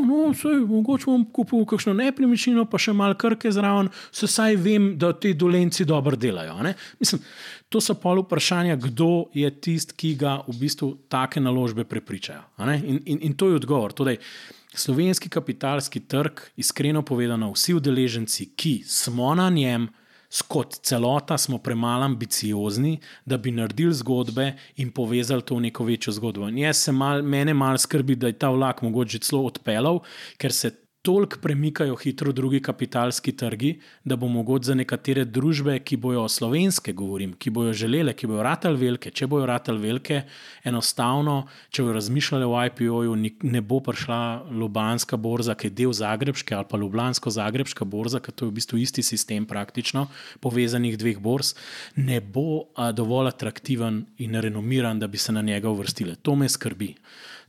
[0.07, 4.93] no, sej, mogoče bom kupil kakšno nepremičnino, pa še malo krke zraven, se saj vem,
[4.99, 6.55] da ti dolenci dobro delajo.
[6.99, 7.21] Mislim,
[7.69, 12.41] to so pol vprašanja, kdo je tisti, ki ga v bistvu take naložbe prepričajo.
[12.79, 13.93] In, in, in to je odgovor.
[13.93, 14.21] Torej,
[14.73, 19.89] slovenski kapitalski trg, iskreno povedano, vsi udeleženci, ki smo na njem,
[20.47, 26.13] kot celota smo premalo ambiciozni, da bi naredili zgodbe in povezali to v neko večjo
[26.13, 26.47] zgodbo.
[26.49, 30.03] In jaz se mal, mene malo skrbi, da je ta vlak mogoče celo odpeljal,
[30.37, 35.97] ker se toliko premikajo hitro drugi kapitalski trgi, da bo mogoče za nekatere družbe, ki
[35.97, 40.21] bojo slovenske, govorim, ki bojo želele, ki bojo ratal velike, če bojo ratal velike,
[40.67, 44.19] enostavno, če bojo razmišljali o IPO-ju, ne bo prišla
[44.51, 49.03] Ljubljanska borza, ki je del Zagrebške ali pa Ljubljansko-Zagrebška borza, ki je v bistvu isti
[49.03, 50.09] sistem praktično
[50.43, 51.55] povezanih dveh borz,
[51.95, 56.19] ne bo dovolj atraktiven in renomiran, da bi se na njega uvrstile.
[56.21, 56.95] To me skrbi.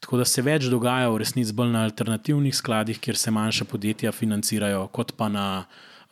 [0.01, 4.12] Tako da se več dogaja v resnici bolj na alternativnih skladih, kjer se manjša podjetja
[4.16, 5.47] financirajo, kot pa na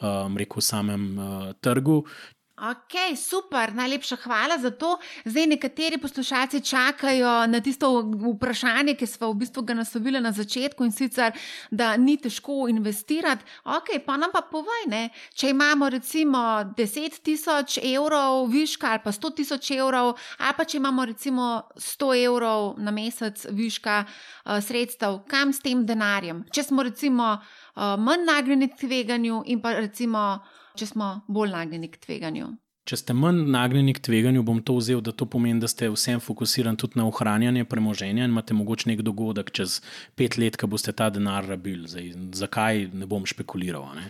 [0.00, 2.02] um, rekel, samem uh, trgu.
[2.58, 4.98] Ok, super, najlepša hvala za to.
[5.24, 10.84] Zdaj nekateri poslušalci čakajo na tisto vprašanje, ki smo v bistvu ga naslovili na začetku
[10.84, 11.32] in sicer,
[11.70, 13.44] da ni težko investirati.
[13.64, 15.10] Ok, pa nam pa povej, ne?
[15.34, 16.38] če imamo recimo
[16.74, 22.12] 10 tisoč evrov viška ali pa 100 tisoč evrov, ali pa če imamo recimo 100
[22.24, 26.42] evrov na mesec viška uh, sredstev, kam s tem denarjem?
[26.50, 30.40] Če smo recimo uh, manj nagnjeni k tveganju in pa recimo
[30.78, 32.48] če smo bolj nagnjeni k tveganju.
[32.88, 36.22] Če ste manj nagnjeni k tveganju, bom to vzel, da to pomeni, da ste vsem
[36.24, 39.82] fokusirani tudi na ohranjanje premoženja in imate mogoče nek dogodek čez
[40.16, 41.84] pet let, ko boste ta denar rabili.
[41.90, 43.90] Zdaj, zakaj ne bom špekuliral?
[43.98, 44.08] Ne?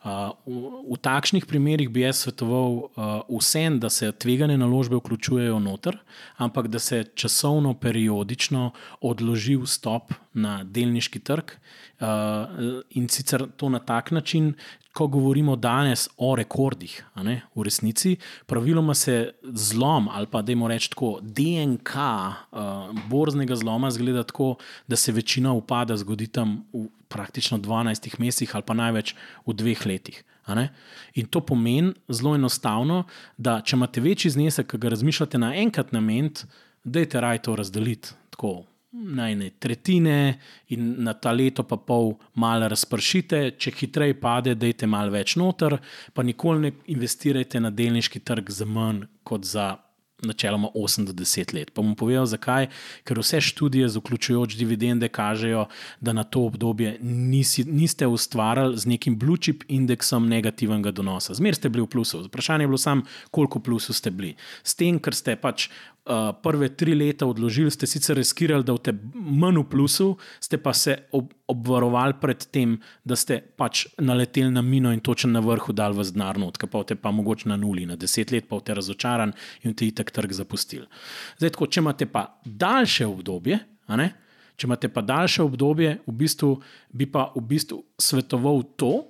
[0.00, 5.58] Uh, v, v takšnih primerih bi jaz svetoval uh, vsem, da se tvegane naložbe vključujejo
[5.60, 5.98] noter,
[6.40, 8.70] ampak da se časovno, periodično
[9.04, 14.54] odloži vstop na delniški trg uh, in sicer to na tak način,
[14.92, 20.68] ko govorimo danes o rekordih, ne, v resnici, praviloma se zlom ali pa da imamo
[20.68, 22.58] reči tako, DNK uh,
[23.08, 24.56] borznega zloma zgleda tako,
[24.88, 29.14] da se večina upada zgodi tam v praktično 12 mesecih ali pa največ
[29.46, 30.24] v dveh letih.
[31.14, 33.04] In to pomeni zelo enostavno,
[33.38, 36.42] da če imate večji znesek, ki ga razmišljate na enkrat na ment,
[36.84, 40.38] dajte raj to razdeliti tako na ene tretjine
[40.68, 45.78] in na ta leto pa pol malo razpršite, če hitreje pade, dajte malo več noter,
[46.14, 49.76] pa nikoli ne investirajte na delniški trg za manj kot za
[50.26, 51.70] načeloma 8 do 10 let.
[51.74, 52.68] Pa bom povedal, zakaj.
[53.08, 55.66] Ker vse študije, vključujoč dividende, kažejo,
[56.00, 61.34] da na to obdobje nisi, niste ustvarjali z nekim blue chip indeksom negativnega donosa.
[61.34, 62.24] Zmer ste bili v plusu.
[62.26, 64.34] Vprašanje je bilo samo, koliko plusu ste bili.
[64.62, 65.70] S tem, ker ste pač
[66.06, 70.08] uh, prve tri leta odložili, ste sicer riskirali, da boste manj v plusu,
[70.40, 75.32] ste pa se ob, obvarovali pred tem, da ste pač naleteli na mino in točno
[75.32, 78.48] na vrhu dal v znarno, odkar pa ste pa mogoče na nuli, na deset let
[78.48, 79.32] pa ste razočarani
[79.64, 80.86] in ti tak trg zapustili.
[81.38, 83.60] Zdaj, tako, če imate pa daljše obdobje,
[84.56, 86.54] če imate pa daljše obdobje, v bistvu,
[86.92, 89.09] bi pa v bistvu svetoval to,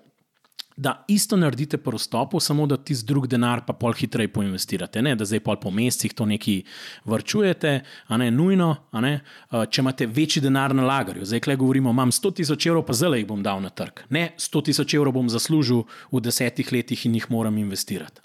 [0.77, 5.03] da isto naredite po vstopu, samo da ti z drug denar pa pol hitreje poinvestirate,
[5.03, 5.15] ne?
[5.17, 6.63] da zdaj pol po mesecih to nekaj
[7.05, 7.73] vrčujete,
[8.07, 9.13] a ne nujno, a ne?
[9.51, 11.25] če imate večji denar na lagarju.
[11.25, 14.05] Zdaj, klej govorimo, imam 100 tisoč evrov, pa zelo jih bom dal na trg.
[14.11, 18.23] Ne, 100 tisoč evrov bom zaslužil v desetih letih in jih moram investirati.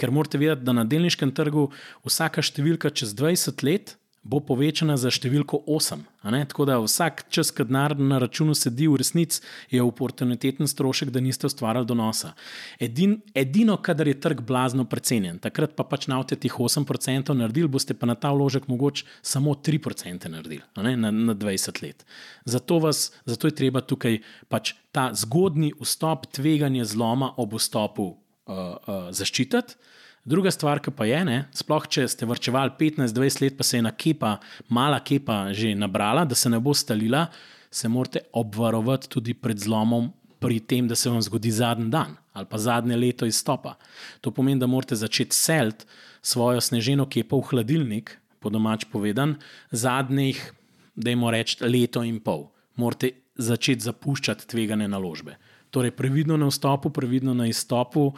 [0.00, 1.68] Ker morate vedeti, da na delniškem trgu
[2.06, 6.02] vsaka številka čez 20 let bo povečana za številko 8.
[6.24, 11.20] Tako da vsak čas, ki denar na računu sedi, v resnici je oportuniteten strošek, da
[11.20, 12.32] niste ustvarjali donosa.
[12.80, 17.92] Edin, edino, kadar je trg blazno precenjen, takrat pa pač navte tih 8% naredili, boste
[17.92, 22.06] pa na ta vložek mogoče samo 3% naredili na, na 20 let.
[22.48, 28.56] Zato, vas, zato je treba tukaj pač ta zgodni vstop, tveganje zloma ob vstopu uh,
[28.56, 29.92] uh, zaščititi.
[30.24, 33.82] Druga stvar, ki pa je, ne, sploh če ste vrčevali 15-20 let, pa se je
[33.82, 34.38] ena kepa,
[34.72, 37.26] mala kepa že nabrala, da se ne bo stalila,
[37.68, 40.08] se morate obvarovati tudi pred zlomom,
[40.40, 43.76] pri tem, da se vam zgodi zadnji dan ali pa zadnje leto izstopa.
[44.20, 45.86] To pomeni, da morate začeti seliti
[46.22, 49.36] svojo sneženo kepo v hladilnik, po domač povedan,
[49.70, 50.40] zadnjih,
[50.96, 52.48] da jim rečemo, leto in pol.
[52.76, 55.36] Morate začeti zapuščati tvegane naložbe.
[55.74, 58.12] Torej, previdno na vstopu, previdno na izstopu,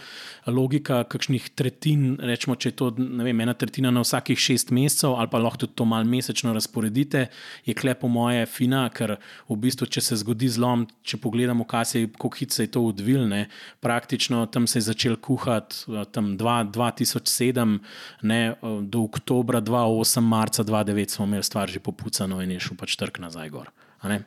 [0.47, 5.31] logika kakšnih tretjin, rečemo, če je to vem, ena tretjina na vsakih šest mesecev, ali
[5.33, 7.27] pa lahko tudi to malo mesečno razporedite,
[7.65, 9.17] je klepo moje fina, ker
[9.49, 12.85] v bistvu, če se zgodi zlom, če pogledamo, se je, kako hitro se je to
[12.91, 13.47] odvilne,
[13.81, 17.79] praktično tam se je začel kuhati tam 2007,
[18.23, 18.41] ne,
[18.83, 23.21] do oktobra 2008, marca 2009 smo imeli stvar že popucano in je šel pač trg
[23.21, 23.71] nazaj gor.
[24.03, 24.19] A,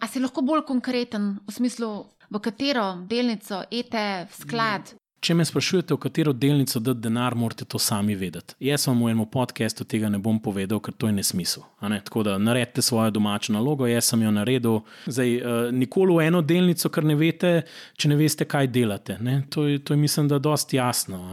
[0.00, 4.96] a si lahko bolj konkreten v smislu, v katero delnico, ETF, sklad.
[5.26, 8.54] Če me sprašujete, v katero delnico dati denar, morate to sami vedeti.
[8.62, 11.64] Jaz vam v enem podkastu tega ne bom povedal, ker to je nesmisel.
[11.88, 11.98] Ne?
[12.04, 14.82] Tako da naredite svojo domačo nalogo, jaz sem jo naredil.
[15.08, 17.52] Zdaj, uh, nikoli v eno delnico, ker ne veste,
[17.96, 19.16] če ne veste, kaj delate.
[19.50, 21.24] To je, to je, mislim, da dosti jasno.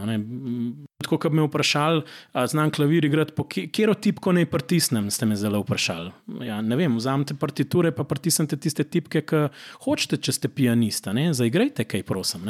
[1.04, 2.02] Tako, kot me vprašali,
[2.48, 6.10] znam klavir igrati, kje tipko naj pritisnem, ste me zelo vprašali.
[6.46, 9.42] Ja, ne vem, vzamete partiture, pa pritisnete tiste tipke, ki
[9.84, 11.12] hočete, če ste pijanista.
[11.12, 12.46] Zaigrajte kaj, prosim.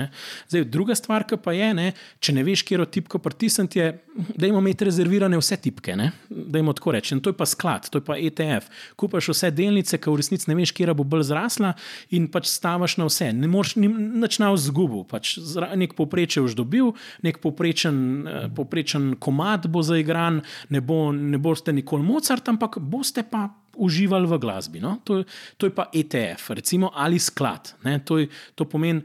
[0.49, 1.89] Zdaj, druga stvar, ki pa je, ne,
[2.23, 3.89] če ne veš, kje tipko pritisniti, je,
[4.37, 5.97] da imamo imeti rezervirane vse tipke.
[6.29, 7.19] Da imamo tako reči.
[7.21, 8.71] To je pa sklad, to je pa ETF.
[9.01, 11.75] Kupaš vse delnice, ki v resnici ne veš, kje bo bolj zrasla,
[12.15, 13.33] in pač stavaš na vse.
[13.35, 15.03] Ne moreš nič na vzgubu.
[15.11, 15.35] Pač
[15.75, 16.95] nek povprečje už dobil,
[17.27, 18.05] nek povprečen.
[18.49, 24.39] Poprečen komat bo zaigran, ne, bo, ne boste nikoli Mozart, ampak boste pa uživali v
[24.39, 24.81] glasbi.
[24.81, 24.99] No?
[25.05, 25.23] To,
[25.57, 27.75] to je pa ETF, recimo, ali sklad.
[28.05, 29.03] To, je, to pomeni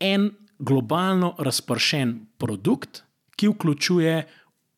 [0.00, 3.02] en globalno razpršen produkt,
[3.36, 4.16] ki vključuje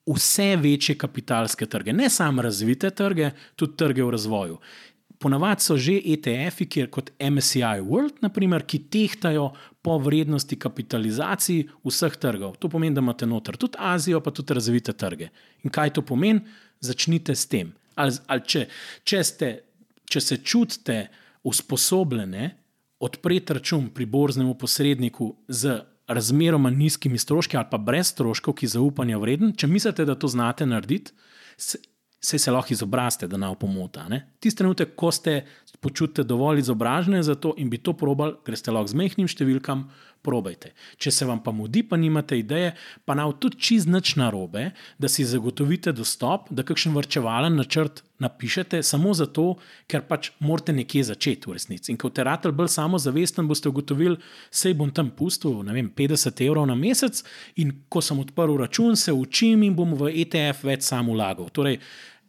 [0.08, 4.58] vse večje kapitalske trge, ne samo razvite trge, tudi trge v razvoju.
[5.18, 9.48] Ponavadi so že ETF-i, kot MSCI World, naprimer, ki tehtajo
[9.82, 12.54] po vrednosti kapitalizaciji vseh trgov.
[12.62, 15.30] To pomeni, da imate noter tudi Azijo, pa tudi razvite trge.
[15.66, 16.44] In kaj to pomeni?
[16.80, 17.72] Začnite s tem.
[17.98, 18.64] Ali, ali če,
[19.02, 19.50] če, ste,
[20.06, 20.98] če se čutite
[21.42, 22.50] usposobljene
[23.02, 28.74] odpreti račun pri borznemu posredniku z razmeroma nizkimi stroški ali pa brez stroškov, ki je
[28.78, 31.12] zaupanja vreden, če mislite, da to znate narediti,
[32.20, 34.06] se, se lahko izobrazite, da ne opomota.
[34.40, 35.44] Tisti trenutek, ko ste
[35.80, 39.86] počutite dovolj izobražene za to in bi to probali, greste lahko z mehkim številkam,
[40.22, 40.72] probajte.
[40.98, 42.74] Če se vam pa mudi, pa nimate ideje,
[43.06, 48.82] pa nav tudi čist nič narobe, da si zagotovite dostop, da kakšen vrčevalen načrt napišete,
[48.82, 49.46] samo zato,
[49.86, 51.92] ker pač morate nekje začeti v resnici.
[51.94, 54.18] In ko te ratelj bolj samozavesten, boste ugotovili,
[54.50, 57.22] sej bom tam pustil, ne vem, 50 evrov na mesec
[57.62, 61.50] in ko sem odprl račun, se učim in bom v ETF več sam ulagal.
[61.54, 61.78] Torej,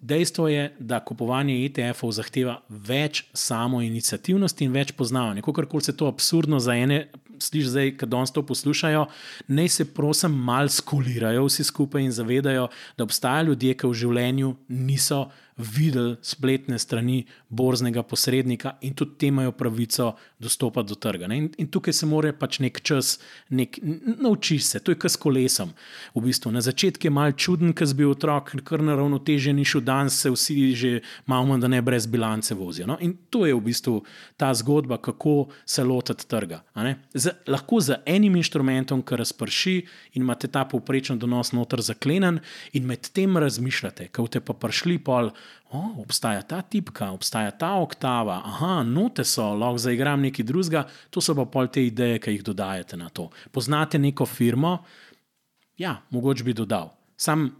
[0.02, 5.44] Dejstvo je, da kupovanje ETF-ov zahteva več samoinicijativnosti in več poznavanja.
[5.44, 7.10] Kako se to absurdno za ene
[7.44, 9.06] slišiš zdaj, ki danes to poslušajo,
[9.48, 12.68] naj se prosim malo skulirajo vsi skupaj in zavedajo,
[12.98, 15.28] da obstajajo ljudje, ki v življenju niso
[15.60, 21.27] videli spletne strani borznega posrednika in tudi te imajo pravico dostopa do trga.
[21.36, 23.18] In, in tukaj se mora pač nek čas
[23.49, 23.80] nek,
[24.19, 25.73] naučiš se, to je kot s kolesom.
[26.15, 26.52] V bistvu.
[26.56, 30.31] Na začetku je mal čuden, ker si bil otrok, kar naravnotežen in šel danes, se
[30.31, 30.94] vsi že
[31.27, 32.88] malo, da ne brez bilance vozijo.
[32.88, 32.98] No?
[33.02, 33.99] In to je v bistvu
[34.38, 36.64] ta zgodba, kako se lotiti trga
[37.14, 39.76] z, lahko z enim inštrumentom, ki razprši
[40.15, 42.40] in imate ta povprečen donos noter zaklenen,
[42.73, 45.34] in med tem razmišljate, ko ste pa prišli pol.
[45.72, 51.22] Oh, obstaja ta tipka, obstaja ta oktava, aha, note so, lahko zaigram nekaj drugega, to
[51.22, 53.28] so pa pol te ideje, ki jih dodajate na to.
[53.54, 54.80] Poznate neko firmo,
[55.78, 56.90] ja, mogoče bi dodal.
[57.18, 57.52] Sam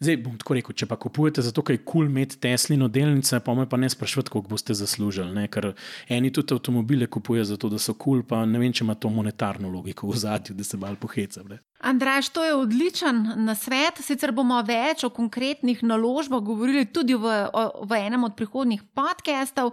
[0.00, 3.36] Zdaj bom tako rekel, če pa kupujete zato, ker je kul cool imeti Teslino delnice,
[3.44, 5.34] pa me pa ne sprašujete, koliko boste zaslužili.
[5.36, 5.44] Ne?
[5.52, 5.74] Ker
[6.08, 9.10] eni tudi avtomobile kupujejo zato, da so kul, cool, pa ne vem, če ima to
[9.12, 11.44] monetarno logiko v zadju, da se mal poheca.
[11.80, 14.02] Andraš, to je odličen nasvet.
[14.04, 19.72] Sicer bomo več o konkretnih naložbah govorili tudi v, o, v enem od prihodnjih podcastov.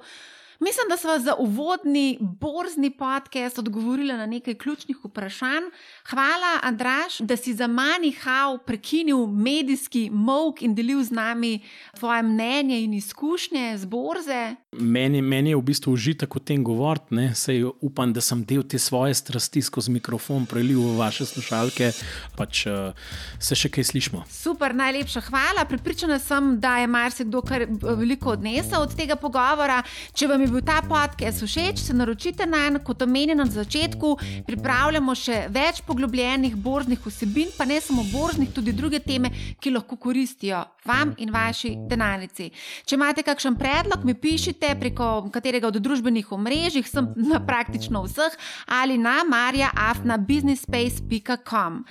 [0.60, 5.64] Mislim, da smo za uvodni borzni podcast odgovorili na nekaj ključnih vprašanj.
[6.10, 11.60] Hvala, Andraš, da si za manjhav prekinil medijski mok in delil z nami
[11.94, 14.56] svoje mnenje in izkušnje z borze.
[14.72, 18.80] Meni, meni je v bistvu užitek o tem govoriti, sej upam, da sem del te
[18.80, 21.92] svoje strasti skozi mikrofon prelil v vaše slušalke,
[22.38, 22.98] pač uh,
[23.40, 24.24] se še kaj slišmo.
[24.30, 25.66] Super, najlepša hvala.
[25.70, 29.84] Pripričana sem, da je marsikdo kar eh, veliko odnesel od tega pogovora.
[30.14, 34.18] Če vam je bil ta podcast všeč, se naročite na en, kot omenjeno na začetku.
[34.48, 39.30] Pripravljamo še več poglobljenih borznih vsebin, pa ne samo borznih, tudi druge teme,
[39.60, 42.52] ki lahko koristijo vam in vaši denarnici.
[42.88, 48.32] Če imate kakšen predlog, mi pišite preko katerega od družbenih omrežij, sem na praktično vseh
[48.80, 51.86] ali na marjaafnabusinessspace.com.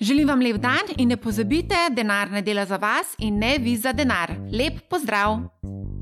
[0.00, 3.76] Želim vam lep dan in ne pozabite, denar ne dela za vas in ne vi
[3.76, 4.30] za denar.
[4.50, 6.00] Lep pozdrav!